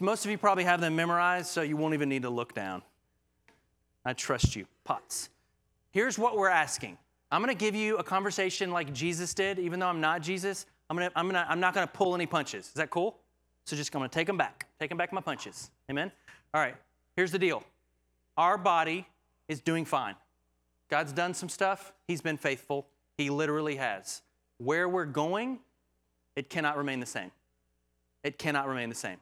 most 0.00 0.24
of 0.24 0.30
you 0.30 0.36
probably 0.36 0.64
have 0.64 0.80
them 0.80 0.96
memorized, 0.96 1.46
so 1.46 1.62
you 1.62 1.76
won't 1.76 1.94
even 1.94 2.08
need 2.08 2.22
to 2.22 2.30
look 2.30 2.54
down. 2.54 2.82
I 4.04 4.12
trust 4.12 4.56
you. 4.56 4.66
Pots. 4.84 5.30
Here's 5.92 6.18
what 6.18 6.36
we're 6.36 6.48
asking. 6.48 6.98
I'm 7.30 7.42
going 7.42 7.56
to 7.56 7.58
give 7.58 7.74
you 7.74 7.96
a 7.96 8.04
conversation 8.04 8.72
like 8.72 8.92
Jesus 8.92 9.32
did, 9.32 9.58
even 9.58 9.80
though 9.80 9.86
I'm 9.86 10.00
not 10.00 10.22
Jesus. 10.22 10.66
I'm, 10.90 10.96
gonna, 10.96 11.10
I'm, 11.16 11.26
gonna, 11.26 11.46
I'm 11.48 11.60
not 11.60 11.72
going 11.72 11.86
to 11.86 11.92
pull 11.92 12.14
any 12.14 12.26
punches. 12.26 12.66
Is 12.66 12.74
that 12.74 12.90
cool? 12.90 13.16
So 13.64 13.76
just 13.76 13.94
I'm 13.94 14.00
going 14.00 14.10
to 14.10 14.14
take 14.14 14.26
them 14.26 14.36
back. 14.36 14.66
Take 14.78 14.90
them 14.90 14.98
back 14.98 15.12
my 15.12 15.20
punches. 15.20 15.70
Amen? 15.90 16.12
All 16.52 16.60
right, 16.60 16.76
here's 17.16 17.32
the 17.32 17.38
deal. 17.38 17.62
Our 18.36 18.58
body 18.58 19.06
is 19.48 19.60
doing 19.60 19.84
fine. 19.84 20.14
God's 20.90 21.12
done 21.12 21.34
some 21.34 21.48
stuff. 21.48 21.92
He's 22.06 22.20
been 22.20 22.36
faithful. 22.36 22.86
He 23.16 23.30
literally 23.30 23.76
has. 23.76 24.22
Where 24.58 24.88
we're 24.88 25.06
going, 25.06 25.58
it 26.36 26.50
cannot 26.50 26.76
remain 26.76 27.00
the 27.00 27.06
same. 27.06 27.30
It 28.22 28.38
cannot 28.38 28.68
remain 28.68 28.88
the 28.88 28.94
same. 28.94 29.18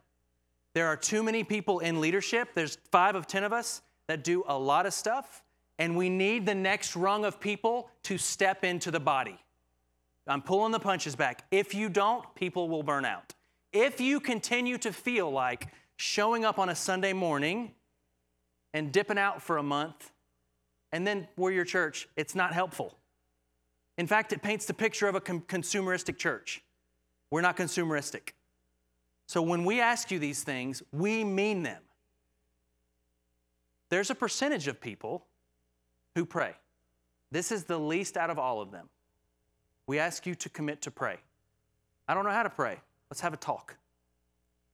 There 0.74 0.86
are 0.86 0.97
too 0.97 1.22
many 1.22 1.45
people 1.45 1.80
in 1.80 2.01
leadership. 2.01 2.49
There's 2.55 2.78
five 2.90 3.14
of 3.14 3.26
10 3.26 3.45
of 3.45 3.53
us 3.53 3.82
that 4.07 4.24
do 4.24 4.43
a 4.47 4.59
lot 4.59 4.86
of 4.86 4.95
stuff, 4.95 5.43
and 5.78 5.97
we 5.97 6.09
need 6.09 6.47
the 6.47 6.55
next 6.55 6.97
rung 6.97 7.24
of 7.24 7.40
people 7.40 7.90
to 8.05 8.18
step 8.18 8.64
into 8.64 8.90
the 8.90 9.01
body. 9.01 9.38
I'm 10.26 10.43
pulling 10.43 10.72
the 10.72 10.80
punches 10.80 11.16
back. 11.16 11.45
If 11.51 11.74
you 11.74 11.88
don't, 11.88 12.24
people 12.34 12.68
will 12.68 12.82
burn 12.82 13.05
out. 13.05 13.34
If 13.72 14.00
you 14.00 14.20
continue 14.20 14.76
to 14.78 14.92
feel 14.92 15.30
like 15.30 15.68
showing 15.96 16.44
up 16.44 16.58
on 16.58 16.68
a 16.68 16.74
Sunday 16.74 17.12
morning 17.12 17.72
and 18.74 18.92
dipping 18.92 19.18
out 19.18 19.42
for 19.42 19.56
a 19.56 19.62
month, 19.62 20.12
and 20.92 21.06
then 21.06 21.26
we're 21.36 21.52
your 21.52 21.64
church, 21.64 22.08
it's 22.16 22.34
not 22.34 22.52
helpful. 22.52 22.98
In 23.96 24.06
fact, 24.06 24.32
it 24.32 24.42
paints 24.42 24.66
the 24.66 24.74
picture 24.74 25.08
of 25.08 25.14
a 25.14 25.20
consumeristic 25.20 26.18
church. 26.18 26.62
We're 27.30 27.40
not 27.40 27.56
consumeristic. 27.56 28.30
So 29.26 29.40
when 29.40 29.64
we 29.64 29.80
ask 29.80 30.10
you 30.10 30.18
these 30.18 30.42
things, 30.42 30.82
we 30.92 31.24
mean 31.24 31.62
them. 31.62 31.80
There's 33.88 34.10
a 34.10 34.14
percentage 34.14 34.68
of 34.68 34.80
people 34.80 35.26
who 36.14 36.26
pray. 36.26 36.54
This 37.30 37.52
is 37.52 37.64
the 37.64 37.78
least 37.78 38.16
out 38.18 38.28
of 38.28 38.38
all 38.38 38.60
of 38.60 38.70
them. 38.70 38.88
We 39.86 39.98
ask 39.98 40.26
you 40.26 40.34
to 40.34 40.48
commit 40.50 40.82
to 40.82 40.90
pray. 40.90 41.16
I 42.06 42.14
don't 42.14 42.24
know 42.24 42.30
how 42.30 42.42
to 42.42 42.50
pray. 42.50 42.80
Let's 43.12 43.20
have 43.20 43.34
a 43.34 43.36
talk. 43.36 43.76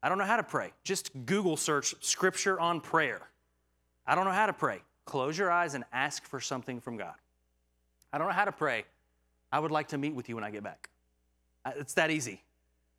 I 0.01 0.09
don't 0.09 0.17
know 0.17 0.25
how 0.25 0.37
to 0.37 0.45
pray. 0.45 0.71
Just 0.85 1.11
Google 1.27 1.57
search 1.57 1.97
scripture 1.99 2.61
on 2.61 2.81
prayer. 2.81 3.21
I 4.07 4.15
don't 4.15 4.27
know 4.27 4.31
how 4.31 4.47
to 4.47 4.53
pray. 4.53 4.81
Close 5.07 5.37
your 5.37 5.51
eyes 5.51 5.75
and 5.75 5.83
ask 5.93 6.25
for 6.25 6.39
something 6.39 6.81
from 6.81 6.99
God. 6.99 7.17
I 8.13 8.19
don't 8.19 8.29
know 8.29 8.33
how 8.33 8.45
to 8.45 8.53
pray. 8.53 8.85
I 9.51 9.59
would 9.59 9.73
like 9.73 9.89
to 9.89 9.99
meet 9.99 10.15
with 10.15 10.29
you 10.29 10.37
when 10.37 10.45
I 10.45 10.53
get 10.53 10.63
back. 10.63 10.89
It's 11.67 11.95
that 11.95 12.13
easy. 12.13 12.45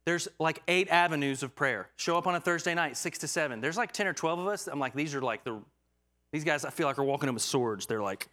There's 0.03 0.27
like 0.39 0.61
eight 0.67 0.89
avenues 0.89 1.41
of 1.41 1.55
prayer. 1.55 1.87
Show 1.95 2.17
up 2.17 2.27
on 2.27 2.35
a 2.35 2.41
Thursday 2.41 2.75
night, 2.75 2.97
six 2.97 3.19
to 3.19 3.27
seven. 3.29 3.61
There's 3.61 3.77
like 3.77 3.93
10 3.93 4.07
or 4.07 4.13
12 4.13 4.39
of 4.39 4.47
us. 4.47 4.67
I'm 4.67 4.77
like, 4.79 4.93
these 4.93 5.15
are 5.15 5.21
like 5.21 5.45
the 5.45 5.61
these 6.33 6.43
guys, 6.43 6.65
I 6.65 6.69
feel 6.69 6.85
like, 6.85 6.99
are 6.99 7.03
walking 7.05 7.29
in 7.29 7.33
with 7.33 7.43
swords. 7.43 7.85
They're 7.85 8.01
like, 8.01 8.27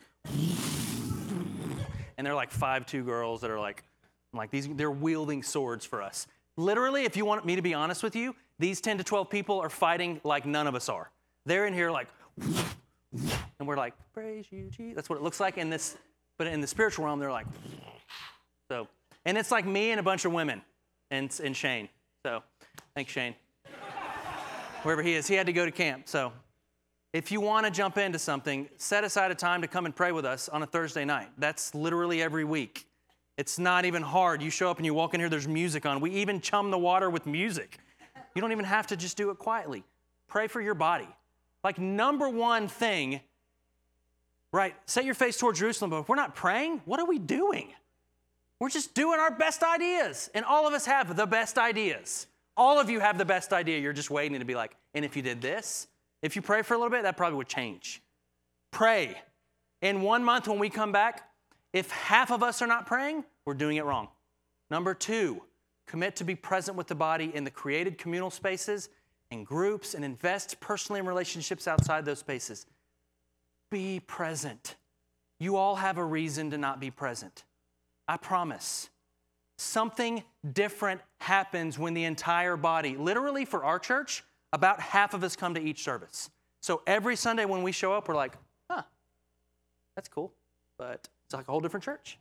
and 2.18 2.26
they're 2.26 2.34
like 2.34 2.50
five 2.50 2.84
two 2.84 3.04
girls 3.04 3.42
that 3.42 3.50
are 3.52 3.61
like, 3.61 3.84
I'm 4.32 4.38
like 4.38 4.50
these. 4.50 4.66
They're 4.66 4.90
wielding 4.90 5.44
swords 5.44 5.84
for 5.86 6.02
us. 6.02 6.26
Literally, 6.57 7.04
if 7.04 7.16
you 7.16 7.24
want 7.24 7.44
me 7.44 7.57
to 7.57 7.62
be 7.62 7.74
honest 7.74 8.02
with 8.02 8.16
you, 8.16 8.34
these 8.59 8.80
10 8.80 8.98
to 8.98 9.04
12 9.04 9.28
people 9.28 9.61
are 9.61 9.68
fighting 9.68 10.20
like 10.24 10.46
none 10.46 10.66
of 10.66 10.74
us 10.74 10.88
are. 10.88 11.11
They're 11.44 11.66
in 11.66 11.74
here 11.74 11.90
like, 11.90 12.09
and 13.59 13.66
we're 13.68 13.76
like, 13.76 13.94
praise 14.14 14.46
you, 14.50 14.68
Jesus. 14.70 14.96
That's 14.96 15.11
what 15.11 15.16
it 15.16 15.22
looks 15.22 15.40
like 15.40 15.59
in 15.59 15.70
this. 15.70 15.96
But 16.38 16.46
in 16.48 16.61
the 16.61 16.66
spiritual 16.66 17.04
realm, 17.04 17.20
they're 17.20 17.30
like, 17.30 17.46
so, 18.70 18.88
and 19.24 19.36
it's 19.38 19.50
like 19.50 19.66
me 19.66 19.90
and 19.90 20.00
a 20.00 20.02
bunch 20.02 20.24
of 20.24 20.32
women, 20.32 20.62
and 21.11 21.34
and 21.42 21.57
Shane. 21.57 21.88
So, 22.24 22.42
thanks 22.94 23.12
Shane. 23.12 23.34
Wherever 24.82 25.02
he 25.02 25.14
is, 25.14 25.26
he 25.26 25.34
had 25.34 25.46
to 25.46 25.52
go 25.52 25.64
to 25.64 25.72
camp. 25.72 26.02
So 26.07 26.32
if 27.12 27.32
you 27.32 27.40
want 27.40 27.66
to 27.66 27.72
jump 27.72 27.98
into 27.98 28.18
something, 28.18 28.68
set 28.76 29.02
aside 29.02 29.30
a 29.30 29.34
time 29.34 29.62
to 29.62 29.68
come 29.68 29.84
and 29.84 29.94
pray 29.94 30.12
with 30.12 30.24
us 30.24 30.48
on 30.48 30.62
a 30.62 30.66
Thursday 30.66 31.04
night. 31.04 31.28
That's 31.38 31.74
literally 31.74 32.22
every 32.22 32.44
week. 32.44 32.86
It's 33.37 33.59
not 33.59 33.84
even 33.84 34.03
hard. 34.03 34.43
You 34.43 34.51
show 34.51 34.70
up 34.70 34.78
and 34.78 34.87
you 34.87 34.95
walk 34.95 35.14
in 35.14 35.20
here, 35.20 35.28
there's 35.28 35.49
music 35.49 35.84
on. 35.84 36.01
We 36.01 36.11
even 36.12 36.41
chum 36.41 36.70
the 36.70 36.78
water 36.78 37.11
with 37.11 37.26
music. 37.26 37.78
You 38.34 38.41
don't 38.41 38.53
even 38.53 38.64
have 38.64 38.87
to 38.89 38.97
just 38.97 39.16
do 39.16 39.30
it 39.30 39.39
quietly. 39.39 39.84
Pray 40.28 40.47
for 40.47 40.61
your 40.61 40.74
body. 40.74 41.09
Like, 41.62 41.78
number 41.78 42.28
one 42.28 42.68
thing, 42.68 43.20
right? 44.53 44.74
Set 44.87 45.05
your 45.05 45.14
face 45.14 45.37
toward 45.37 45.57
Jerusalem, 45.57 45.91
but 45.91 46.01
if 46.01 46.09
we're 46.09 46.16
not 46.16 46.34
praying, 46.34 46.80
what 46.84 47.01
are 47.01 47.07
we 47.07 47.18
doing? 47.18 47.72
We're 48.61 48.70
just 48.70 48.95
doing 48.95 49.20
our 49.20 49.30
best 49.30 49.62
ideas. 49.62 50.30
And 50.34 50.45
all 50.45 50.66
of 50.66 50.72
us 50.72 50.87
have 50.87 51.16
the 51.16 51.26
best 51.26 51.59
ideas. 51.59 52.26
All 52.57 52.80
of 52.80 52.89
you 52.89 53.01
have 53.01 53.18
the 53.18 53.24
best 53.24 53.53
idea. 53.53 53.78
You're 53.78 53.93
just 53.93 54.11
waiting 54.11 54.39
to 54.39 54.45
be 54.45 54.55
like, 54.55 54.76
and 54.95 55.05
if 55.05 55.14
you 55.14 55.22
did 55.22 55.43
this, 55.43 55.89
if 56.22 56.37
you 56.37 56.43
pray 56.43 56.62
for 56.62 56.74
a 56.74 56.78
little 56.78 56.91
bit, 56.91 57.03
that 57.03 57.16
probably 57.16 57.37
would 57.37 57.49
change. 57.49 58.03
Pray. 58.70 59.20
In 59.82 60.01
one 60.01 60.24
month, 60.24 60.49
when 60.49 60.59
we 60.59 60.70
come 60.70 60.91
back, 60.91 61.28
if 61.77 61.91
half 61.91 62.31
of 62.31 62.43
us 62.43 62.62
are 62.62 62.66
not 62.66 62.87
praying, 62.87 63.22
we're 63.45 63.53
doing 63.53 63.77
it 63.77 63.85
wrong. 63.85 64.09
Number 64.70 64.95
two, 64.95 65.43
commit 65.87 66.16
to 66.16 66.24
be 66.24 66.35
present 66.35 66.74
with 66.74 66.87
the 66.87 66.95
body 66.95 67.31
in 67.35 67.45
the 67.45 67.51
created 67.51 67.99
communal 67.99 68.31
spaces 68.31 68.89
and 69.31 69.45
groups 69.45 69.93
and 69.93 70.03
invest 70.03 70.59
personally 70.59 71.01
in 71.01 71.07
relationships 71.07 71.68
outside 71.68 72.07
those 72.07 72.18
spaces. 72.18 72.64
Be 73.70 74.01
present. 74.01 74.77
You 75.39 75.57
all 75.57 75.77
have 75.77 75.99
a 75.99 76.05
reason 76.05 76.51
to 76.53 76.57
not 76.57 76.81
be 76.81 76.91
present. 76.91 77.45
I 78.09 78.16
promise. 78.16 78.89
Something 79.59 80.22
different 80.55 81.03
happens 81.20 81.79
when 81.79 81.93
the 81.93 82.05
entire 82.05 82.57
body, 82.57 82.97
literally 82.97 83.45
for 83.45 83.64
our 83.64 83.79
church, 83.79 84.24
about 84.51 84.81
half 84.81 85.12
of 85.12 85.22
us 85.22 85.37
come 85.37 85.53
to 85.53 85.61
each 85.61 85.85
service. 85.85 86.31
So 86.62 86.81
every 86.87 87.16
Sunday 87.16 87.45
when 87.45 87.62
we 87.62 87.72
show 87.72 87.93
up, 87.93 88.09
we're 88.09 88.14
like, 88.14 88.33
huh, 88.70 88.83
that's 89.95 90.09
cool, 90.09 90.33
but 90.79 91.09
it's 91.27 91.35
like 91.35 91.49
a 91.49 91.51
whole 91.51 91.61
different 91.61 91.85
church. 91.85 92.18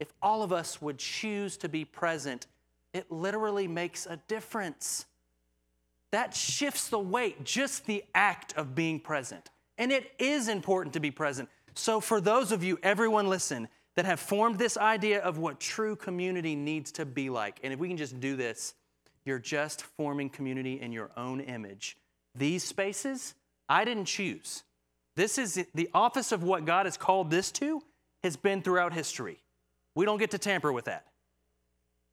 If 0.00 0.12
all 0.20 0.42
of 0.42 0.52
us 0.52 0.82
would 0.82 0.98
choose 0.98 1.56
to 1.58 1.68
be 1.68 1.84
present, 1.84 2.46
it 2.92 3.10
literally 3.10 3.68
makes 3.68 4.06
a 4.06 4.18
difference. 4.28 5.06
That 6.10 6.34
shifts 6.34 6.88
the 6.88 6.98
weight, 6.98 7.44
just 7.44 7.86
the 7.86 8.04
act 8.14 8.54
of 8.56 8.74
being 8.74 9.00
present. 9.00 9.50
And 9.78 9.90
it 9.92 10.12
is 10.18 10.48
important 10.48 10.92
to 10.94 11.00
be 11.00 11.10
present. 11.10 11.48
So, 11.74 12.00
for 12.00 12.20
those 12.20 12.52
of 12.52 12.62
you, 12.62 12.78
everyone 12.82 13.28
listen, 13.28 13.68
that 13.96 14.04
have 14.04 14.20
formed 14.20 14.58
this 14.58 14.76
idea 14.76 15.20
of 15.20 15.38
what 15.38 15.60
true 15.60 15.96
community 15.96 16.56
needs 16.56 16.92
to 16.92 17.04
be 17.04 17.30
like, 17.30 17.60
and 17.62 17.72
if 17.72 17.78
we 17.78 17.88
can 17.88 17.96
just 17.96 18.20
do 18.20 18.36
this, 18.36 18.74
you're 19.24 19.38
just 19.38 19.82
forming 19.82 20.28
community 20.28 20.80
in 20.80 20.92
your 20.92 21.10
own 21.16 21.40
image. 21.40 21.96
These 22.34 22.64
spaces, 22.64 23.34
I 23.68 23.84
didn't 23.84 24.06
choose. 24.06 24.64
This 25.16 25.38
is 25.38 25.64
the 25.74 25.88
office 25.94 26.32
of 26.32 26.42
what 26.42 26.64
God 26.64 26.86
has 26.86 26.96
called 26.96 27.30
this 27.30 27.52
to, 27.52 27.82
has 28.24 28.36
been 28.36 28.62
throughout 28.62 28.92
history. 28.92 29.38
We 29.94 30.04
don't 30.04 30.18
get 30.18 30.32
to 30.32 30.38
tamper 30.38 30.72
with 30.72 30.86
that. 30.86 31.04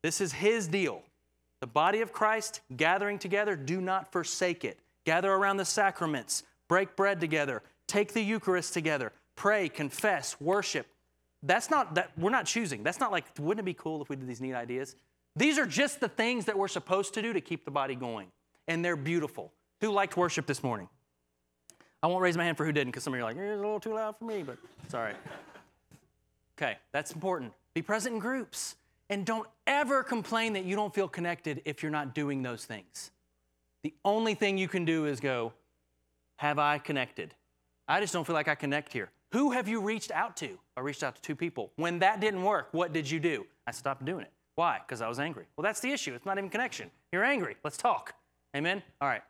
This 0.04 0.22
is 0.22 0.34
His 0.34 0.68
deal. 0.68 1.02
The 1.62 1.68
body 1.68 2.02
of 2.02 2.12
Christ 2.12 2.60
gathering 2.76 3.18
together, 3.18 3.56
do 3.56 3.82
not 3.82 4.12
forsake 4.12 4.66
it. 4.66 4.78
Gather 5.06 5.32
around 5.32 5.58
the 5.58 5.66
sacraments, 5.66 6.44
break 6.68 6.96
bread 6.96 7.20
together, 7.20 7.64
take 7.88 8.14
the 8.14 8.22
Eucharist 8.22 8.74
together, 8.74 9.14
pray, 9.36 9.70
confess, 9.70 10.40
worship. 10.40 10.86
That's 11.44 11.72
not 11.72 11.96
that 11.96 12.12
we're 12.18 12.30
not 12.30 12.46
choosing. 12.46 12.84
That's 12.84 13.00
not 13.00 13.12
like, 13.12 13.26
wouldn't 13.40 13.64
it 13.64 13.66
be 13.66 13.74
cool 13.74 14.02
if 14.02 14.10
we 14.10 14.16
did 14.16 14.28
these 14.28 14.42
neat 14.42 14.54
ideas? 14.54 14.96
These 15.36 15.58
are 15.58 15.66
just 15.66 16.02
the 16.02 16.10
things 16.10 16.46
that 16.46 16.58
we're 16.58 16.68
supposed 16.68 17.14
to 17.14 17.22
do 17.22 17.32
to 17.34 17.42
keep 17.42 17.64
the 17.64 17.72
body 17.72 17.96
going, 17.96 18.28
and 18.68 18.84
they're 18.84 18.98
beautiful. 18.98 19.52
Who 19.80 19.92
liked 19.92 20.18
worship 20.18 20.46
this 20.46 20.62
morning? 20.62 20.90
I 22.04 22.08
won't 22.08 22.22
raise 22.22 22.36
my 22.36 22.44
hand 22.44 22.58
for 22.58 22.66
who 22.66 22.72
didn't 22.72 22.92
because 22.92 23.04
some 23.04 23.14
of 23.14 23.20
you 23.20 23.24
are 23.24 23.30
like, 23.30 23.38
eh, 23.38 23.42
it's 23.42 23.60
a 23.60 23.64
little 23.64 23.80
too 23.80 23.94
loud 23.94 24.18
for 24.18 24.26
me, 24.26 24.44
but 24.44 24.58
it's 24.84 24.94
all 24.94 25.02
right. 25.02 25.16
Okay, 26.62 26.78
that's 26.92 27.12
important. 27.12 27.54
Be 27.74 27.82
present 27.82 28.16
in 28.16 28.20
groups. 28.20 28.76
And 29.10 29.26
don't 29.26 29.48
ever 29.68 30.04
complain 30.04 30.54
that 30.54 30.64
you 30.64 30.76
don't 30.76 30.94
feel 30.94 31.08
connected 31.08 31.62
if 31.66 31.82
you're 31.82 31.92
not 31.92 32.14
doing 32.14 32.44
those 32.44 32.66
things. 32.66 33.12
The 33.84 33.94
only 34.06 34.36
thing 34.36 34.58
you 34.58 34.68
can 34.68 34.86
do 34.86 35.06
is 35.06 35.20
go, 35.20 35.54
Have 36.38 36.60
I 36.60 36.78
connected? 36.78 37.34
I 37.88 38.00
just 38.00 38.14
don't 38.14 38.26
feel 38.26 38.36
like 38.36 38.48
I 38.48 38.56
connect 38.56 38.94
here. 38.94 39.10
Who 39.32 39.52
have 39.52 39.68
you 39.68 39.82
reached 39.82 40.12
out 40.12 40.38
to? 40.38 40.58
I 40.78 40.82
reached 40.82 41.04
out 41.04 41.16
to 41.16 41.22
two 41.22 41.36
people. 41.36 41.72
When 41.78 42.00
that 42.00 42.20
didn't 42.20 42.44
work, 42.44 42.70
what 42.74 42.94
did 42.94 43.10
you 43.10 43.20
do? 43.20 43.46
I 43.66 43.72
stopped 43.72 44.06
doing 44.06 44.22
it. 44.22 44.32
Why? 44.56 44.80
Because 44.86 45.02
I 45.02 45.08
was 45.08 45.20
angry. 45.20 45.46
Well, 45.56 45.64
that's 45.64 45.80
the 45.80 45.92
issue. 45.92 46.14
It's 46.14 46.26
not 46.26 46.38
even 46.38 46.50
connection. 46.50 46.92
You're 47.12 47.24
angry. 47.24 47.56
Let's 47.64 47.78
talk. 47.78 48.14
Amen? 48.56 48.84
All 49.02 49.08
right. 49.08 49.24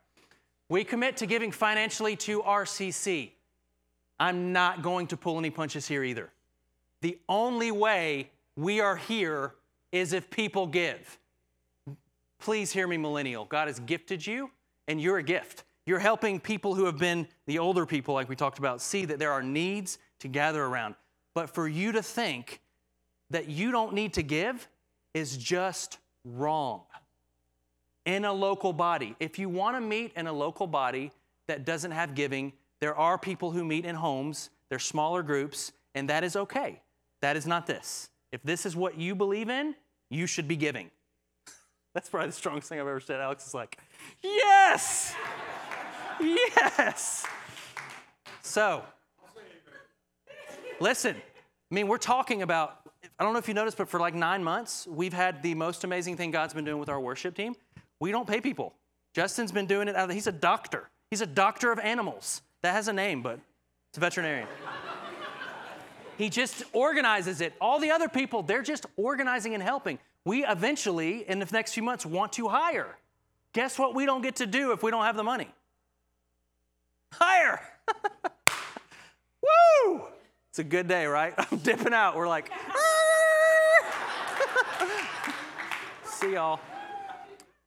We 0.68 0.84
commit 0.84 1.16
to 1.18 1.26
giving 1.26 1.50
financially 1.50 2.16
to 2.16 2.42
RCC. 2.42 3.30
I'm 4.20 4.52
not 4.52 4.82
going 4.82 5.06
to 5.08 5.16
pull 5.16 5.38
any 5.38 5.50
punches 5.50 5.86
here 5.88 6.04
either. 6.04 6.30
The 7.02 7.18
only 7.28 7.72
way 7.72 8.30
we 8.56 8.80
are 8.80 8.96
here 8.96 9.54
is 9.90 10.12
if 10.12 10.30
people 10.30 10.66
give. 10.68 11.18
Please 12.38 12.72
hear 12.72 12.86
me, 12.86 12.96
millennial. 12.96 13.44
God 13.44 13.68
has 13.68 13.80
gifted 13.80 14.24
you, 14.26 14.50
and 14.86 15.00
you're 15.00 15.18
a 15.18 15.22
gift. 15.22 15.64
You're 15.84 15.98
helping 15.98 16.38
people 16.38 16.76
who 16.76 16.84
have 16.84 16.98
been 16.98 17.26
the 17.46 17.58
older 17.58 17.86
people, 17.86 18.14
like 18.14 18.28
we 18.28 18.36
talked 18.36 18.58
about, 18.58 18.80
see 18.80 19.04
that 19.04 19.18
there 19.18 19.32
are 19.32 19.42
needs 19.42 19.98
to 20.20 20.28
gather 20.28 20.62
around. 20.62 20.94
But 21.34 21.50
for 21.50 21.66
you 21.66 21.90
to 21.92 22.02
think 22.02 22.60
that 23.30 23.48
you 23.48 23.72
don't 23.72 23.94
need 23.94 24.12
to 24.14 24.22
give 24.22 24.68
is 25.12 25.36
just 25.36 25.98
wrong. 26.24 26.82
In 28.04 28.24
a 28.24 28.32
local 28.32 28.72
body, 28.72 29.16
if 29.18 29.40
you 29.40 29.48
want 29.48 29.76
to 29.76 29.80
meet 29.80 30.12
in 30.14 30.28
a 30.28 30.32
local 30.32 30.68
body 30.68 31.10
that 31.48 31.64
doesn't 31.64 31.90
have 31.90 32.14
giving, 32.14 32.52
there 32.78 32.94
are 32.94 33.18
people 33.18 33.50
who 33.50 33.64
meet 33.64 33.84
in 33.84 33.96
homes, 33.96 34.50
they're 34.68 34.78
smaller 34.78 35.22
groups, 35.24 35.72
and 35.96 36.08
that 36.08 36.22
is 36.22 36.36
okay. 36.36 36.80
That 37.22 37.36
is 37.36 37.46
not 37.46 37.66
this. 37.66 38.10
If 38.32 38.42
this 38.42 38.66
is 38.66 38.76
what 38.76 38.98
you 38.98 39.14
believe 39.14 39.48
in, 39.48 39.74
you 40.10 40.26
should 40.26 40.46
be 40.46 40.56
giving. 40.56 40.90
That's 41.94 42.08
probably 42.08 42.28
the 42.28 42.34
strongest 42.34 42.68
thing 42.68 42.78
I've 42.78 42.86
ever 42.86 43.00
said. 43.00 43.20
Alex 43.20 43.46
is 43.46 43.54
like, 43.54 43.78
yes, 44.22 45.14
yes. 46.20 47.24
So, 48.42 48.82
listen, 50.80 51.16
I 51.16 51.74
mean, 51.74 51.88
we're 51.88 51.96
talking 51.96 52.42
about, 52.42 52.80
I 53.18 53.24
don't 53.24 53.32
know 53.32 53.38
if 53.38 53.48
you 53.48 53.54
noticed, 53.54 53.78
but 53.78 53.88
for 53.88 54.00
like 54.00 54.14
nine 54.14 54.42
months, 54.42 54.86
we've 54.86 55.12
had 55.12 55.42
the 55.42 55.54
most 55.54 55.84
amazing 55.84 56.16
thing 56.16 56.32
God's 56.32 56.54
been 56.54 56.64
doing 56.64 56.78
with 56.78 56.88
our 56.88 57.00
worship 57.00 57.36
team. 57.36 57.54
We 58.00 58.10
don't 58.10 58.26
pay 58.26 58.40
people. 58.40 58.74
Justin's 59.14 59.52
been 59.52 59.66
doing 59.66 59.88
it, 59.88 59.94
out 59.94 60.08
of, 60.08 60.14
he's 60.14 60.26
a 60.26 60.32
doctor. 60.32 60.90
He's 61.10 61.20
a 61.20 61.26
doctor 61.26 61.70
of 61.70 61.78
animals. 61.78 62.42
That 62.62 62.72
has 62.72 62.88
a 62.88 62.92
name, 62.92 63.22
but 63.22 63.38
it's 63.90 63.98
a 63.98 64.00
veterinarian. 64.00 64.48
He 66.18 66.28
just 66.28 66.62
organizes 66.72 67.40
it. 67.40 67.54
All 67.60 67.78
the 67.78 67.90
other 67.90 68.08
people, 68.08 68.42
they're 68.42 68.62
just 68.62 68.86
organizing 68.96 69.54
and 69.54 69.62
helping. 69.62 69.98
We 70.24 70.44
eventually, 70.44 71.28
in 71.28 71.38
the 71.38 71.48
next 71.52 71.72
few 71.72 71.82
months, 71.82 72.06
want 72.06 72.32
to 72.34 72.48
hire. 72.48 72.96
Guess 73.52 73.78
what 73.78 73.94
we 73.94 74.06
don't 74.06 74.22
get 74.22 74.36
to 74.36 74.46
do 74.46 74.72
if 74.72 74.82
we 74.82 74.90
don't 74.90 75.04
have 75.04 75.16
the 75.16 75.24
money? 75.24 75.48
Hire. 77.12 77.60
Woo! 79.42 80.02
It's 80.48 80.58
a 80.58 80.64
good 80.64 80.88
day, 80.88 81.06
right? 81.06 81.34
I'm 81.38 81.58
dipping 81.58 81.92
out. 81.92 82.16
We're 82.16 82.28
like, 82.28 82.50
ah! 82.70 82.82
see 86.04 86.34
y'all. 86.34 86.60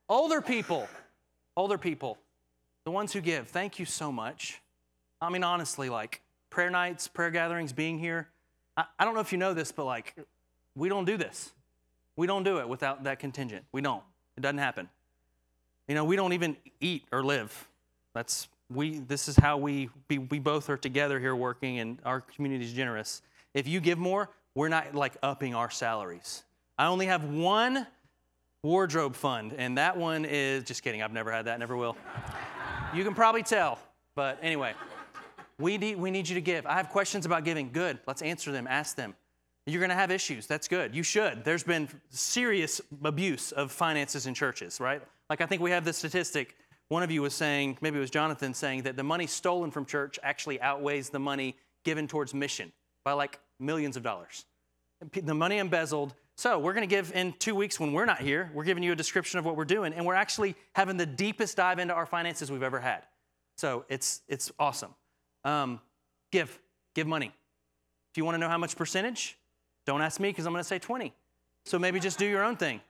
Older 0.07 0.39
people, 0.39 0.87
older 1.57 1.77
people, 1.77 2.17
the 2.83 2.91
ones 2.91 3.11
who 3.11 3.21
give, 3.21 3.47
thank 3.47 3.79
you 3.79 3.85
so 3.85 4.11
much. 4.11 4.61
I 5.19 5.29
mean, 5.29 5.43
honestly, 5.43 5.89
like 5.89 6.21
prayer 6.51 6.69
nights, 6.69 7.07
prayer 7.07 7.31
gatherings, 7.31 7.73
being 7.73 7.97
here. 7.97 8.27
I, 8.77 8.85
I 8.99 9.05
don't 9.05 9.13
know 9.13 9.21
if 9.21 9.31
you 9.31 9.37
know 9.37 9.53
this, 9.53 9.71
but 9.71 9.85
like, 9.85 10.15
we 10.75 10.89
don't 10.89 11.05
do 11.05 11.17
this. 11.17 11.51
We 12.15 12.27
don't 12.27 12.43
do 12.43 12.59
it 12.59 12.67
without 12.67 13.03
that 13.03 13.19
contingent. 13.19 13.65
We 13.71 13.81
don't. 13.81 14.03
It 14.37 14.41
doesn't 14.41 14.57
happen. 14.57 14.89
You 15.87 15.95
know, 15.95 16.05
we 16.05 16.15
don't 16.15 16.33
even 16.33 16.57
eat 16.79 17.03
or 17.11 17.23
live. 17.23 17.67
That's 18.13 18.47
we 18.69 18.99
this 18.99 19.27
is 19.27 19.35
how 19.35 19.57
we 19.57 19.89
be, 20.07 20.17
we 20.17 20.39
both 20.39 20.69
are 20.69 20.77
together 20.77 21.19
here 21.19 21.35
working 21.35 21.79
and 21.79 21.99
our 22.05 22.21
community 22.21 22.65
is 22.65 22.73
generous. 22.73 23.21
If 23.53 23.67
you 23.67 23.79
give 23.79 23.97
more, 23.97 24.29
we're 24.55 24.69
not 24.69 24.95
like 24.95 25.17
upping 25.21 25.53
our 25.53 25.69
salaries. 25.69 26.43
I 26.77 26.87
only 26.87 27.05
have 27.05 27.23
one 27.25 27.85
wardrobe 28.63 29.15
fund 29.15 29.53
and 29.57 29.77
that 29.77 29.95
one 29.95 30.25
is 30.25 30.63
just 30.63 30.81
kidding. 30.81 31.03
I've 31.03 31.13
never 31.13 31.31
had 31.31 31.45
that, 31.45 31.59
never 31.59 31.77
will. 31.77 31.95
you 32.93 33.03
can 33.03 33.13
probably 33.13 33.43
tell. 33.43 33.77
But 34.15 34.39
anyway, 34.41 34.73
we 35.59 35.77
need, 35.77 35.97
we 35.97 36.11
need 36.11 36.27
you 36.27 36.35
to 36.35 36.41
give. 36.41 36.65
I 36.65 36.73
have 36.73 36.89
questions 36.89 37.25
about 37.25 37.43
giving. 37.45 37.71
Good. 37.71 37.99
Let's 38.07 38.21
answer 38.21 38.51
them. 38.51 38.67
Ask 38.67 38.95
them. 38.95 39.15
You're 39.65 39.79
going 39.79 39.89
to 39.89 39.95
have 39.95 40.11
issues. 40.11 40.45
That's 40.45 40.67
good. 40.67 40.95
You 40.95 41.01
should. 41.01 41.43
There's 41.43 41.63
been 41.63 41.89
serious 42.09 42.81
abuse 43.03 43.51
of 43.51 43.71
finances 43.71 44.27
in 44.27 44.33
churches, 44.33 44.79
right? 44.79 45.01
Like 45.29 45.41
I 45.41 45.45
think 45.45 45.61
we 45.61 45.71
have 45.71 45.85
this 45.85 45.97
statistic. 45.97 46.55
One 46.89 47.01
of 47.01 47.09
you 47.09 47.23
was 47.23 47.33
saying, 47.33 47.79
maybe 47.81 47.97
it 47.97 48.01
was 48.01 48.11
Jonathan 48.11 48.53
saying 48.53 48.83
that 48.83 48.95
the 48.95 49.03
money 49.03 49.25
stolen 49.25 49.71
from 49.71 49.85
church 49.85 50.19
actually 50.21 50.61
outweighs 50.61 51.09
the 51.09 51.19
money 51.19 51.55
given 51.83 52.07
towards 52.07 52.33
mission 52.33 52.71
by 53.03 53.13
like 53.13 53.39
millions 53.59 53.97
of 53.97 54.03
dollars. 54.03 54.45
The 55.13 55.33
money 55.33 55.57
embezzled. 55.57 56.13
So 56.37 56.59
we're 56.59 56.73
going 56.73 56.87
to 56.87 56.93
give 56.93 57.11
in 57.13 57.33
two 57.39 57.55
weeks 57.55 57.79
when 57.79 57.91
we're 57.93 58.05
not 58.05 58.19
here. 58.19 58.51
We're 58.53 58.65
giving 58.65 58.83
you 58.83 58.91
a 58.91 58.95
description 58.95 59.39
of 59.39 59.45
what 59.45 59.55
we're 59.55 59.65
doing, 59.65 59.93
and 59.93 60.05
we're 60.05 60.15
actually 60.15 60.55
having 60.73 60.97
the 60.97 61.05
deepest 61.05 61.57
dive 61.57 61.79
into 61.79 61.93
our 61.93 62.05
finances 62.05 62.51
we've 62.51 62.63
ever 62.63 62.79
had. 62.79 63.03
So 63.57 63.85
it's 63.87 64.21
it's 64.27 64.51
awesome. 64.59 64.93
Um, 65.45 65.79
give, 66.31 66.59
give 66.93 67.07
money. 67.07 67.31
If 68.11 68.17
you 68.17 68.25
want 68.25 68.35
to 68.35 68.39
know 68.39 68.49
how 68.49 68.57
much 68.57 68.75
percentage, 68.75 69.37
don't 69.85 70.01
ask 70.01 70.19
me 70.19 70.29
because 70.29 70.45
I'm 70.45 70.51
going 70.51 70.63
to 70.63 70.67
say 70.67 70.79
20. 70.79 71.13
So 71.65 71.79
maybe 71.79 71.99
just 71.99 72.19
do 72.19 72.25
your 72.25 72.43
own 72.43 72.57
thing. 72.57 72.81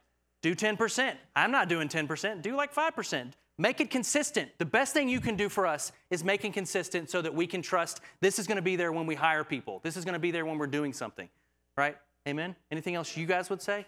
Do 0.41 0.55
10%. 0.55 1.13
I'm 1.35 1.51
not 1.51 1.69
doing 1.69 1.89
10%. 1.89 2.41
Do 2.41 2.55
like 2.55 2.73
5%. 2.73 3.33
Make 3.57 3.79
it 3.79 3.89
consistent. 3.89 4.51
The 4.57 4.65
best 4.65 4.93
thing 4.93 5.07
you 5.07 5.21
can 5.21 5.35
do 5.35 5.47
for 5.47 5.65
us 5.65 5.91
is 6.09 6.23
making 6.23 6.51
consistent 6.51 7.09
so 7.09 7.21
that 7.21 7.33
we 7.33 7.47
can 7.47 7.61
trust 7.61 8.01
this 8.19 8.37
is 8.37 8.47
going 8.47 8.57
to 8.57 8.61
be 8.61 8.75
there 8.75 8.91
when 8.91 9.05
we 9.05 9.15
hire 9.15 9.43
people. 9.43 9.79
This 9.81 9.95
is 9.95 10.03
going 10.03 10.13
to 10.13 10.19
be 10.19 10.31
there 10.31 10.45
when 10.45 10.57
we're 10.57 10.67
doing 10.67 10.91
something. 10.93 11.29
Right? 11.77 11.97
Amen? 12.27 12.55
Anything 12.71 12.95
else 12.95 13.15
you 13.15 13.25
guys 13.25 13.49
would 13.49 13.61
say? 13.61 13.85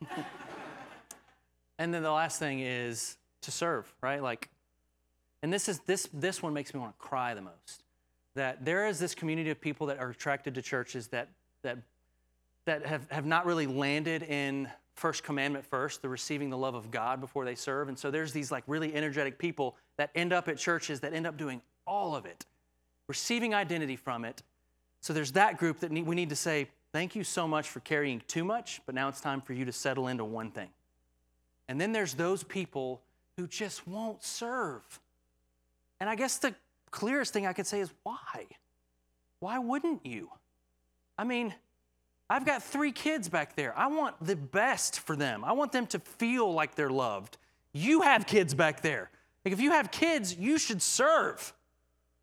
and 1.78 1.92
then 1.92 2.02
the 2.02 2.10
last 2.10 2.38
thing 2.38 2.60
is 2.60 3.16
to 3.42 3.50
serve, 3.50 3.92
right? 4.00 4.22
Like, 4.22 4.48
and 5.42 5.52
this 5.52 5.68
is 5.68 5.80
this 5.80 6.08
this 6.12 6.42
one 6.42 6.54
makes 6.54 6.72
me 6.72 6.80
want 6.80 6.96
to 6.96 7.04
cry 7.04 7.34
the 7.34 7.42
most 7.42 7.82
that 8.34 8.64
there 8.64 8.86
is 8.86 8.98
this 8.98 9.14
community 9.14 9.50
of 9.50 9.60
people 9.60 9.86
that 9.88 9.98
are 9.98 10.10
attracted 10.10 10.54
to 10.54 10.62
churches 10.62 11.08
that 11.08 11.28
that 11.62 11.78
that 12.64 12.86
have, 12.86 13.10
have 13.10 13.26
not 13.26 13.44
really 13.44 13.66
landed 13.66 14.22
in 14.22 14.68
first 14.94 15.24
commandment 15.24 15.64
first 15.64 16.02
the 16.02 16.08
receiving 16.08 16.50
the 16.50 16.56
love 16.56 16.74
of 16.74 16.90
god 16.90 17.20
before 17.20 17.44
they 17.44 17.54
serve. 17.54 17.88
And 17.88 17.98
so 17.98 18.10
there's 18.10 18.32
these 18.32 18.52
like 18.52 18.64
really 18.66 18.94
energetic 18.94 19.38
people 19.38 19.76
that 19.96 20.10
end 20.14 20.32
up 20.32 20.48
at 20.48 20.58
churches 20.58 21.00
that 21.00 21.12
end 21.12 21.26
up 21.26 21.36
doing 21.36 21.60
all 21.86 22.14
of 22.14 22.24
it 22.26 22.46
receiving 23.08 23.52
identity 23.52 23.96
from 23.96 24.24
it. 24.24 24.42
So 25.00 25.12
there's 25.12 25.32
that 25.32 25.58
group 25.58 25.80
that 25.80 25.90
need, 25.90 26.06
we 26.06 26.14
need 26.14 26.28
to 26.28 26.36
say 26.36 26.68
thank 26.92 27.16
you 27.16 27.24
so 27.24 27.48
much 27.48 27.68
for 27.68 27.80
carrying 27.80 28.22
too 28.28 28.44
much 28.44 28.80
but 28.86 28.94
now 28.94 29.08
it's 29.08 29.20
time 29.20 29.40
for 29.40 29.52
you 29.52 29.64
to 29.64 29.72
settle 29.72 30.08
into 30.08 30.24
one 30.24 30.50
thing. 30.50 30.68
And 31.68 31.80
then 31.80 31.92
there's 31.92 32.14
those 32.14 32.42
people 32.42 33.00
who 33.36 33.46
just 33.46 33.88
won't 33.88 34.22
serve 34.22 35.00
and 36.02 36.10
i 36.10 36.16
guess 36.16 36.38
the 36.38 36.52
clearest 36.92 37.32
thing 37.32 37.46
I 37.46 37.52
could 37.52 37.66
say 37.66 37.80
is 37.80 37.90
why? 38.04 38.46
Why 39.40 39.58
wouldn't 39.58 40.06
you? 40.06 40.30
I 41.18 41.24
mean, 41.24 41.52
I've 42.30 42.46
got 42.46 42.62
three 42.62 42.92
kids 42.92 43.28
back 43.28 43.56
there. 43.56 43.76
I 43.76 43.88
want 43.88 44.14
the 44.24 44.36
best 44.36 45.00
for 45.00 45.16
them. 45.16 45.44
I 45.44 45.52
want 45.52 45.72
them 45.72 45.86
to 45.88 45.98
feel 45.98 46.52
like 46.52 46.76
they're 46.76 46.90
loved. 46.90 47.38
You 47.72 48.02
have 48.02 48.26
kids 48.26 48.54
back 48.54 48.82
there. 48.82 49.10
Like 49.44 49.52
if 49.52 49.60
you 49.60 49.72
have 49.72 49.90
kids, 49.90 50.36
you 50.36 50.58
should 50.58 50.80
serve. 50.80 51.52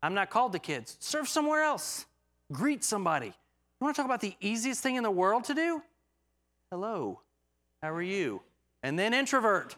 I'm 0.02 0.14
not 0.14 0.30
called 0.30 0.52
to 0.52 0.58
kids. 0.58 0.96
Serve 1.00 1.28
somewhere 1.28 1.62
else. 1.62 2.06
Greet 2.50 2.82
somebody. 2.82 3.26
You 3.26 3.84
want 3.84 3.94
to 3.94 4.00
talk 4.00 4.06
about 4.06 4.20
the 4.20 4.34
easiest 4.40 4.82
thing 4.82 4.96
in 4.96 5.02
the 5.02 5.10
world 5.10 5.44
to 5.44 5.54
do? 5.54 5.82
Hello. 6.70 7.20
How 7.82 7.92
are 7.92 8.02
you? 8.02 8.40
And 8.82 8.98
then 8.98 9.12
introvert. 9.12 9.76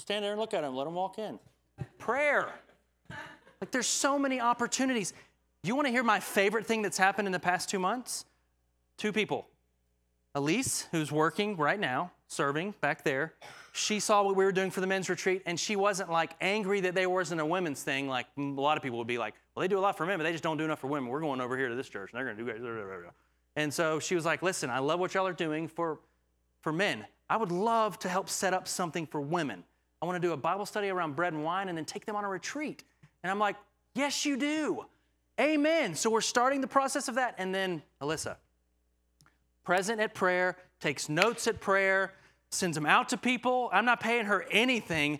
Stand 0.00 0.24
there 0.24 0.32
and 0.32 0.40
look 0.40 0.52
at 0.52 0.60
them. 0.60 0.76
Let 0.76 0.84
them 0.84 0.94
walk 0.94 1.18
in. 1.18 1.38
Prayer. 1.98 2.50
Like 3.60 3.70
there's 3.70 3.86
so 3.86 4.18
many 4.18 4.40
opportunities. 4.40 5.12
You 5.62 5.74
want 5.74 5.86
to 5.86 5.92
hear 5.92 6.04
my 6.04 6.20
favorite 6.20 6.66
thing 6.66 6.82
that's 6.82 6.98
happened 6.98 7.26
in 7.26 7.32
the 7.32 7.40
past 7.40 7.68
two 7.68 7.78
months? 7.78 8.24
Two 8.96 9.12
people. 9.12 9.46
Elise, 10.34 10.86
who's 10.92 11.10
working 11.10 11.56
right 11.56 11.80
now, 11.80 12.12
serving 12.28 12.74
back 12.80 13.04
there, 13.04 13.32
she 13.72 14.00
saw 14.00 14.22
what 14.22 14.36
we 14.36 14.44
were 14.44 14.52
doing 14.52 14.70
for 14.70 14.80
the 14.80 14.86
men's 14.86 15.08
retreat, 15.08 15.42
and 15.46 15.58
she 15.58 15.76
wasn't 15.76 16.10
like 16.10 16.32
angry 16.40 16.80
that 16.80 16.94
there 16.94 17.08
wasn't 17.08 17.40
a 17.40 17.46
women's 17.46 17.82
thing. 17.82 18.08
Like 18.08 18.26
a 18.36 18.40
lot 18.40 18.76
of 18.76 18.82
people 18.82 18.98
would 18.98 19.06
be 19.06 19.18
like, 19.18 19.34
well, 19.54 19.62
they 19.62 19.68
do 19.68 19.78
a 19.78 19.80
lot 19.80 19.96
for 19.96 20.06
men, 20.06 20.18
but 20.18 20.24
they 20.24 20.32
just 20.32 20.44
don't 20.44 20.56
do 20.56 20.64
enough 20.64 20.78
for 20.78 20.88
women. 20.88 21.10
We're 21.10 21.20
going 21.20 21.40
over 21.40 21.56
here 21.56 21.68
to 21.68 21.74
this 21.74 21.88
church, 21.88 22.10
and 22.12 22.18
they're 22.18 22.34
going 22.34 22.36
to 22.36 22.54
do. 22.54 23.10
And 23.56 23.72
so 23.72 23.98
she 23.98 24.14
was 24.14 24.24
like, 24.24 24.42
listen, 24.42 24.68
I 24.68 24.78
love 24.78 25.00
what 25.00 25.14
y'all 25.14 25.26
are 25.26 25.32
doing 25.32 25.68
for, 25.68 25.98
for 26.60 26.72
men. 26.72 27.06
I 27.28 27.36
would 27.38 27.50
love 27.50 27.98
to 28.00 28.08
help 28.08 28.28
set 28.28 28.52
up 28.52 28.68
something 28.68 29.06
for 29.06 29.20
women. 29.20 29.64
I 30.02 30.06
want 30.06 30.20
to 30.20 30.26
do 30.26 30.34
a 30.34 30.36
Bible 30.36 30.66
study 30.66 30.88
around 30.88 31.16
bread 31.16 31.32
and 31.32 31.42
wine 31.42 31.68
and 31.68 31.76
then 31.76 31.86
take 31.86 32.04
them 32.04 32.14
on 32.14 32.24
a 32.24 32.28
retreat. 32.28 32.84
And 33.26 33.30
I'm 33.32 33.40
like, 33.40 33.56
yes, 33.96 34.24
you 34.24 34.36
do. 34.36 34.84
Amen. 35.40 35.96
So 35.96 36.10
we're 36.10 36.20
starting 36.20 36.60
the 36.60 36.68
process 36.68 37.08
of 37.08 37.16
that. 37.16 37.34
And 37.38 37.52
then 37.52 37.82
Alyssa, 38.00 38.36
present 39.64 40.00
at 40.00 40.14
prayer, 40.14 40.56
takes 40.78 41.08
notes 41.08 41.48
at 41.48 41.58
prayer, 41.58 42.12
sends 42.52 42.76
them 42.76 42.86
out 42.86 43.08
to 43.08 43.16
people. 43.16 43.68
I'm 43.72 43.84
not 43.84 43.98
paying 43.98 44.26
her 44.26 44.46
anything. 44.52 45.18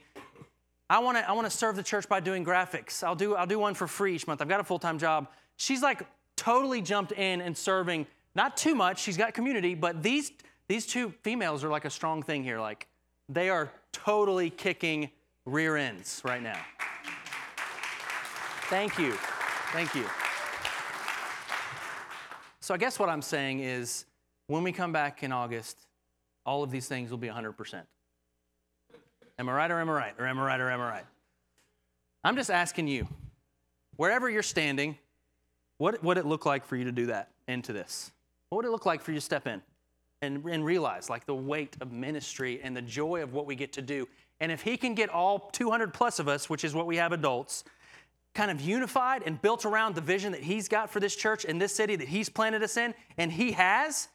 I 0.88 1.00
want 1.00 1.18
to 1.18 1.28
I 1.28 1.32
want 1.32 1.50
to 1.50 1.50
serve 1.50 1.74
the 1.74 1.82
church 1.82 2.08
by 2.08 2.20
doing 2.20 2.44
graphics. 2.44 3.02
I'll 3.02 3.16
do 3.16 3.34
I'll 3.34 3.44
do 3.44 3.58
one 3.58 3.74
for 3.74 3.88
free 3.88 4.14
each 4.14 4.28
month. 4.28 4.40
I've 4.40 4.48
got 4.48 4.60
a 4.60 4.64
full-time 4.64 5.00
job. 5.00 5.26
She's 5.56 5.82
like 5.82 6.02
totally 6.36 6.80
jumped 6.80 7.10
in 7.10 7.40
and 7.40 7.56
serving 7.56 8.06
not 8.36 8.56
too 8.56 8.76
much. 8.76 9.00
She's 9.00 9.16
got 9.16 9.34
community, 9.34 9.74
but 9.74 10.00
these 10.00 10.30
these 10.68 10.86
two 10.86 11.12
females 11.22 11.64
are 11.64 11.70
like 11.70 11.86
a 11.86 11.90
strong 11.90 12.22
thing 12.22 12.44
here. 12.44 12.60
Like 12.60 12.86
they 13.28 13.50
are 13.50 13.72
totally 13.90 14.48
kicking 14.48 15.10
rear 15.44 15.76
ends 15.76 16.22
right 16.24 16.40
now. 16.40 16.60
Thank 18.68 18.98
you. 18.98 19.12
Thank 19.72 19.94
you. 19.94 20.04
So 22.58 22.74
I 22.74 22.78
guess 22.78 22.98
what 22.98 23.08
I'm 23.08 23.22
saying 23.22 23.60
is 23.60 24.06
when 24.48 24.64
we 24.64 24.72
come 24.72 24.90
back 24.90 25.22
in 25.22 25.30
August, 25.30 25.78
all 26.44 26.64
of 26.64 26.72
these 26.72 26.88
things 26.88 27.12
will 27.12 27.18
be 27.18 27.28
100%. 27.28 27.82
Am 29.38 29.48
I 29.48 29.52
right 29.52 29.70
or 29.70 29.78
am 29.78 29.88
I 29.88 29.92
right? 29.92 30.14
Or 30.18 30.26
am 30.26 30.40
I 30.40 30.44
right 30.44 30.60
or 30.60 30.68
am 30.68 30.80
I 30.80 30.88
right? 30.88 31.06
I'm 32.24 32.34
just 32.34 32.50
asking 32.50 32.88
you, 32.88 33.06
wherever 33.96 34.28
you're 34.28 34.42
standing, 34.42 34.98
what 35.78 36.02
would 36.02 36.18
it 36.18 36.26
look 36.26 36.44
like 36.44 36.64
for 36.64 36.74
you 36.74 36.84
to 36.84 36.92
do 36.92 37.06
that 37.06 37.30
into 37.46 37.72
this? 37.72 38.10
What 38.48 38.56
would 38.56 38.64
it 38.66 38.72
look 38.72 38.84
like 38.84 39.00
for 39.00 39.12
you 39.12 39.18
to 39.18 39.24
step 39.24 39.46
in 39.46 39.62
and, 40.22 40.44
and 40.44 40.64
realize 40.64 41.08
like 41.08 41.24
the 41.24 41.36
weight 41.36 41.76
of 41.80 41.92
ministry 41.92 42.60
and 42.64 42.76
the 42.76 42.82
joy 42.82 43.22
of 43.22 43.32
what 43.32 43.46
we 43.46 43.54
get 43.54 43.72
to 43.74 43.82
do? 43.82 44.08
And 44.40 44.50
if 44.50 44.62
he 44.62 44.76
can 44.76 44.94
get 44.96 45.08
all 45.08 45.50
200 45.52 45.94
plus 45.94 46.18
of 46.18 46.26
us, 46.26 46.50
which 46.50 46.64
is 46.64 46.74
what 46.74 46.86
we 46.86 46.96
have 46.96 47.12
adults, 47.12 47.62
kind 48.36 48.50
of 48.50 48.60
unified 48.60 49.22
and 49.24 49.40
built 49.40 49.64
around 49.64 49.94
the 49.94 50.00
vision 50.00 50.32
that 50.32 50.42
he's 50.42 50.68
got 50.68 50.90
for 50.90 51.00
this 51.00 51.16
church 51.16 51.46
and 51.46 51.60
this 51.60 51.74
city 51.74 51.96
that 51.96 52.06
he's 52.06 52.28
planted 52.28 52.62
us 52.62 52.76
in, 52.76 52.94
and 53.16 53.32
he 53.32 53.52
has, 53.52 54.08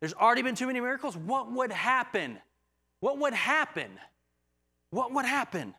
there's 0.00 0.14
already 0.14 0.40
been 0.40 0.54
too 0.54 0.68
many 0.68 0.80
miracles. 0.80 1.16
What 1.16 1.50
would 1.50 1.72
happen? 1.72 2.38
What 3.00 3.18
would 3.18 3.34
happen? 3.34 3.90
What 4.90 5.12
would 5.12 5.26
happen? 5.26 5.74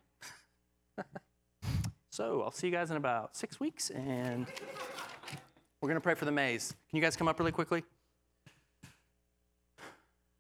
so 2.12 2.42
I'll 2.42 2.52
see 2.52 2.68
you 2.68 2.74
guys 2.74 2.92
in 2.92 2.98
about 2.98 3.38
six 3.38 3.58
weeks, 3.58 3.90
and 3.90 4.46
we're 5.80 5.88
going 5.88 5.96
to 5.96 6.02
pray 6.02 6.16
for 6.16 6.26
the 6.26 6.32
maze. 6.32 6.76
Can 6.90 6.98
you 6.98 7.02
guys 7.02 7.16
come 7.16 7.30
up 7.30 7.40
really 7.40 7.54
quickly? 7.54 7.84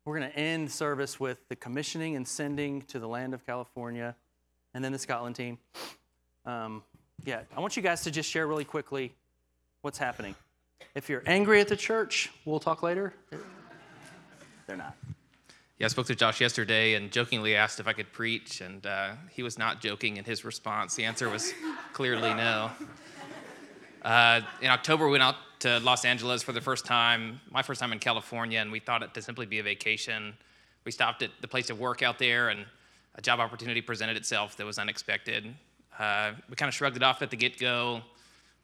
We're 0.04 0.20
going 0.20 0.30
to 0.30 0.38
end 0.38 0.70
service 0.70 1.18
with 1.18 1.48
the 1.48 1.56
commissioning 1.56 2.18
and 2.18 2.28
sending 2.28 2.82
to 2.84 3.00
the 3.00 3.08
land 3.08 3.34
of 3.34 3.46
California, 3.46 4.18
and 4.74 4.84
then 4.84 4.92
the 4.92 5.00
Scotland 5.00 5.38
team. 5.38 5.60
Um, 6.46 6.84
yeah, 7.26 7.42
I 7.56 7.60
want 7.60 7.76
you 7.76 7.84
guys 7.84 8.02
to 8.04 8.12
just 8.12 8.30
share 8.30 8.48
really 8.48 8.66
quickly 8.66 9.14
what's 9.82 9.98
happening. 9.98 10.36
If 10.96 11.10
you're 11.10 11.24
angry 11.26 11.60
at 11.60 11.68
the 11.68 11.76
church, 11.76 12.32
we'll 12.46 12.60
talk 12.60 12.84
later. 12.84 13.14
They're 14.66 14.78
not. 14.78 14.96
Yeah, 15.80 15.86
I 15.86 15.90
spoke 15.90 16.08
to 16.08 16.16
Josh 16.16 16.42
yesterday 16.42 16.96
and 16.96 17.12
jokingly 17.12 17.56
asked 17.56 17.80
if 17.80 17.88
I 17.88 17.94
could 17.94 18.12
preach, 18.12 18.62
and 18.62 18.86
uh, 18.86 19.12
he 19.32 19.44
was 19.44 19.60
not 19.60 19.80
joking 19.80 20.18
in 20.18 20.26
his 20.26 20.44
response. 20.44 20.96
The 20.96 21.06
answer 21.06 21.30
was 21.30 21.54
clearly 21.94 22.34
no. 22.34 22.72
Uh, 24.02 24.42
in 24.62 24.70
October, 24.70 25.06
we 25.06 25.12
went 25.12 25.24
out 25.24 25.36
to 25.60 25.80
Los 25.80 26.06
Angeles 26.06 26.42
for 26.42 26.52
the 26.52 26.62
first 26.62 26.86
time, 26.86 27.40
my 27.52 27.62
first 27.62 27.80
time 27.80 27.92
in 27.92 28.00
California, 28.00 28.60
and 28.60 28.72
we 28.72 28.80
thought 28.80 29.04
it 29.04 29.14
to 29.14 29.22
simply 29.22 29.46
be 29.46 29.60
a 29.60 29.64
vacation. 29.64 30.34
We 30.86 30.92
stopped 30.92 31.22
at 31.22 31.30
the 31.42 31.48
place 31.48 31.70
of 31.70 31.80
work 31.80 32.02
out 32.02 32.18
there, 32.18 32.50
and 32.50 32.66
a 33.16 33.22
job 33.22 33.40
opportunity 33.40 33.82
presented 33.82 34.18
itself 34.18 34.56
that 34.58 34.66
was 34.66 34.80
unexpected. 34.80 35.54
Uh, 35.98 36.32
we 36.50 36.56
kind 36.56 36.70
of 36.70 36.76
shrugged 36.76 36.96
it 36.96 37.04
off 37.04 37.22
at 37.22 37.30
the 37.30 37.36
get 37.36 37.58
go. 37.58 38.02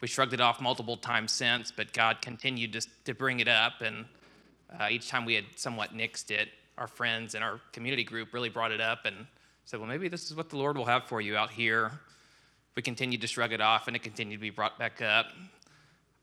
We 0.02 0.08
shrugged 0.08 0.34
it 0.34 0.42
off 0.42 0.62
multiple 0.62 0.98
times 0.98 1.32
since, 1.32 1.72
but 1.72 1.94
God 1.94 2.22
continued 2.22 2.74
to, 2.74 2.82
to 3.06 3.14
bring 3.14 3.40
it 3.40 3.48
up. 3.48 3.82
And 3.82 4.06
uh, 4.80 4.88
each 4.92 5.10
time 5.10 5.26
we 5.26 5.34
had 5.34 5.46
somewhat 5.56 5.96
nixed 5.96 6.30
it, 6.30 6.50
our 6.78 6.88
friends 6.88 7.36
and 7.36 7.44
our 7.44 7.60
community 7.72 8.04
group 8.04 8.34
really 8.34 8.50
brought 8.50 8.72
it 8.72 8.82
up 8.82 9.06
and 9.06 9.16
said, 9.66 9.80
Well, 9.80 9.90
maybe 9.90 10.08
this 10.08 10.30
is 10.30 10.36
what 10.36 10.50
the 10.50 10.58
Lord 10.58 10.78
will 10.78 10.86
have 10.86 11.06
for 11.06 11.22
you 11.22 11.36
out 11.38 11.52
here. 11.52 11.92
We 12.76 12.82
continued 12.82 13.22
to 13.22 13.28
shrug 13.28 13.54
it 13.54 13.62
off 13.62 13.88
and 13.88 13.96
it 13.96 14.04
continued 14.04 14.38
to 14.38 14.42
be 14.42 14.50
brought 14.50 14.78
back 14.78 15.02
up. 15.02 15.28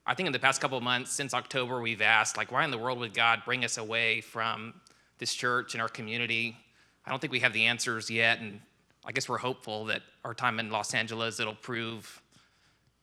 I 0.06 0.14
think 0.14 0.26
in 0.26 0.32
the 0.32 0.38
past 0.38 0.60
couple 0.60 0.76
of 0.76 0.82
months, 0.82 1.12
since 1.12 1.34
October, 1.34 1.80
we've 1.80 2.02
asked, 2.02 2.36
like, 2.36 2.50
why 2.50 2.64
in 2.64 2.70
the 2.70 2.78
world 2.78 2.98
would 2.98 3.14
God 3.14 3.42
bring 3.44 3.64
us 3.64 3.78
away 3.78 4.20
from 4.20 4.74
this 5.18 5.32
church 5.34 5.74
and 5.74 5.82
our 5.82 5.88
community? 5.88 6.56
I 7.06 7.10
don't 7.10 7.20
think 7.20 7.32
we 7.32 7.40
have 7.40 7.52
the 7.52 7.66
answers 7.66 8.10
yet, 8.10 8.40
and 8.40 8.60
I 9.04 9.12
guess 9.12 9.28
we're 9.28 9.38
hopeful 9.38 9.86
that 9.86 10.02
our 10.24 10.34
time 10.34 10.60
in 10.60 10.70
Los 10.70 10.94
Angeles 10.94 11.40
it'll 11.40 11.54
prove 11.54 12.20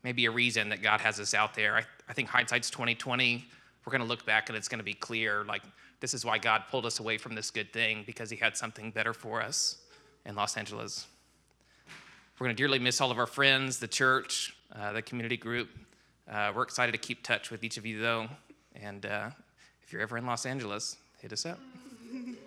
maybe 0.04 0.26
a 0.26 0.32
reason 0.32 0.70
that 0.70 0.82
God 0.82 1.02
has 1.02 1.20
us 1.20 1.34
out 1.34 1.56
there. 1.56 1.76
I, 1.76 1.84
I 2.08 2.14
think 2.14 2.30
hindsight's 2.30 2.70
2020. 2.70 3.44
We're 3.86 3.92
going 3.92 4.02
to 4.02 4.08
look 4.08 4.26
back 4.26 4.50
and 4.50 4.58
it's 4.58 4.68
going 4.68 4.80
to 4.80 4.86
be 4.86 4.94
clear 4.94 5.44
like 5.46 5.64
this 6.00 6.14
is 6.14 6.24
why 6.24 6.38
God 6.38 6.64
pulled 6.70 6.86
us 6.86 7.00
away 7.00 7.18
from 7.18 7.36
this 7.36 7.50
good 7.50 7.74
thing 7.74 8.04
because 8.06 8.30
He 8.30 8.38
had 8.38 8.56
something 8.56 8.92
better 8.92 9.14
for 9.14 9.42
us 9.42 9.78
in 10.26 10.36
Los 10.36 10.56
Angeles. 10.56 11.08
We're 12.40 12.46
going 12.46 12.56
to 12.56 12.62
dearly 12.62 12.80
miss 12.80 13.02
all 13.02 13.10
of 13.10 13.18
our 13.18 13.26
friends, 13.26 13.80
the 13.80 13.88
church, 13.88 14.56
uh, 14.76 14.94
the 14.94 15.02
community 15.02 15.38
group. 15.38 15.70
Uh, 16.30 16.52
we're 16.56 16.64
excited 16.64 16.92
to 16.92 16.98
keep 16.98 17.24
touch 17.24 17.50
with 17.50 17.64
each 17.64 17.78
of 17.78 17.86
you 17.86 18.00
though, 18.00 18.28
and 18.76 19.06
uh, 19.06 19.30
if 19.84 19.92
you're 19.92 20.02
ever 20.02 20.18
in 20.18 20.26
Los 20.26 20.46
Angeles, 20.46 20.98
hit 21.20 21.34
us 21.34 21.46
up. 21.46 21.60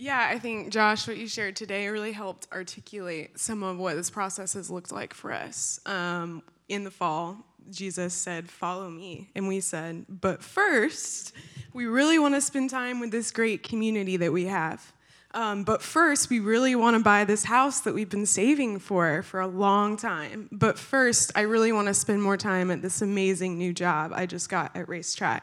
Yeah, 0.00 0.28
I 0.30 0.38
think 0.38 0.70
Josh, 0.70 1.06
what 1.06 1.18
you 1.18 1.28
shared 1.28 1.56
today 1.56 1.86
really 1.88 2.12
helped 2.12 2.48
articulate 2.54 3.38
some 3.38 3.62
of 3.62 3.76
what 3.76 3.96
this 3.96 4.08
process 4.08 4.54
has 4.54 4.70
looked 4.70 4.90
like 4.90 5.12
for 5.12 5.30
us. 5.30 5.78
Um, 5.84 6.42
in 6.70 6.84
the 6.84 6.90
fall, 6.90 7.36
Jesus 7.70 8.14
said, 8.14 8.48
Follow 8.48 8.88
me. 8.88 9.28
And 9.34 9.46
we 9.46 9.60
said, 9.60 10.06
But 10.08 10.42
first, 10.42 11.34
we 11.74 11.84
really 11.84 12.18
want 12.18 12.34
to 12.34 12.40
spend 12.40 12.70
time 12.70 12.98
with 12.98 13.10
this 13.10 13.30
great 13.30 13.62
community 13.62 14.16
that 14.16 14.32
we 14.32 14.46
have. 14.46 14.90
Um, 15.32 15.62
but 15.62 15.80
first, 15.80 16.28
we 16.28 16.40
really 16.40 16.74
want 16.74 16.96
to 16.96 17.02
buy 17.02 17.24
this 17.24 17.44
house 17.44 17.80
that 17.80 17.94
we've 17.94 18.08
been 18.08 18.26
saving 18.26 18.80
for 18.80 19.22
for 19.22 19.40
a 19.40 19.46
long 19.46 19.96
time. 19.96 20.48
But 20.50 20.76
first, 20.76 21.30
I 21.36 21.42
really 21.42 21.70
want 21.70 21.86
to 21.86 21.94
spend 21.94 22.20
more 22.20 22.36
time 22.36 22.70
at 22.70 22.82
this 22.82 23.00
amazing 23.00 23.56
new 23.56 23.72
job 23.72 24.12
I 24.12 24.26
just 24.26 24.48
got 24.48 24.74
at 24.76 24.86
RaceTrac. 24.86 25.42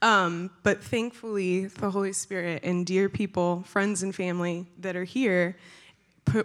Um, 0.00 0.50
but 0.62 0.82
thankfully, 0.82 1.66
the 1.66 1.90
Holy 1.90 2.14
Spirit 2.14 2.62
and 2.64 2.86
dear 2.86 3.10
people, 3.10 3.64
friends 3.66 4.02
and 4.02 4.14
family 4.14 4.66
that 4.78 4.96
are 4.96 5.04
here, 5.04 5.56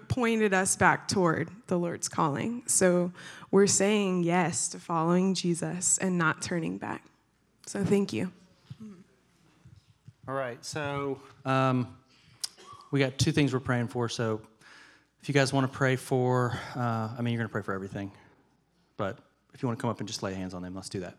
pointed 0.09 0.53
us 0.53 0.75
back 0.75 1.07
toward 1.07 1.49
the 1.67 1.77
Lord's 1.77 2.09
calling. 2.09 2.63
So 2.67 3.13
we're 3.49 3.67
saying 3.67 4.23
yes 4.23 4.67
to 4.69 4.79
following 4.79 5.35
Jesus 5.35 5.97
and 5.99 6.17
not 6.17 6.41
turning 6.41 6.77
back. 6.77 7.03
So 7.65 7.83
thank 7.83 8.11
you. 8.11 8.31
All 10.27 10.35
right, 10.35 10.63
so. 10.63 11.19
Um, 11.45 11.97
we 12.93 12.99
got 12.99 13.17
two 13.17 13.31
things 13.31 13.51
we're 13.51 13.59
praying 13.59 13.87
for. 13.87 14.07
So 14.07 14.39
if 15.19 15.27
you 15.27 15.33
guys 15.33 15.51
want 15.51 15.69
to 15.69 15.75
pray 15.75 15.95
for, 15.95 16.59
uh, 16.75 17.09
I 17.17 17.21
mean, 17.21 17.33
you're 17.33 17.39
going 17.39 17.49
to 17.49 17.51
pray 17.51 17.63
for 17.63 17.73
everything, 17.73 18.11
but 18.97 19.17
if 19.51 19.63
you 19.63 19.67
want 19.67 19.79
to 19.79 19.81
come 19.81 19.89
up 19.89 19.99
and 19.99 20.07
just 20.07 20.21
lay 20.21 20.35
hands 20.35 20.53
on 20.53 20.61
them, 20.61 20.75
let's 20.75 20.89
do 20.89 20.99
that. 20.99 21.15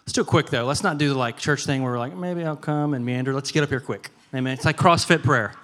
Let's 0.00 0.12
do 0.12 0.22
it 0.22 0.26
quick 0.26 0.50
though. 0.50 0.64
Let's 0.64 0.82
not 0.82 0.98
do 0.98 1.10
the 1.10 1.14
like 1.14 1.38
church 1.38 1.66
thing 1.66 1.84
where 1.84 1.92
we're 1.92 2.00
like, 2.00 2.16
maybe 2.16 2.42
I'll 2.42 2.56
come 2.56 2.94
and 2.94 3.06
meander. 3.06 3.32
Let's 3.32 3.52
get 3.52 3.62
up 3.62 3.68
here 3.68 3.78
quick. 3.78 4.10
Amen. 4.34 4.54
It's 4.54 4.64
like 4.64 4.76
CrossFit 4.76 5.22
prayer. 5.22 5.54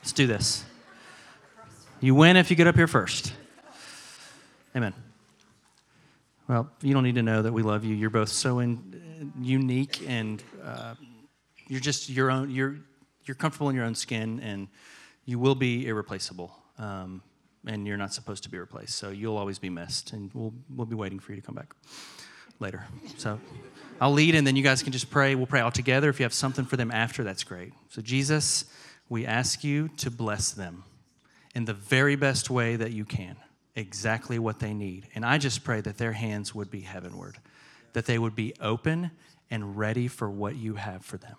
Let's 0.00 0.12
do 0.12 0.28
this. 0.28 0.64
You 2.00 2.14
win 2.14 2.36
if 2.36 2.48
you 2.48 2.56
get 2.56 2.68
up 2.68 2.76
here 2.76 2.86
first. 2.86 3.32
Amen. 4.76 4.94
Well, 6.46 6.70
you 6.82 6.94
don't 6.94 7.02
need 7.02 7.16
to 7.16 7.22
know 7.22 7.42
that 7.42 7.52
we 7.52 7.62
love 7.64 7.84
you. 7.84 7.96
You're 7.96 8.10
both 8.10 8.28
so 8.28 8.60
in, 8.60 9.32
unique 9.40 10.08
and 10.08 10.40
uh, 10.62 10.94
you're 11.66 11.80
just 11.80 12.08
your 12.08 12.30
own. 12.30 12.48
You're 12.48 12.76
you're 13.24 13.34
comfortable 13.34 13.68
in 13.68 13.76
your 13.76 13.84
own 13.84 13.94
skin 13.94 14.40
and 14.40 14.68
you 15.24 15.38
will 15.38 15.54
be 15.54 15.86
irreplaceable. 15.86 16.54
Um, 16.78 17.22
and 17.66 17.86
you're 17.86 17.96
not 17.96 18.12
supposed 18.12 18.42
to 18.42 18.50
be 18.50 18.58
replaced. 18.58 18.96
So 18.96 19.10
you'll 19.10 19.38
always 19.38 19.58
be 19.58 19.70
missed. 19.70 20.12
And 20.12 20.30
we'll, 20.34 20.52
we'll 20.68 20.86
be 20.86 20.96
waiting 20.96 21.18
for 21.18 21.32
you 21.32 21.40
to 21.40 21.46
come 21.46 21.54
back 21.54 21.74
later. 22.60 22.84
So 23.16 23.40
I'll 24.00 24.12
lead 24.12 24.34
and 24.34 24.46
then 24.46 24.56
you 24.56 24.62
guys 24.62 24.82
can 24.82 24.92
just 24.92 25.10
pray. 25.10 25.34
We'll 25.34 25.46
pray 25.46 25.60
all 25.60 25.70
together. 25.70 26.08
If 26.08 26.20
you 26.20 26.24
have 26.24 26.34
something 26.34 26.64
for 26.64 26.76
them 26.76 26.90
after, 26.90 27.24
that's 27.24 27.44
great. 27.44 27.72
So, 27.88 28.02
Jesus, 28.02 28.66
we 29.08 29.26
ask 29.26 29.64
you 29.64 29.88
to 29.98 30.10
bless 30.10 30.52
them 30.52 30.84
in 31.54 31.64
the 31.64 31.74
very 31.74 32.16
best 32.16 32.50
way 32.50 32.76
that 32.76 32.92
you 32.92 33.04
can, 33.04 33.36
exactly 33.76 34.38
what 34.38 34.58
they 34.58 34.74
need. 34.74 35.08
And 35.14 35.24
I 35.24 35.38
just 35.38 35.64
pray 35.64 35.80
that 35.82 35.98
their 35.98 36.12
hands 36.12 36.54
would 36.54 36.70
be 36.70 36.80
heavenward, 36.80 37.38
that 37.92 38.06
they 38.06 38.18
would 38.18 38.34
be 38.34 38.54
open 38.60 39.10
and 39.50 39.76
ready 39.76 40.08
for 40.08 40.28
what 40.28 40.56
you 40.56 40.74
have 40.74 41.04
for 41.04 41.16
them. 41.16 41.36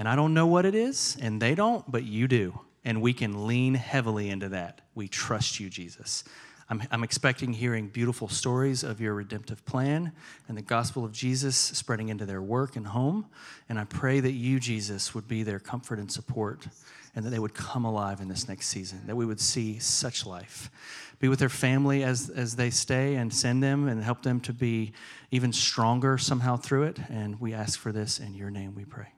And 0.00 0.08
I 0.08 0.16
don't 0.16 0.32
know 0.32 0.46
what 0.46 0.64
it 0.64 0.74
is, 0.74 1.18
and 1.20 1.42
they 1.42 1.54
don't, 1.54 1.84
but 1.92 2.04
you 2.04 2.26
do. 2.26 2.58
And 2.86 3.02
we 3.02 3.12
can 3.12 3.46
lean 3.46 3.74
heavily 3.74 4.30
into 4.30 4.48
that. 4.48 4.80
We 4.94 5.08
trust 5.08 5.60
you, 5.60 5.68
Jesus. 5.68 6.24
I'm, 6.70 6.82
I'm, 6.90 7.04
expecting 7.04 7.52
hearing 7.52 7.88
beautiful 7.88 8.26
stories 8.26 8.82
of 8.82 8.98
your 8.98 9.12
redemptive 9.12 9.62
plan 9.66 10.12
and 10.48 10.56
the 10.56 10.62
gospel 10.62 11.04
of 11.04 11.12
Jesus 11.12 11.54
spreading 11.54 12.08
into 12.08 12.24
their 12.24 12.40
work 12.40 12.76
and 12.76 12.86
home. 12.86 13.26
And 13.68 13.78
I 13.78 13.84
pray 13.84 14.20
that 14.20 14.32
you, 14.32 14.58
Jesus, 14.58 15.14
would 15.14 15.28
be 15.28 15.42
their 15.42 15.58
comfort 15.58 15.98
and 15.98 16.10
support 16.10 16.66
and 17.14 17.22
that 17.26 17.28
they 17.28 17.38
would 17.38 17.52
come 17.52 17.84
alive 17.84 18.22
in 18.22 18.28
this 18.28 18.48
next 18.48 18.68
season, 18.68 19.02
that 19.06 19.16
we 19.16 19.26
would 19.26 19.40
see 19.40 19.78
such 19.80 20.24
life. 20.24 20.70
Be 21.18 21.28
with 21.28 21.40
their 21.40 21.50
family 21.50 22.04
as, 22.04 22.30
as 22.30 22.56
they 22.56 22.70
stay 22.70 23.16
and 23.16 23.34
send 23.34 23.62
them 23.62 23.86
and 23.86 24.02
help 24.02 24.22
them 24.22 24.40
to 24.40 24.54
be 24.54 24.94
even 25.30 25.52
stronger 25.52 26.16
somehow 26.16 26.56
through 26.56 26.84
it. 26.84 26.98
And 27.10 27.38
we 27.38 27.52
ask 27.52 27.78
for 27.78 27.92
this 27.92 28.18
in 28.18 28.32
your 28.32 28.50
name, 28.50 28.74
we 28.74 28.86
pray. 28.86 29.08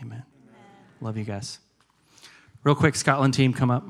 Amen. 0.00 0.22
Amen. 0.22 0.24
Love 1.00 1.16
you 1.16 1.24
guys. 1.24 1.58
Real 2.64 2.74
quick, 2.74 2.94
Scotland 2.94 3.34
team, 3.34 3.52
come 3.52 3.70
up. 3.70 3.84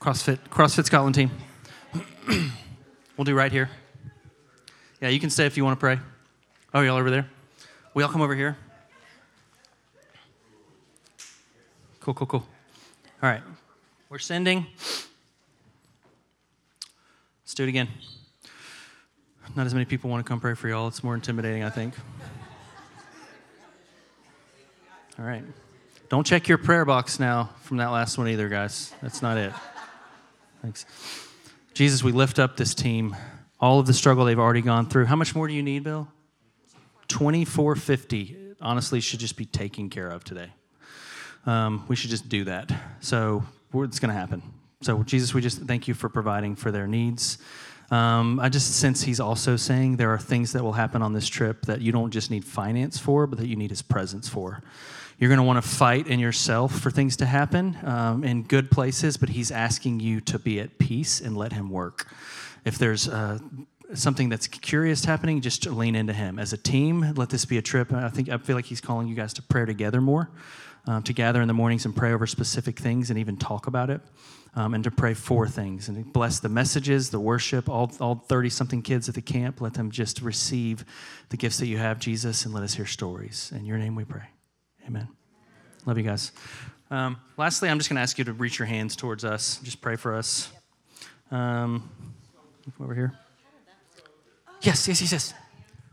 CrossFit, 0.00 0.38
CrossFit 0.50 0.84
Scotland 0.84 1.14
team. 1.14 1.30
we'll 3.16 3.24
do 3.24 3.34
right 3.34 3.50
here. 3.50 3.68
Yeah, 5.00 5.08
you 5.08 5.20
can 5.20 5.30
stay 5.30 5.46
if 5.46 5.56
you 5.56 5.64
want 5.64 5.78
to 5.78 5.80
pray. 5.80 5.98
Oh, 6.72 6.80
y'all 6.80 6.96
over 6.96 7.10
there? 7.10 7.28
We 7.94 8.02
all 8.02 8.08
come 8.08 8.22
over 8.22 8.34
here? 8.34 8.56
Cool, 12.00 12.14
cool, 12.14 12.26
cool. 12.26 12.46
All 13.22 13.28
right. 13.28 13.42
We're 14.08 14.18
sending. 14.18 14.66
Let's 17.42 17.54
do 17.54 17.64
it 17.64 17.68
again. 17.68 17.88
Not 19.54 19.66
as 19.66 19.74
many 19.74 19.86
people 19.86 20.10
want 20.10 20.24
to 20.24 20.28
come 20.28 20.40
pray 20.40 20.54
for 20.54 20.68
y'all. 20.68 20.88
It's 20.88 21.04
more 21.04 21.14
intimidating, 21.14 21.62
I 21.62 21.70
think. 21.70 21.94
All 25.18 25.24
right. 25.24 25.42
Don't 26.08 26.26
check 26.26 26.48
your 26.48 26.58
prayer 26.58 26.84
box 26.84 27.18
now 27.18 27.50
from 27.62 27.78
that 27.78 27.88
last 27.88 28.18
one 28.18 28.28
either, 28.28 28.48
guys. 28.48 28.92
That's 29.02 29.22
not 29.22 29.38
it. 29.38 29.52
Thanks. 30.62 30.84
Jesus, 31.74 32.02
we 32.02 32.12
lift 32.12 32.38
up 32.38 32.56
this 32.56 32.74
team, 32.74 33.16
all 33.60 33.80
of 33.80 33.86
the 33.86 33.94
struggle 33.94 34.24
they've 34.24 34.38
already 34.38 34.62
gone 34.62 34.86
through. 34.86 35.06
How 35.06 35.16
much 35.16 35.34
more 35.34 35.48
do 35.48 35.54
you 35.54 35.62
need, 35.62 35.84
Bill? 35.84 36.08
2450 37.08 38.54
honestly 38.60 39.00
should 39.00 39.20
just 39.20 39.36
be 39.36 39.44
taken 39.44 39.90
care 39.90 40.08
of 40.08 40.24
today. 40.24 40.50
Um, 41.46 41.84
we 41.88 41.96
should 41.96 42.10
just 42.10 42.28
do 42.28 42.44
that. 42.44 42.72
So 43.00 43.44
it's 43.74 43.98
going 43.98 44.12
to 44.12 44.18
happen. 44.18 44.42
So, 44.82 45.02
Jesus, 45.02 45.32
we 45.32 45.40
just 45.40 45.62
thank 45.62 45.88
you 45.88 45.94
for 45.94 46.08
providing 46.08 46.56
for 46.56 46.70
their 46.70 46.86
needs. 46.86 47.38
Um, 47.90 48.40
I 48.40 48.48
just 48.48 48.76
sense 48.76 49.02
he's 49.02 49.20
also 49.20 49.56
saying 49.56 49.96
there 49.96 50.10
are 50.10 50.18
things 50.18 50.52
that 50.52 50.62
will 50.62 50.72
happen 50.72 51.02
on 51.02 51.12
this 51.12 51.28
trip 51.28 51.66
that 51.66 51.80
you 51.80 51.92
don't 51.92 52.10
just 52.10 52.30
need 52.30 52.44
finance 52.44 52.98
for, 52.98 53.26
but 53.26 53.38
that 53.38 53.46
you 53.46 53.56
need 53.56 53.70
his 53.70 53.82
presence 53.82 54.28
for. 54.28 54.62
You're 55.18 55.28
going 55.28 55.38
to 55.38 55.44
want 55.44 55.62
to 55.62 55.68
fight 55.68 56.08
in 56.08 56.18
yourself 56.18 56.78
for 56.78 56.90
things 56.90 57.16
to 57.18 57.26
happen 57.26 57.78
um, 57.84 58.22
in 58.22 58.42
good 58.42 58.70
places, 58.70 59.16
but 59.16 59.30
he's 59.30 59.50
asking 59.50 60.00
you 60.00 60.20
to 60.22 60.38
be 60.38 60.60
at 60.60 60.78
peace 60.78 61.20
and 61.20 61.36
let 61.36 61.52
him 61.52 61.70
work. 61.70 62.06
If 62.64 62.76
there's 62.76 63.08
uh, 63.08 63.38
something 63.94 64.28
that's 64.28 64.46
curious 64.46 65.04
happening, 65.04 65.40
just 65.40 65.64
lean 65.66 65.94
into 65.94 66.12
him. 66.12 66.38
As 66.38 66.52
a 66.52 66.58
team, 66.58 67.14
let 67.14 67.30
this 67.30 67.44
be 67.44 67.56
a 67.56 67.62
trip. 67.62 67.92
I 67.92 68.08
think 68.10 68.28
I 68.28 68.36
feel 68.38 68.56
like 68.56 68.66
he's 68.66 68.80
calling 68.80 69.08
you 69.08 69.14
guys 69.14 69.32
to 69.34 69.42
prayer 69.42 69.64
together 69.64 70.00
more, 70.00 70.28
um, 70.86 71.02
to 71.04 71.12
gather 71.12 71.40
in 71.40 71.48
the 71.48 71.54
mornings 71.54 71.86
and 71.86 71.94
pray 71.94 72.12
over 72.12 72.26
specific 72.26 72.78
things 72.78 73.08
and 73.08 73.18
even 73.18 73.36
talk 73.36 73.66
about 73.68 73.88
it. 73.90 74.02
Um, 74.56 74.72
and 74.72 74.82
to 74.84 74.90
pray 74.90 75.12
for 75.12 75.46
things 75.46 75.88
and 75.88 76.10
bless 76.14 76.40
the 76.40 76.48
messages, 76.48 77.10
the 77.10 77.20
worship, 77.20 77.68
all, 77.68 77.92
all 78.00 78.14
30 78.14 78.48
something 78.48 78.80
kids 78.80 79.06
at 79.06 79.14
the 79.14 79.20
camp. 79.20 79.60
Let 79.60 79.74
them 79.74 79.90
just 79.90 80.22
receive 80.22 80.84
the 81.28 81.36
gifts 81.36 81.58
that 81.58 81.66
you 81.66 81.76
have, 81.76 81.98
Jesus, 81.98 82.46
and 82.46 82.54
let 82.54 82.62
us 82.62 82.72
hear 82.72 82.86
stories. 82.86 83.52
In 83.54 83.66
your 83.66 83.76
name 83.76 83.94
we 83.94 84.04
pray. 84.04 84.24
Amen. 84.86 85.08
Love 85.84 85.98
you 85.98 86.04
guys. 86.04 86.32
Um, 86.90 87.18
lastly, 87.36 87.68
I'm 87.68 87.78
just 87.78 87.90
going 87.90 87.96
to 87.96 88.02
ask 88.02 88.16
you 88.16 88.24
to 88.24 88.32
reach 88.32 88.58
your 88.58 88.66
hands 88.66 88.96
towards 88.96 89.26
us. 89.26 89.60
Just 89.62 89.82
pray 89.82 89.96
for 89.96 90.14
us. 90.14 90.50
Um, 91.30 91.90
over 92.80 92.94
here. 92.94 93.12
Yes, 94.62 94.88
yes, 94.88 95.00
yes, 95.00 95.12
yes. 95.12 95.34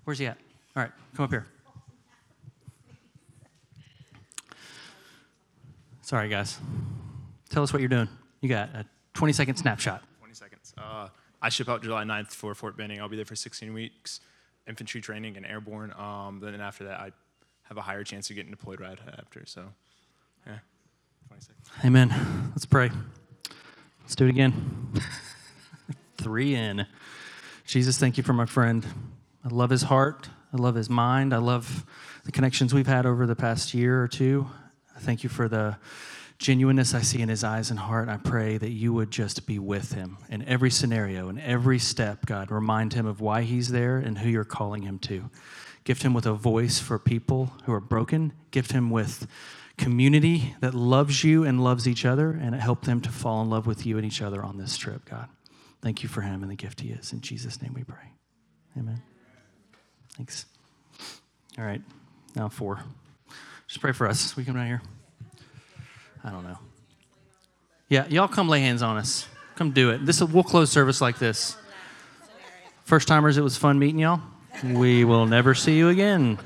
Where's 0.03 0.19
he 0.19 0.27
at? 0.27 0.37
All 0.75 0.83
right, 0.83 0.91
come 1.15 1.25
up 1.25 1.31
here. 1.31 1.45
Sorry, 6.01 6.29
guys. 6.29 6.59
Tell 7.49 7.63
us 7.63 7.71
what 7.71 7.81
you're 7.81 7.89
doing. 7.89 8.09
You 8.43 8.49
got 8.49 8.75
a 8.75 8.85
20 9.13 9.31
second 9.31 9.55
snapshot. 9.55 10.03
20 10.19 10.33
seconds. 10.33 10.73
Uh, 10.77 11.07
I 11.41 11.47
ship 11.47 11.69
out 11.69 11.81
July 11.81 12.03
9th 12.03 12.33
for 12.33 12.53
Fort 12.53 12.75
Benning. 12.75 12.99
I'll 12.99 13.07
be 13.07 13.15
there 13.15 13.23
for 13.23 13.37
16 13.37 13.73
weeks, 13.73 14.19
infantry 14.67 14.99
training 14.99 15.37
and 15.37 15.45
airborne. 15.45 15.93
Um, 15.93 16.41
then 16.41 16.59
after 16.59 16.83
that, 16.83 16.99
I 16.99 17.13
have 17.69 17.77
a 17.77 17.81
higher 17.81 18.03
chance 18.03 18.29
of 18.29 18.35
getting 18.35 18.51
deployed 18.51 18.81
right 18.81 18.99
after. 19.17 19.45
So, 19.45 19.63
yeah, 20.45 20.57
20 21.29 21.41
seconds. 21.41 21.69
Amen. 21.85 22.49
Let's 22.49 22.65
pray. 22.65 22.91
Let's 24.01 24.15
do 24.15 24.25
it 24.25 24.31
again. 24.31 24.91
Three 26.17 26.53
in. 26.53 26.85
Jesus, 27.65 27.97
thank 27.97 28.17
you 28.17 28.23
for 28.23 28.33
my 28.33 28.45
friend. 28.45 28.85
I 29.45 29.47
love 29.53 29.69
his 29.69 29.83
heart. 29.83 30.27
I 30.53 30.57
love 30.57 30.75
his 30.75 30.89
mind. 30.89 31.33
I 31.33 31.37
love 31.37 31.85
the 32.25 32.33
connections 32.33 32.73
we've 32.73 32.87
had 32.87 33.05
over 33.05 33.25
the 33.25 33.37
past 33.37 33.73
year 33.73 34.03
or 34.03 34.09
two. 34.09 34.49
I 34.97 34.99
thank 34.99 35.23
you 35.23 35.29
for 35.29 35.47
the 35.47 35.77
genuineness 36.39 36.93
I 36.93 37.01
see 37.01 37.21
in 37.21 37.29
his 37.29 37.43
eyes 37.43 37.69
and 37.69 37.79
heart. 37.79 38.09
I 38.09 38.17
pray 38.17 38.57
that 38.57 38.71
you 38.71 38.93
would 38.93 39.11
just 39.11 39.45
be 39.45 39.59
with 39.59 39.93
him 39.93 40.17
in 40.29 40.43
every 40.43 40.69
scenario, 40.69 41.29
in 41.29 41.39
every 41.39 41.79
step, 41.79 42.25
God. 42.25 42.51
Remind 42.51 42.93
him 42.93 43.05
of 43.05 43.21
why 43.21 43.43
he's 43.43 43.69
there 43.69 43.97
and 43.97 44.17
who 44.17 44.29
you're 44.29 44.43
calling 44.43 44.83
him 44.83 44.99
to. 44.99 45.29
Gift 45.83 46.03
him 46.03 46.13
with 46.13 46.25
a 46.25 46.33
voice 46.33 46.79
for 46.79 46.97
people 46.97 47.53
who 47.65 47.73
are 47.73 47.81
broken. 47.81 48.33
Gift 48.51 48.71
him 48.71 48.89
with 48.89 49.27
community 49.77 50.55
that 50.61 50.73
loves 50.73 51.23
you 51.23 51.43
and 51.43 51.63
loves 51.63 51.87
each 51.87 52.05
other, 52.05 52.31
and 52.31 52.53
help 52.55 52.85
them 52.85 53.01
to 53.01 53.09
fall 53.09 53.41
in 53.41 53.49
love 53.49 53.65
with 53.65 53.85
you 53.85 53.97
and 53.97 54.05
each 54.05 54.21
other 54.21 54.43
on 54.43 54.57
this 54.57 54.77
trip, 54.77 55.03
God. 55.05 55.27
Thank 55.81 56.03
you 56.03 56.09
for 56.09 56.21
him 56.21 56.43
and 56.43 56.51
the 56.51 56.55
gift 56.55 56.81
he 56.81 56.89
is. 56.89 57.11
In 57.11 57.21
Jesus' 57.21 57.61
name 57.61 57.73
we 57.73 57.83
pray. 57.83 58.11
Amen. 58.77 59.01
Thanks. 60.15 60.45
All 61.57 61.65
right, 61.65 61.81
now 62.35 62.49
four. 62.49 62.79
Just 63.67 63.81
pray 63.81 63.91
for 63.91 64.07
us. 64.07 64.37
We 64.37 64.45
come 64.45 64.55
down 64.55 64.67
here. 64.67 64.81
I 66.23 66.29
don't 66.29 66.43
know. 66.43 66.57
Yeah, 67.89 68.07
y'all 68.07 68.27
come 68.27 68.47
lay 68.47 68.61
hands 68.61 68.81
on 68.81 68.97
us. 68.97 69.27
Come 69.55 69.71
do 69.71 69.91
it. 69.91 70.05
This 70.05 70.21
we'll 70.21 70.43
close 70.43 70.71
service 70.71 71.01
like 71.01 71.19
this. 71.19 71.57
First 72.85 73.07
timers, 73.07 73.37
it 73.37 73.41
was 73.41 73.57
fun 73.57 73.77
meeting 73.77 73.99
y'all. 73.99 74.21
We 74.63 75.03
will 75.03 75.25
never 75.25 75.53
see 75.53 75.77
you 75.77 75.89
again. 75.89 76.37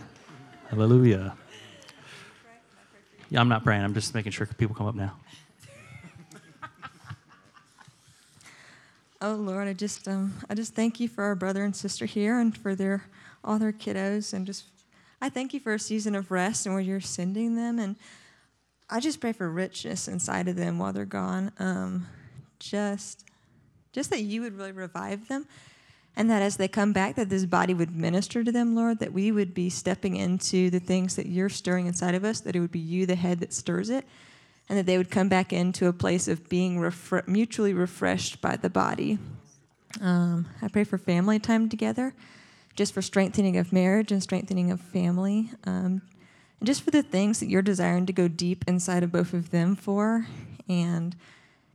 Hallelujah. 0.69 1.35
Yeah, 3.29 3.39
I'm 3.39 3.49
not 3.49 3.63
praying. 3.63 3.83
I'm 3.83 3.93
just 3.93 4.13
making 4.13 4.31
sure 4.31 4.45
people 4.45 4.75
come 4.75 4.87
up 4.87 4.95
now. 4.95 5.13
Oh 9.19 9.33
Lord, 9.33 9.67
I 9.67 9.73
just 9.73 10.07
um, 10.07 10.33
I 10.47 10.53
just 10.53 10.75
thank 10.75 10.99
you 10.99 11.07
for 11.07 11.23
our 11.23 11.33
brother 11.33 11.63
and 11.63 11.75
sister 11.75 12.05
here 12.05 12.39
and 12.39 12.55
for 12.55 12.75
their 12.75 13.05
all 13.43 13.57
their 13.57 13.71
kiddos 13.71 14.31
and 14.31 14.45
just 14.45 14.65
I 15.19 15.29
thank 15.29 15.55
you 15.55 15.59
for 15.59 15.73
a 15.73 15.79
season 15.79 16.13
of 16.13 16.29
rest 16.29 16.67
and 16.67 16.75
where 16.75 16.83
you're 16.83 17.01
sending 17.01 17.55
them 17.55 17.79
and 17.79 17.95
I 18.89 18.99
just 18.99 19.19
pray 19.19 19.33
for 19.33 19.49
richness 19.49 20.07
inside 20.07 20.47
of 20.47 20.55
them 20.55 20.79
while 20.79 20.93
they're 20.93 21.05
gone. 21.05 21.51
Um, 21.59 22.07
just 22.59 23.23
just 23.91 24.09
that 24.09 24.21
you 24.21 24.41
would 24.41 24.57
really 24.57 24.71
revive 24.71 25.27
them 25.27 25.47
and 26.15 26.29
that 26.29 26.41
as 26.41 26.57
they 26.57 26.67
come 26.67 26.91
back 26.91 27.15
that 27.15 27.29
this 27.29 27.45
body 27.45 27.73
would 27.73 27.95
minister 27.95 28.43
to 28.43 28.51
them 28.51 28.75
lord 28.75 28.97
that 28.97 29.13
we 29.13 29.31
would 29.31 29.53
be 29.53 29.69
stepping 29.69 30.15
into 30.15 30.71
the 30.71 30.79
things 30.79 31.15
that 31.15 31.27
you're 31.27 31.49
stirring 31.49 31.85
inside 31.85 32.15
of 32.15 32.23
us 32.23 32.39
that 32.39 32.55
it 32.55 32.59
would 32.59 32.71
be 32.71 32.79
you 32.79 33.05
the 33.05 33.15
head 33.15 33.39
that 33.39 33.53
stirs 33.53 33.91
it 33.91 34.05
and 34.69 34.77
that 34.77 34.85
they 34.85 34.97
would 34.97 35.11
come 35.11 35.29
back 35.29 35.53
into 35.53 35.87
a 35.87 35.93
place 35.93 36.27
of 36.27 36.49
being 36.49 36.77
refre- 36.77 37.27
mutually 37.27 37.73
refreshed 37.73 38.41
by 38.41 38.55
the 38.55 38.69
body. 38.69 39.17
Um, 40.01 40.47
I 40.61 40.67
pray 40.67 40.83
for 40.83 40.97
family 40.97 41.39
time 41.39 41.69
together, 41.69 42.13
just 42.75 42.93
for 42.93 43.01
strengthening 43.01 43.57
of 43.57 43.71
marriage 43.71 44.11
and 44.11 44.21
strengthening 44.21 44.71
of 44.71 44.81
family, 44.81 45.51
um, 45.63 46.01
and 46.59 46.67
just 46.67 46.83
for 46.83 46.91
the 46.91 47.03
things 47.03 47.39
that 47.39 47.49
you're 47.49 47.61
desiring 47.61 48.05
to 48.05 48.13
go 48.13 48.27
deep 48.27 48.65
inside 48.67 49.03
of 49.03 49.11
both 49.11 49.33
of 49.33 49.51
them 49.51 49.75
for, 49.75 50.27
and 50.67 51.15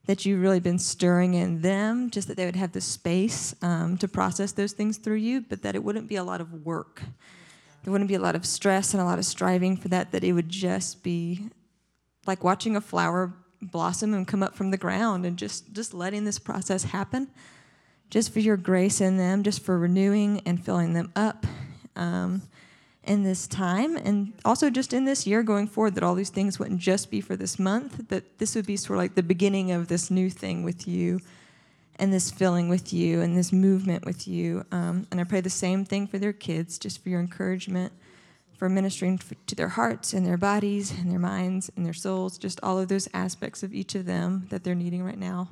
that 0.06 0.26
you've 0.26 0.42
really 0.42 0.60
been 0.60 0.78
stirring 0.78 1.34
in 1.34 1.60
them, 1.60 2.10
just 2.10 2.26
that 2.28 2.36
they 2.36 2.44
would 2.44 2.56
have 2.56 2.72
the 2.72 2.80
space 2.80 3.54
um, 3.62 3.96
to 3.98 4.08
process 4.08 4.52
those 4.52 4.72
things 4.72 4.98
through 4.98 5.16
you, 5.16 5.40
but 5.40 5.62
that 5.62 5.76
it 5.76 5.84
wouldn't 5.84 6.08
be 6.08 6.16
a 6.16 6.24
lot 6.24 6.40
of 6.40 6.66
work. 6.66 7.02
There 7.84 7.92
wouldn't 7.92 8.08
be 8.08 8.14
a 8.14 8.20
lot 8.20 8.34
of 8.34 8.44
stress 8.44 8.94
and 8.94 9.00
a 9.00 9.04
lot 9.04 9.18
of 9.18 9.24
striving 9.24 9.76
for 9.76 9.88
that, 9.88 10.12
that 10.12 10.24
it 10.24 10.32
would 10.32 10.48
just 10.48 11.02
be 11.02 11.48
like 12.26 12.44
watching 12.44 12.76
a 12.76 12.80
flower 12.80 13.32
blossom 13.60 14.14
and 14.14 14.26
come 14.26 14.42
up 14.42 14.54
from 14.54 14.70
the 14.70 14.76
ground 14.76 15.24
and 15.24 15.36
just 15.36 15.72
just 15.72 15.94
letting 15.94 16.24
this 16.24 16.38
process 16.38 16.82
happen 16.82 17.28
just 18.10 18.32
for 18.32 18.40
your 18.40 18.56
grace 18.56 19.00
in 19.00 19.16
them 19.16 19.42
just 19.44 19.62
for 19.62 19.78
renewing 19.78 20.40
and 20.44 20.64
filling 20.64 20.94
them 20.94 21.12
up 21.14 21.46
um, 21.94 22.42
in 23.04 23.24
this 23.24 23.46
time 23.48 23.96
and 23.96 24.32
also 24.44 24.70
just 24.70 24.92
in 24.92 25.04
this 25.04 25.26
year 25.26 25.42
going 25.42 25.66
forward 25.66 25.94
that 25.94 26.04
all 26.04 26.14
these 26.14 26.30
things 26.30 26.58
wouldn't 26.58 26.80
just 26.80 27.10
be 27.10 27.20
for 27.20 27.34
this 27.34 27.58
month 27.58 28.08
that 28.08 28.38
this 28.38 28.54
would 28.54 28.66
be 28.66 28.76
sort 28.76 28.96
of 28.96 29.02
like 29.02 29.14
the 29.14 29.22
beginning 29.22 29.72
of 29.72 29.88
this 29.88 30.10
new 30.10 30.30
thing 30.30 30.62
with 30.62 30.86
you 30.86 31.20
and 31.96 32.12
this 32.12 32.30
filling 32.30 32.68
with 32.68 32.92
you 32.92 33.20
and 33.20 33.36
this 33.36 33.52
movement 33.52 34.04
with 34.04 34.28
you 34.28 34.64
um, 34.70 35.06
and 35.10 35.20
i 35.20 35.24
pray 35.24 35.40
the 35.40 35.50
same 35.50 35.84
thing 35.84 36.06
for 36.06 36.18
their 36.18 36.32
kids 36.32 36.78
just 36.78 37.02
for 37.02 37.08
your 37.08 37.20
encouragement 37.20 37.92
for 38.62 38.68
ministering 38.68 39.18
to 39.48 39.56
their 39.56 39.70
hearts 39.70 40.12
and 40.12 40.24
their 40.24 40.36
bodies 40.36 40.92
and 40.92 41.10
their 41.10 41.18
minds 41.18 41.68
and 41.74 41.84
their 41.84 41.92
souls, 41.92 42.38
just 42.38 42.60
all 42.62 42.78
of 42.78 42.86
those 42.86 43.08
aspects 43.12 43.64
of 43.64 43.74
each 43.74 43.96
of 43.96 44.06
them 44.06 44.46
that 44.50 44.62
they're 44.62 44.72
needing 44.72 45.02
right 45.02 45.18
now. 45.18 45.48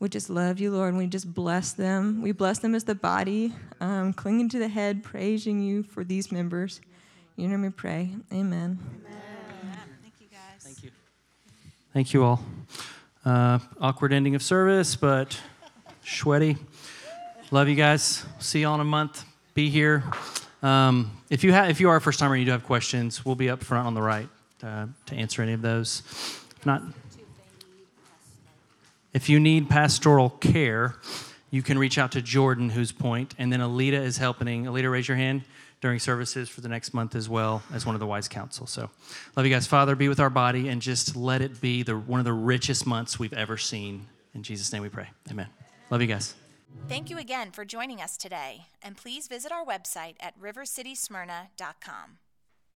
We 0.00 0.08
just 0.08 0.30
love 0.30 0.60
you, 0.60 0.70
Lord, 0.70 0.90
and 0.90 0.98
we 0.98 1.08
just 1.08 1.34
bless 1.34 1.72
them. 1.72 2.22
We 2.22 2.30
bless 2.30 2.60
them 2.60 2.74
as 2.74 2.84
the 2.84 2.94
body, 2.94 3.52
um, 3.80 4.12
clinging 4.12 4.48
to 4.50 4.58
the 4.60 4.68
head, 4.68 5.02
praising 5.02 5.60
you 5.60 5.82
for 5.82 6.04
these 6.04 6.30
members. 6.30 6.80
You 7.34 7.48
know 7.48 7.56
me 7.56 7.70
pray. 7.70 8.14
Amen. 8.32 8.78
Amen. 8.78 8.78
Thank 10.02 10.14
you, 10.20 10.26
guys. 10.30 10.62
Thank 10.62 10.82
you. 10.84 10.90
Thank 11.92 12.14
you 12.14 12.22
all. 12.22 12.44
Uh, 13.24 13.58
awkward 13.80 14.12
ending 14.12 14.36
of 14.36 14.42
service, 14.42 14.94
but 14.94 15.40
sweaty. 16.04 16.56
Love 17.50 17.68
you 17.68 17.74
guys. 17.74 18.24
See 18.38 18.60
you 18.60 18.68
all 18.68 18.76
in 18.76 18.80
a 18.80 18.84
month. 18.84 19.24
Be 19.54 19.68
here. 19.68 20.04
Um, 20.62 21.10
if 21.28 21.42
you 21.42 21.52
have, 21.52 21.70
if 21.70 21.80
you 21.80 21.88
are 21.88 21.96
a 21.96 22.00
first 22.00 22.20
timer 22.20 22.34
and 22.34 22.40
you 22.40 22.46
do 22.46 22.52
have 22.52 22.64
questions, 22.64 23.24
we'll 23.24 23.34
be 23.34 23.50
up 23.50 23.64
front 23.64 23.86
on 23.86 23.94
the 23.94 24.02
right 24.02 24.28
uh, 24.62 24.86
to 25.06 25.14
answer 25.16 25.42
any 25.42 25.54
of 25.54 25.62
those. 25.62 26.02
If 26.56 26.66
not, 26.66 26.82
if 29.12 29.28
you 29.28 29.40
need 29.40 29.68
pastoral 29.68 30.30
care, 30.30 30.96
you 31.50 31.62
can 31.62 31.78
reach 31.78 31.98
out 31.98 32.12
to 32.12 32.22
Jordan, 32.22 32.70
who's 32.70 32.92
point, 32.92 33.34
and 33.38 33.52
then 33.52 33.60
Alita 33.60 33.92
is 33.92 34.18
helping. 34.18 34.64
Alita, 34.64 34.90
raise 34.90 35.08
your 35.08 35.16
hand. 35.16 35.42
during 35.80 36.00
services 36.00 36.48
for 36.48 36.60
the 36.60 36.68
next 36.68 36.92
month 36.92 37.14
as 37.14 37.28
well 37.28 37.62
as 37.72 37.86
one 37.86 37.94
of 37.94 38.00
the 38.00 38.06
wise 38.06 38.26
council. 38.26 38.66
So, 38.66 38.90
love 39.36 39.46
you 39.46 39.52
guys. 39.52 39.66
Father, 39.66 39.94
be 39.94 40.08
with 40.08 40.18
our 40.18 40.28
body 40.30 40.68
and 40.68 40.82
just 40.82 41.14
let 41.14 41.40
it 41.40 41.60
be 41.60 41.84
the, 41.84 41.96
one 41.96 42.18
of 42.18 42.24
the 42.24 42.32
richest 42.32 42.84
months 42.84 43.18
we've 43.18 43.32
ever 43.32 43.56
seen. 43.56 44.06
In 44.34 44.42
Jesus' 44.42 44.72
name 44.72 44.82
we 44.82 44.88
pray. 44.88 45.08
Amen. 45.30 45.46
Love 45.90 46.00
you 46.00 46.08
guys. 46.08 46.34
Thank 46.88 47.10
you 47.10 47.18
again 47.18 47.52
for 47.52 47.64
joining 47.64 48.00
us 48.00 48.16
today, 48.16 48.66
and 48.82 48.96
please 48.96 49.28
visit 49.28 49.52
our 49.52 49.64
website 49.64 50.16
at 50.20 50.38
rivercitysmyrna.com. 50.40 52.18